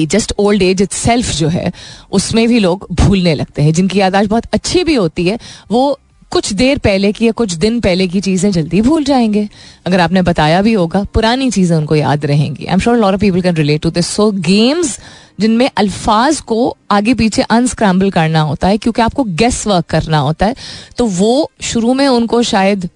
just 0.00 0.32
old 0.38 0.62
age 0.62 0.80
itself 0.92 1.34
जो 1.34 1.48
है, 1.48 1.72
उसमें 2.12 2.46
भी 2.48 2.58
लोग 2.58 2.86
भूलने 2.92 3.34
लगते 3.34 3.62
हैं। 3.62 3.72
जिनकी 3.72 3.98
यादाश्त 4.00 4.30
बहुत 4.30 4.44
अच्छी 4.52 4.84
भी 4.84 4.94
होती 4.94 5.26
है, 5.26 5.38
वो 5.70 5.98
कुछ 6.30 6.52
देर 6.52 6.78
पहले 6.78 7.10
की 7.12 7.26
या 7.26 7.32
कुछ 7.32 7.52
दिन 7.54 7.78
पहले 7.80 8.06
की 8.08 8.20
चीज़ें 8.20 8.50
जल्दी 8.52 8.80
भूल 8.80 9.04
जाएँगे। 9.04 9.48
अगर 9.86 10.00
आपने 10.00 10.22
बताया 10.22 10.62
भी 10.62 10.72
होगा, 10.72 11.02
पुरानी 11.14 11.50
चीज़ें 11.50 11.76
उनको 11.76 11.96
याद 11.96 12.26
रहेंगी। 12.26 12.64
I 12.66 12.72
am 12.72 12.80
sure 12.80 12.96
lot 12.96 13.16
people 13.16 13.40
can 13.40 13.56
relate 13.56 13.82
to 13.82 13.90
this 13.90 14.06
so 14.06 14.30
games 14.32 14.98
जिनमें 15.38 15.68
अल्फाज 15.76 16.40
को 16.42 16.76
आगे 16.90 17.14
पीछे 17.14 17.42
अनस्क्रैम्बल 17.42 18.10
करना 18.10 18.40
होता 18.42 18.68
है, 18.68 18.78
क्योंकि 18.78 19.02
आपको 19.02 19.24
गेस 19.24 19.66
वर्क 19.66 19.86
करना 19.90 20.18
होता 20.20 20.46
है 20.46 20.54
तो 20.96 21.06
वो 21.06 21.50
शुरू 21.62 21.94
में 21.94 22.06
उनको 22.08 22.42
शायद 22.44 22.88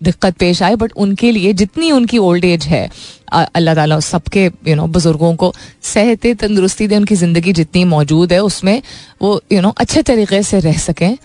दिक्कत 0.00 0.36
पेश 0.38 0.62
आए 0.62 0.74
बट 0.76 0.92
उनके 0.96 1.30
लिए 1.32 1.52
जितनी 1.54 1.90
उनकी 1.92 2.18
ओल्ड 2.20 2.44
एज 2.44 2.64
है 2.66 2.88
अल्लाह 3.32 3.74
ताला 3.74 3.98
सबके 4.02 4.44
यू 4.68 4.74
नो 4.76 4.86
बुज़ुर्गों 4.88 5.34
को 5.36 5.52
सेहत, 5.84 6.26
तंदुरुस्ती 6.40 6.86
दे, 6.88 6.96
उनकी 6.96 7.14
ज़िंदगी 7.16 7.52
जितनी 7.52 7.84
मौजूद 7.86 8.32
है, 8.32 8.40
उसमें 8.40 8.82
वो 9.22 9.40
यू 9.52 9.60
नो 9.60 9.70
अच्छे 9.70 10.02
तरीके 10.02 10.42
से 10.42 10.60
रह 10.60 10.78
सकें 10.80 11.16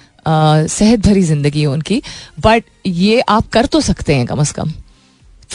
सेहत 0.67 0.99
भरी 0.99 1.21
ज़िंदगी 1.23 1.62
है 1.62 1.67
उनकी 1.67 2.01
बट 2.39 2.63
ये 2.88 3.19
आप 3.21 3.47
कर 3.49 3.65
तो 3.65 3.82
सकते 3.82 4.15
हैं 4.15 4.25
कम 4.25 4.39
अज़ 4.39 4.53
कम। 4.53 4.71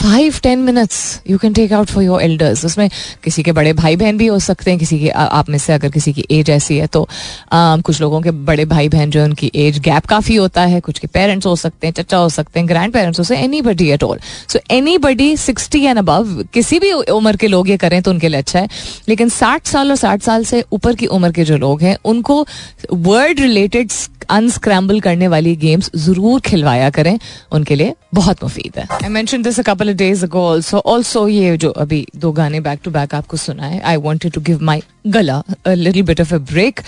Five 0.01 0.35
ten 0.43 0.59
minutes 0.59 0.97
you 1.29 1.37
can 1.37 1.53
take 1.53 1.73
out 1.73 1.89
for 1.89 2.03
your 2.03 2.21
elders 2.21 2.63
उसमें 2.65 2.89
किसी 3.23 3.43
के 3.43 3.51
बड़े 3.51 3.71
भाई 3.73 3.95
बहन 3.95 4.17
भी 4.17 4.25
हो 4.27 4.39
सकते 4.39 4.71
हैं 4.71 4.79
किसी 4.79 4.99
के 4.99 5.09
आप 5.09 5.49
में 5.49 5.57
से 5.57 5.73
अगर 5.73 5.89
किसी 5.91 6.13
की 6.13 6.25
एज 6.31 6.49
ऐसी 6.49 6.77
है 6.77 6.87
तो 6.87 7.07
आ, 7.51 7.77
कुछ 7.77 8.01
लोगों 8.01 8.21
के 8.21 8.31
बड़े 8.49 8.65
भाई 8.65 8.89
बहन 8.89 9.09
जो 9.11 9.23
उनकी 9.23 9.51
एज 9.55 9.79
गैप 9.79 10.05
काफ़ी 10.05 10.35
होता 10.35 10.61
है 10.65 10.79
कुछ 10.87 10.99
के 10.99 11.07
पेरेंट्स 11.07 11.45
हो 11.45 11.55
सकते 11.55 11.87
हैं 11.87 11.93
चचा 11.93 12.17
हो 12.17 12.29
सकते 12.29 12.59
हैं 12.59 12.67
ग्रैंड 12.69 12.93
पेरेंट्स 12.93 13.19
हो 13.19 13.23
सकते 13.23 13.37
हैं 13.37 13.45
anybody 13.61 13.89
at 13.91 14.03
all 14.03 14.19
so 14.53 14.59
anybody 15.07 15.35
sixty 15.37 15.83
and 15.85 15.97
above 15.97 16.43
किसी 16.53 16.79
भी 16.79 16.91
उम्र 16.91 17.35
के 17.35 17.47
लोग 17.47 17.69
ये 17.69 17.77
करें 17.77 18.01
तो 18.01 18.11
उनके 18.11 18.29
लिए 18.29 18.39
अच्छा 18.39 18.59
है. 18.59 18.67
लेकिन 19.09 19.29
साठ 19.29 19.67
साल 19.67 19.89
और 19.89 19.95
साठ 19.95 20.21
साल 20.23 20.43
से 20.45 20.63
ऊपर 20.73 20.95
की 20.95 21.05
उम्र 21.17 21.31
के 21.31 21.43
जो 21.45 21.57
लोग 21.57 21.81
हैं 21.81 21.97
उनको 22.05 22.45
वर्ड 22.93 23.39
रिलेटेड 23.39 23.91
अनस्क्रैम्बल 24.29 24.99
करने 24.99 25.27
वाली 25.27 25.55
गेम्स 25.57 25.89
ज़रूर 25.97 26.39
खिलवाया 26.41 26.89
करें। 26.89 27.17
उनके 27.51 27.75
लिए 27.75 27.95
बहुत 28.13 28.43
मुफीद 28.43 28.79
है। 28.79 28.87
आई 28.93 29.09
मैं 29.09 29.25
this 29.25 29.59
couple 29.67 29.93
days 29.95 30.23
ago 30.25 30.47
also 30.51 30.79
also 30.79 31.27
ये 31.27 31.57
जो 31.57 31.69
अभी 31.71 32.05
दो 32.15 32.31
गाने 32.31 32.59
बैक 32.61 32.79
टू 32.83 32.91
बैक 32.91 33.15
आपको 33.15 33.37
सुना 33.37 33.65
है 33.65 33.81
I 33.81 33.95
wanted 33.97 34.31
to 34.31 34.41
give 34.41 34.63
my 34.63 34.81
गला 35.07 35.43
little 35.67 36.03
bit 36.03 36.21
of 36.21 36.33
a 36.35 36.37
break 36.51 36.79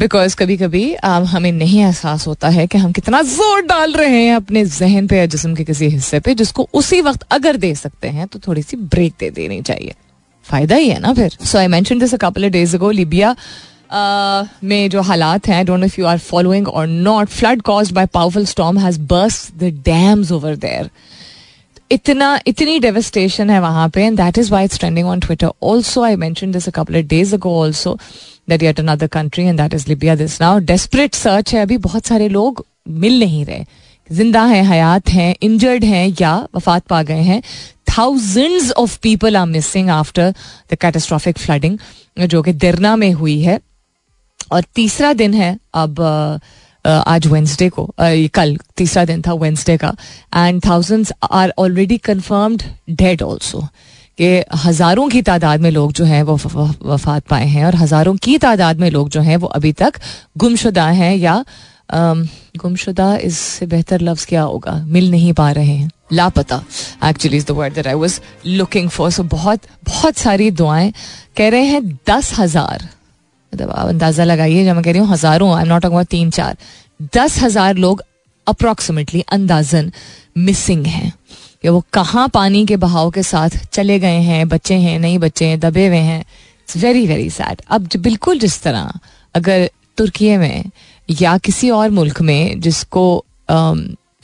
because 0.00 0.36
कभी 0.36 0.56
कभी 0.56 0.84
um, 0.96 1.24
हमें 1.26 1.50
नहीं 1.52 1.80
एहसास 1.80 2.26
होता 2.26 2.48
है 2.48 2.66
कि 2.66 2.78
हम 2.78 2.92
कितना 2.92 3.20
ज़ोर 3.22 3.62
डाल 3.62 3.92
रहे 3.92 4.22
हैं 4.24 4.34
अपने 4.34 4.64
जहन 4.66 5.06
पे 5.06 5.16
या 5.18 5.26
जिसम 5.26 5.54
के 5.54 5.64
किसी 5.64 5.88
हिस्से 5.88 6.20
पे 6.20 6.34
जिसको 6.34 6.68
उसी 6.74 7.00
वक्त 7.00 7.26
अगर 7.30 7.56
दे 7.56 7.74
सकते 7.74 8.08
हैं 8.08 8.26
तो 8.26 8.38
थोड़ी 8.38 8.62
सी 8.62 8.76
ब्रेक 8.76 9.14
दे 9.20 9.30
देनी 9.30 9.60
चाहिए। 9.62 9.94
फ़ायदा 10.46 10.76
ही 10.76 10.88
है 10.88 10.98
ना 11.00 11.12
फिर? 11.14 11.36
सो 11.44 11.58
आई 11.58 11.66
मैं 11.66 11.82
कपल 12.16 12.48
डेज़ 12.50 12.76
अगो 12.76 12.90
लिबिया 12.90 13.34
में 13.92 14.90
जो 14.90 15.00
हालात 15.02 15.48
हैं 15.48 15.64
don't 15.66 15.84
if 15.84 16.00
you 16.00 16.06
are 16.06 16.18
following 16.18 16.68
और 16.68 16.86
not 16.86 17.28
flood 17.28 17.62
cause 17.62 17.90
by 17.92 18.06
powerful 18.06 18.46
storm 18.46 18.78
has 18.78 19.00
burst 19.10 19.50
the 19.58 19.72
dams 19.84 20.32
over 20.32 20.56
there 20.56 20.90
इतना, 21.90 22.38
इतनी 22.46 22.78
डेवस्टेशन 22.78 23.50
है 23.50 23.60
वहाँ 23.60 23.88
पे 23.88 24.04
and 24.04 24.16
that 24.16 24.38
is 24.38 24.50
why 24.52 24.64
it's 24.64 24.78
trending 24.78 25.08
on 25.08 25.20
Twitter 25.20 25.50
also 25.62 26.02
I 26.04 26.16
mention 26.16 26.52
this 26.52 26.68
couple 26.74 26.96
of 26.96 27.06
days 27.06 27.34
ago 27.34 27.54
also 27.60 27.96
that 28.48 28.62
yet 28.62 28.80
another 28.80 29.06
country 29.06 29.44
and 29.44 29.60
that 29.60 29.74
is 29.74 29.88
Libya 29.88 30.14
this 30.16 30.40
now 30.40 30.58
desperate 30.64 31.14
search 31.14 31.54
है, 31.54 31.62
अभी 31.62 31.76
बहुत 31.78 32.06
सारे 32.06 32.28
लोग 32.28 32.64
मिल 32.88 33.18
नहीं 33.20 33.44
रहे. 33.44 33.64
ज़िंदा 34.10 34.44
हैं, 34.44 34.62
हयात 34.64 35.08
हैं 35.08 35.34
इंजर्ड 35.42 35.84
हैं, 35.84 36.14
या 36.20 36.34
वफात 36.56 36.86
पा 36.86 37.02
गए 37.02 37.22
हैं. 37.22 37.42
Thousands 37.88 38.70
of 38.72 38.98
people 39.02 39.36
are 39.36 39.46
missing 39.46 39.90
after 39.90 40.34
the 40.72 40.74
catastrophic 40.80 41.38
flooding 41.38 41.78
जो 42.18 42.42
कि 42.42 42.52
दिरना 42.54 42.94
में 42.96 43.12
हुई 43.12 43.40
है. 43.42 43.58
और 44.50 44.64
तीसरा 44.74 45.12
दिन 45.12 45.34
है 45.34 45.58
अब 45.74 46.00
आज 46.84 47.26
वेंसडे 47.26 47.68
को 47.68 47.88
कल, 48.34 48.56
तीसरा 48.76 49.04
दिन 49.04 49.22
था 49.22 49.32
वेंसडे 49.34 49.76
का 49.76 49.94
and 50.36 50.60
thousands 50.66 51.12
are 51.30 51.52
already 51.58 51.98
confirmed 52.00 52.62
dead 52.90 53.22
also 53.22 53.60
कि 54.18 54.28
हज़ारों 54.64 55.08
की 55.08 55.22
तादाद 55.22 55.60
में 55.60 55.70
लोग 55.70 55.92
जो 55.92 56.04
हैं 56.04 56.22
वो 56.22 56.38
वफात 56.84 57.26
पाए 57.26 57.46
हैं 57.46 57.64
और 57.66 57.74
हज़ारों 57.76 58.14
की 58.16 58.36
तादाद 58.38 58.80
में 58.80 58.90
लोग 58.90 59.08
जो 59.08 59.20
हैं 59.20 59.36
वो 59.36 59.46
अभी 59.48 59.72
तक 59.72 60.00
गुमशुदा 60.38 60.86
हैं 60.86 61.14
या 61.16 61.44
गुमशुदा 61.92 63.14
इससे 63.18 63.66
बेहतर 63.66 64.00
लफ्ज़ 64.00 64.26
क्या 64.26 64.42
होगा? 64.42 64.72
मिल 64.86 65.10
नहीं 65.10 65.32
पा 65.32 65.50
रहे 65.52 65.66
हैं। 65.66 65.90
लापता 66.12 66.62
actually 67.04 67.36
is 67.36 67.46
the 67.46 67.50
word 67.50 67.74
that 67.74 67.86
I 67.86 67.94
was 67.94 68.20
looking 68.46 68.88
for 68.90 69.10
so 69.10 69.22
बहुत 69.22 69.60
बहुत 69.86 70.16
सारी 70.18 70.50
दुआएँ। 70.50 70.92
कह 71.36 71.48
रहे 71.48 71.64
हैं 71.64 71.82
दस 72.08 72.32
हज़ार 72.38 72.88
मतलब 73.52 73.70
आप 73.70 73.88
अंदाज़ा 73.88 74.24
लगाइए 74.24 74.64
जब 74.64 74.74
मैं 74.74 74.84
कह 74.84 74.90
रही 74.90 75.00
हूँ, 75.00 75.08
हज़ारों 75.08 75.54
आई 75.54 75.62
एम 75.62 75.68
नॉट 75.68 75.84
अबाउट 75.86 76.06
तीन, 76.06 76.30
चार। 76.30 76.56
दस 77.14 77.38
हज़ार 77.42 77.76
लोग 77.76 78.02
अप्रोक्सीमेटली 78.46 79.24
अंदाजन 79.32 79.92
मिसिंग 80.38 80.86
हैं। 80.86 81.12
कि 81.62 81.68
वो 81.68 81.82
कहाँ 81.92 82.28
पानी 82.28 82.64
के 82.66 82.76
बहाव 82.78 83.10
के 83.10 83.22
साथ 83.22 83.56
चले 83.72 83.98
गए 83.98 84.20
हैं, 84.20 84.48
बच्चे 84.48 84.74
हैं, 84.76 84.98
नहीं 84.98 85.18
बच्चे 85.18 85.46
हैं, 85.46 85.58
दबे 85.60 85.86
हुए 85.86 85.96
हैं। 85.98 86.20
इट्स 86.20 86.76
वेरी 86.76 87.06
वेरी 87.06 87.28
सैड 87.30 87.62
अब 87.68 87.88
बिल्कुल 87.98 88.38
जिस 88.38 88.62
तरह 88.62 88.92
अगर 89.34 89.68
तुर्की 89.98 90.36
में 90.36 90.64
या 91.08 91.36
किसी 91.38 91.70
और 91.70 91.90
मुल्क 91.90 92.20
में 92.20 92.60
जिसको 92.60 93.02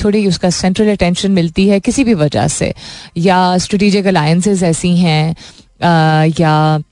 थोड़ी 0.05 0.27
उसका 0.29 0.51
सेंट्रल 0.51 0.91
अटेंशन 0.91 1.33
मिलती 1.33 1.69
है 1.69 1.81
किसी 1.81 2.05
भी 2.05 2.15
वजह 2.15 2.49
से, 2.49 2.73
या 3.19 3.59
स्ट्रेटिजिक 3.59 4.07
अलायंसेज 4.07 4.63
ऐसी 4.65 4.97
हैं 4.97 5.35
या 6.41 6.83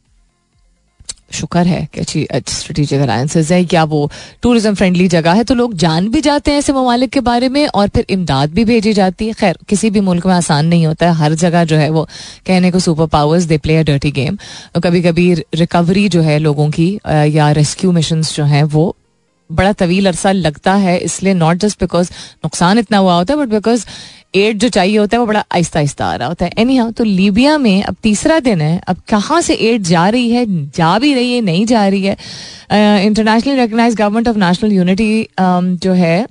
शुक्र 1.35 1.67
है 1.67 1.89
कि 1.95 2.01
अच्छी 2.01 2.27
स्ट्रेटेजिक 2.51 3.01
अलायंसेज 3.01 3.53
है। 3.53 3.61
या 3.73 3.85
वो 3.87 4.11
टूरिज़्म 4.43 4.75
फ्रेंडली 4.75 5.09
जगह 5.09 5.33
है? 5.33 5.45
तो 5.45 5.55
लोग 5.55 5.75
जान 5.77 6.09
भी 6.09 6.21
जाते 6.21 6.51
हैं 6.51 6.59
ऐसे 6.59 6.73
ममालिक 6.73 7.11
के 7.11 7.21
बारे 7.23 7.49
में 7.49 7.67
और 7.67 7.89
फिर 7.89 8.07
इमदाद 8.11 8.53
भी 8.55 8.65
भेजी 8.65 8.93
जाती 8.93 9.27
है। 9.27 9.33
खैर, 9.35 9.59
किसी 9.69 9.91
भी 9.91 10.01
मुल्क 10.03 10.27
में 10.27 10.35
आसान 10.35 10.67
नहीं 10.67 10.87
होता 10.87 11.07
है। 11.07 11.15
हर 11.15 11.35
जगह 11.37 11.65
जो 11.65 11.77
है 11.77 11.89
वो 11.91 12.05
कहने 12.47 12.71
को 12.71 12.79
super 12.81 13.07
powers 13.09 13.45
they 13.45 13.59
play 13.59 13.77
a 13.77 13.83
dirty 13.85 14.11
game 14.13 14.39
कभी 14.85 15.03
कभी 15.03 15.33
रिकवरी 15.35 16.09
जो 16.09 16.21
है 16.23 16.39
लोगों 16.41 16.69
की 16.71 16.89
या 17.29 17.51
रेस्क्यू 17.53 17.93
मिशन 17.93 18.23
जो 18.25 18.45
है 18.47 18.63
वो 18.65 18.95
बड़ा 19.51 19.73
तवील 19.75 20.07
अरसा 20.07 20.33
लगता 20.33 20.75
है। 20.77 20.97
इसलिए 21.01 21.35
नॉट 21.35 21.57
जस्ट 21.59 21.81
बिकॉज़ 21.81 22.11
नुकसान 22.45 22.79
इतना 22.79 22.99
हुआ 22.99 23.15
होता 23.15 23.35
है 23.35 23.41
बट 23.41 23.49
बिकॉज़ 23.49 23.85
एड 24.35 24.59
जो 24.59 24.69
चाहिए 24.69 24.97
होता 24.99 25.17
है, 25.17 25.21
वो 25.21 25.27
बड़ा 25.27 25.45
आहिस्ता 25.53 25.79
आहिस्ता 25.79 26.07
आ 26.07 26.15
रहा 26.15 26.29
होता 26.29 26.45
है। 26.45 26.53
एनी 26.59 26.77
हाउ 26.77 26.91
तो 26.91 27.05
लीबिया 27.05 27.57
में 27.59 27.83
अब 27.83 27.97
तीसरा 28.03 28.39
दिन 28.41 28.61
है। 28.61 28.81
अब 28.89 29.01
कहाँ 29.09 29.41
से 29.41 29.55
एड 29.63 29.83
जा 29.83 30.09
रही 30.09 30.31
है, 30.31 30.45
जा 30.71 30.99
भी 30.99 31.13
रही 31.15 31.33
है, 31.33 31.41
नहीं 31.41 31.67
जा 31.67 31.87
रही 31.89 32.05
है? 32.05 32.17
Internationally 33.05 33.57
recognise 33.57 33.95
government 33.95 34.29
of 34.29 34.39
national 34.39 34.73
unity 34.73 35.27
जो 35.41 35.93
है, 35.93 36.27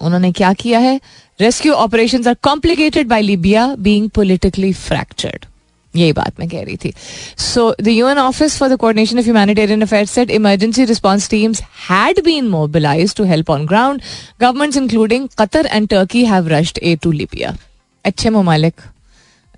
उन्होंने 0.00 0.32
क्या 0.32 0.52
किया 0.54 0.78
है? 0.78 1.00
Rescue 1.40 1.72
operation 1.74 2.26
are 2.28 2.34
complicated 2.42 3.08
by 3.08 3.22
Libya 3.22 3.66
being 3.78 4.08
politically 4.10 4.72
fractured 4.72 5.46
यही 5.94 6.12
बात 6.12 6.40
मैं 6.40 6.48
कह 6.48 6.62
रही 6.62 6.76
थी। 6.76 6.92
So 7.38 7.74
the 7.82 7.88
UN 7.88 8.18
office 8.18 8.56
for 8.58 8.68
the 8.68 8.76
coordination 8.76 9.18
of 9.18 9.24
humanitarian 9.24 9.82
affairs 9.82 10.10
set 10.10 10.30
emergency 10.30 10.84
response 10.84 11.28
teams 11.30 11.62
had 11.88 12.22
been 12.24 12.48
mobilised 12.48 13.16
to 13.16 13.24
help 13.24 13.50
on 13.50 13.66
ground 13.66 14.02
governments 14.40 14.76
including 14.76 15.28
Qatar 15.38 15.66
and 15.66 15.88
Turkey 15.88 16.24
have 16.24 16.48
rushed 16.48 16.78
aid 16.78 16.96
to 17.02 17.12
Libya 17.12 17.56
अच्छे 18.04 18.30
ममालिक, 18.30 18.74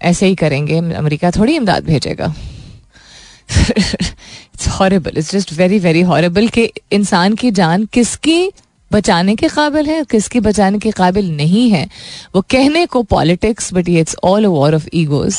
ऐसे 0.01 0.27
ही 0.27 0.35
करेंगे। 0.35 0.79
America 0.79 1.31
थोड़ी 1.31 1.55
इमदाद 1.57 1.85
भेजेगा। 1.85 2.35
It's 3.51 4.69
horrible 4.71 5.19
it's 5.19 5.31
just 5.33 5.53
very 5.53 5.79
very 5.79 6.01
horrible 6.03 6.49
कि 6.49 6.71
इंसान 6.93 7.35
की 7.35 7.51
जान 7.53 7.85
किसकी 7.93 8.51
बचाने 8.91 9.35
के 9.37 9.49
काबिल 9.49 9.87
है, 9.87 10.03
किसकी 10.05 10.41
बचाने 10.41 10.79
के 10.79 10.91
काबिल 10.91 11.31
नहीं 11.37 11.71
है। 11.71 11.87
वो 12.35 12.41
कहने 12.51 12.85
को 12.87 13.03
politics 13.05 13.73
but 13.75 13.89
it's 13.89 14.17
all 14.25 14.47
war 14.47 14.75
of 14.75 14.89
egos 14.95 15.37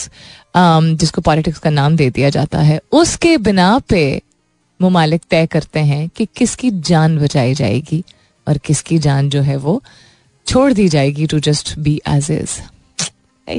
जिसको 0.57 1.21
पॉलिटिक्स 1.21 1.59
का 1.59 1.69
नाम 1.69 1.95
दे 1.95 2.09
दिया 2.09 2.29
जाता 2.29 2.59
है, 2.59 2.81
उसके 2.91 3.37
बिना 3.37 3.81
पे 3.89 4.21
ममालिक 4.81 5.21
तय 5.29 5.45
करते 5.45 5.79
हैं 5.79 6.09
कि 6.09 6.27
किसकी 6.35 6.71
जान 6.71 7.17
बचाई 7.17 7.53
जाएगी 7.53 8.03
और 8.47 8.57
किसकी 8.57 8.97
जान 8.97 9.29
जो 9.29 9.41
है 9.41 9.57
वो 9.57 9.83
छोड़ 10.47 10.73
दी 10.73 10.87
जाएगी 10.89 11.25
to 11.25 11.39
just 11.39 11.79
be 11.79 12.01
as 12.07 12.31
is 12.31 12.59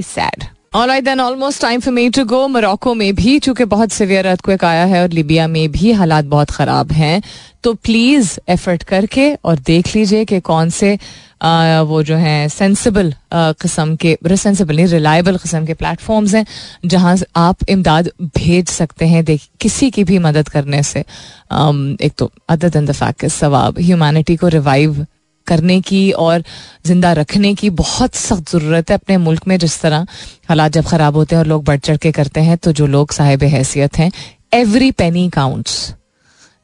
sad 0.02 0.44
all right 0.74 1.04
then 1.04 1.20
almost 1.20 1.62
time 1.62 1.80
for 1.80 1.94
me 1.94 2.10
to 2.10 2.24
go 2.24 2.48
Morocco 2.48 2.94
में 2.94 3.14
भी, 3.14 3.38
चूँकि 3.38 3.64
बहुत 3.64 3.92
सिवियर 3.92 4.26
अर्थक्वेक 4.26 4.64
आया 4.64 4.84
है 4.84 5.02
और 5.02 5.08
लिबिया 5.08 5.48
में 5.48 5.72
भी 5.72 5.92
हालात 5.92 6.24
बहुत 6.24 6.50
ख़राब 6.50 6.92
हैं 6.92 7.22
तो 7.62 7.74
प्लीज़ 7.74 8.38
एफर्ट 8.48 8.82
करके 8.82 9.34
और 9.34 9.58
देख 9.58 9.96
लीजिए 9.96 10.24
कि 10.24 10.40
कौन 10.40 10.70
से 10.70 10.98
आ, 11.44 11.80
वो 11.80 12.02
जो 12.02 12.16
है 12.16 12.48
सेंसिबल 12.48 13.14
किस्म 13.34 13.96
के 13.96 14.18
सेंसिबल 14.36 14.76
नहीं 14.76 14.86
रिलायबल 14.86 15.36
किस्म 15.36 15.66
के 15.66 15.74
प्लेटफॉर्म्स 15.74 16.34
हैं 16.34 16.46
जहाँ 16.84 17.16
आप 17.36 17.56
इमदाद 17.68 18.10
भेज 18.22 18.68
सकते 18.68 19.06
हैं 19.06 19.24
देख 19.24 19.48
किसी 19.60 19.90
की 19.90 20.04
भी 20.04 20.18
मदद 20.18 20.48
करने 20.48 20.82
से। 20.82 21.00
एक 21.00 22.12
तो 22.18 22.30
अदर 22.48 22.68
दिन 22.68 22.86
द 22.86 23.28
सवाब 23.28 23.78
ह्यूमैनिटी 23.78 24.36
को 24.36 24.48
रिवाइव 24.48 25.06
करने 25.46 25.80
की 25.80 26.10
और 26.10 26.42
ज़िंदा 26.86 27.12
रखने 27.12 27.54
की 27.54 27.70
बहुत 27.70 28.14
सख्त 28.14 28.50
ज़रूरत 28.50 28.90
है 28.90 28.96
अपने 28.96 29.16
मुल्क 29.16 29.46
में 29.48 29.58
जिस 29.58 29.80
तरह 29.80 30.06
हालात 30.48 30.72
जब 30.72 30.84
ख़राब 30.84 31.16
होते 31.16 31.34
हैं 31.34 31.40
और 31.42 31.46
लोग 31.46 31.64
बढ़ 31.64 31.78
चढ़ 31.78 31.96
के 31.96 32.12
करते 32.12 32.40
हैं 32.40 32.56
तो 32.56 32.72
जो 32.72 32.86
लोग 32.86 33.12
साहिब 33.12 33.42
हैसियत 33.42 33.98
हैं 33.98 34.10
एवरी 34.54 34.90
पेनी 34.90 35.30
काउंट्स 35.30 35.94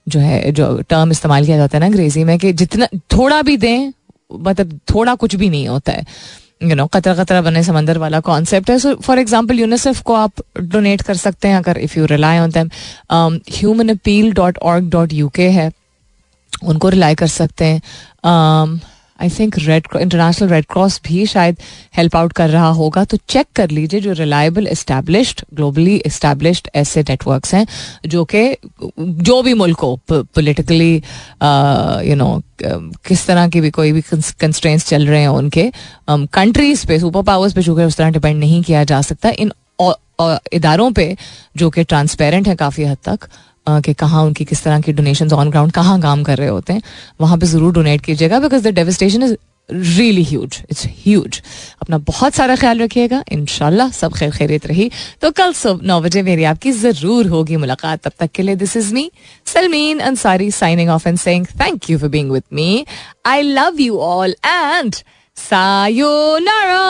जो 0.09 0.21
है 0.21 0.53
जो 0.53 0.83
टर्म 0.83 1.11
इस्तेमाल 1.11 1.47
किया 1.47 1.57
जाता 1.57 1.79
है 1.79 1.81
ना 1.81 1.87
अंग्रेज़ी 1.87 2.25
में 2.25 2.39
कि 2.39 2.53
जितना 2.53 2.87
थोड़ा 2.87 3.43
भी 3.43 3.57
दें 3.57 3.93
मतलब 4.33 4.79
थोड़ा 4.91 5.15
कुछ 5.15 5.35
भी 5.35 5.49
नहीं 5.51 5.69
होता 5.69 5.93
है। 5.93 6.05
यू 6.63 6.75
नो 6.75 6.87
कतरा 6.87 7.15
कतरा 7.15 7.41
बने 7.43 7.63
समंदर 7.65 7.99
वाला 7.99 8.21
कॉन्सेप्ट 8.21 8.71
है। 8.71 8.79
सो 8.79 8.95
फॉर 8.97 9.19
एग्ज़ाम्पल 9.19 9.61
यूनिसेफ 9.61 10.01
को 10.03 10.15
आप 10.15 10.43
डोनेट 10.61 11.03
कर 11.03 11.15
सकते 11.17 11.49
हैं 11.49 11.57
अगर 11.57 11.79
if 11.79 11.99
you 11.99 12.07
rely 12.07 12.39
on 12.39 12.51
them 12.51 12.71
human 13.51 13.89
appeal 13.89 14.33
dot 14.33 14.59
org 14.59 14.91
dot 14.91 15.13
U 15.13 15.29
K 15.29 15.49
है। 15.51 15.71
उनको 16.65 16.89
रिलाई 16.89 17.15
कर 17.15 17.27
सकते 17.29 17.65
हैं। 17.65 17.81
I 19.23 19.31
think 19.31 19.59
red 19.59 19.87
international 20.01 20.49
red 20.49 20.65
cross 20.73 21.01
भी 21.05 21.27
शायद 21.27 21.57
हेल्प 21.97 22.17
आउट 22.17 22.33
कर 22.33 22.51
रहा 22.51 22.69
होगा 22.81 23.05
तो 23.05 23.17
चेक 23.29 23.47
कर 23.57 23.71
लीजिए 23.71 24.01
जो 24.01 24.13
रिलायबल 24.13 24.67
इस्टेब्लिश्ड 24.67 25.43
ग्लोबली 25.55 25.97
इस्टेब्लिश्ड 26.07 26.69
ऐसे 26.75 27.03
नेटवर्क्स 27.09 27.55
हैं, 27.55 27.67
जो 28.07 28.25
कि, 28.25 28.57
जो 28.99 29.43
भी 29.43 29.55
मुल्क 29.55 29.81
हो 29.81 30.01
पोलिटिकली 30.11 30.95
यू 32.11 32.15
नो 32.17 32.31
किस 32.63 33.27
तरह 33.27 33.49
की 33.49 33.61
भी 33.61 33.71
कोई 33.71 33.93
भी 33.93 34.01
कंस्ट्रेंट्स 34.11 34.87
चल 34.89 35.07
रहे 35.07 35.21
हैं 35.21 35.29
उनके 35.29 35.71
कंट्रीज़ 36.11 36.87
पे 36.87 36.99
सुपर 36.99 37.23
पावर्स 37.23 37.53
पे 37.55 37.63
चूँकि 37.63 37.85
उस 37.85 37.97
तरह 37.97 38.11
डिपेंड 38.11 38.39
नहीं 38.41 38.63
किया 38.63 38.85
जा 38.85 39.01
सकता, 39.03 39.31
इन 39.39 39.53
इदारों 40.53 40.91
पे, 40.93 41.17
जो 41.57 41.71
कि 41.71 41.85
ट्रांसपेरेंट 41.85 42.49
है 42.49 42.55
काफ़ी 42.57 42.85
हद 42.85 42.97
तक 43.05 43.29
कि 43.67 43.93
कहाँ 43.95 44.25
उनकी 44.25 44.45
किस 44.45 44.63
तरह 44.65 44.81
की 44.81 44.93
डोनेशन 44.93 45.33
ऑन 45.33 45.51
ग्राउंड 45.51 45.73
कहाँ 45.73 46.01
काम 46.01 46.23
कर 46.25 46.39
रहे 46.39 46.49
होते 46.49 46.73
हैं, 46.73 46.83
वहाँ 47.21 47.39
पर 47.39 47.47
ज़रूर 47.47 47.73
डोनेट 47.73 48.01
कीजिएगा 48.05 48.39
because 48.41 48.69
the 48.69 48.75
devastation 48.75 49.23
is 49.23 49.35
really 49.69 50.23
huge 50.25 50.57
it's 50.71 50.87
huge 51.05 51.41
अपना 51.83 51.99
बहुत 52.07 52.35
सारा 52.35 52.55
ख्याल 52.57 52.79
रखिएगा. 52.79 53.23
इनशाला 53.33 53.89
सब 53.91 54.13
खैर 54.15 54.31
खैरियत 54.31 54.67
रही। 54.67 54.91
तो 55.23 55.31
कल 55.31 55.53
सुबह 55.53 55.87
नौ 55.87 56.01
बजे 56.01 56.23
मेरी 56.23 56.45
आपकी 56.45 56.73
ज़रूर 56.73 57.27
होगी 57.27 57.57
मुलाकात। 57.57 58.03
तब 58.05 58.13
तक 58.19 58.31
के 58.35 58.43
लिए 58.43 58.57
this 58.57 58.77
is 58.77 58.93
me 58.95 59.11
Salmeen 59.47 59.99
Ansari 60.09 60.51
signing 60.51 60.91
off 60.91 61.09
and 61.09 61.19
saying 61.19 61.47
thank 61.61 61.91
you 61.91 61.99
for 61.99 62.09
being 62.09 62.31
with 62.33 62.43
me 62.53 62.85
I 63.27 63.43
love 63.43 63.81
you 63.81 63.99
all 63.99 64.35
and 64.47 64.95
sayonara 65.37 66.83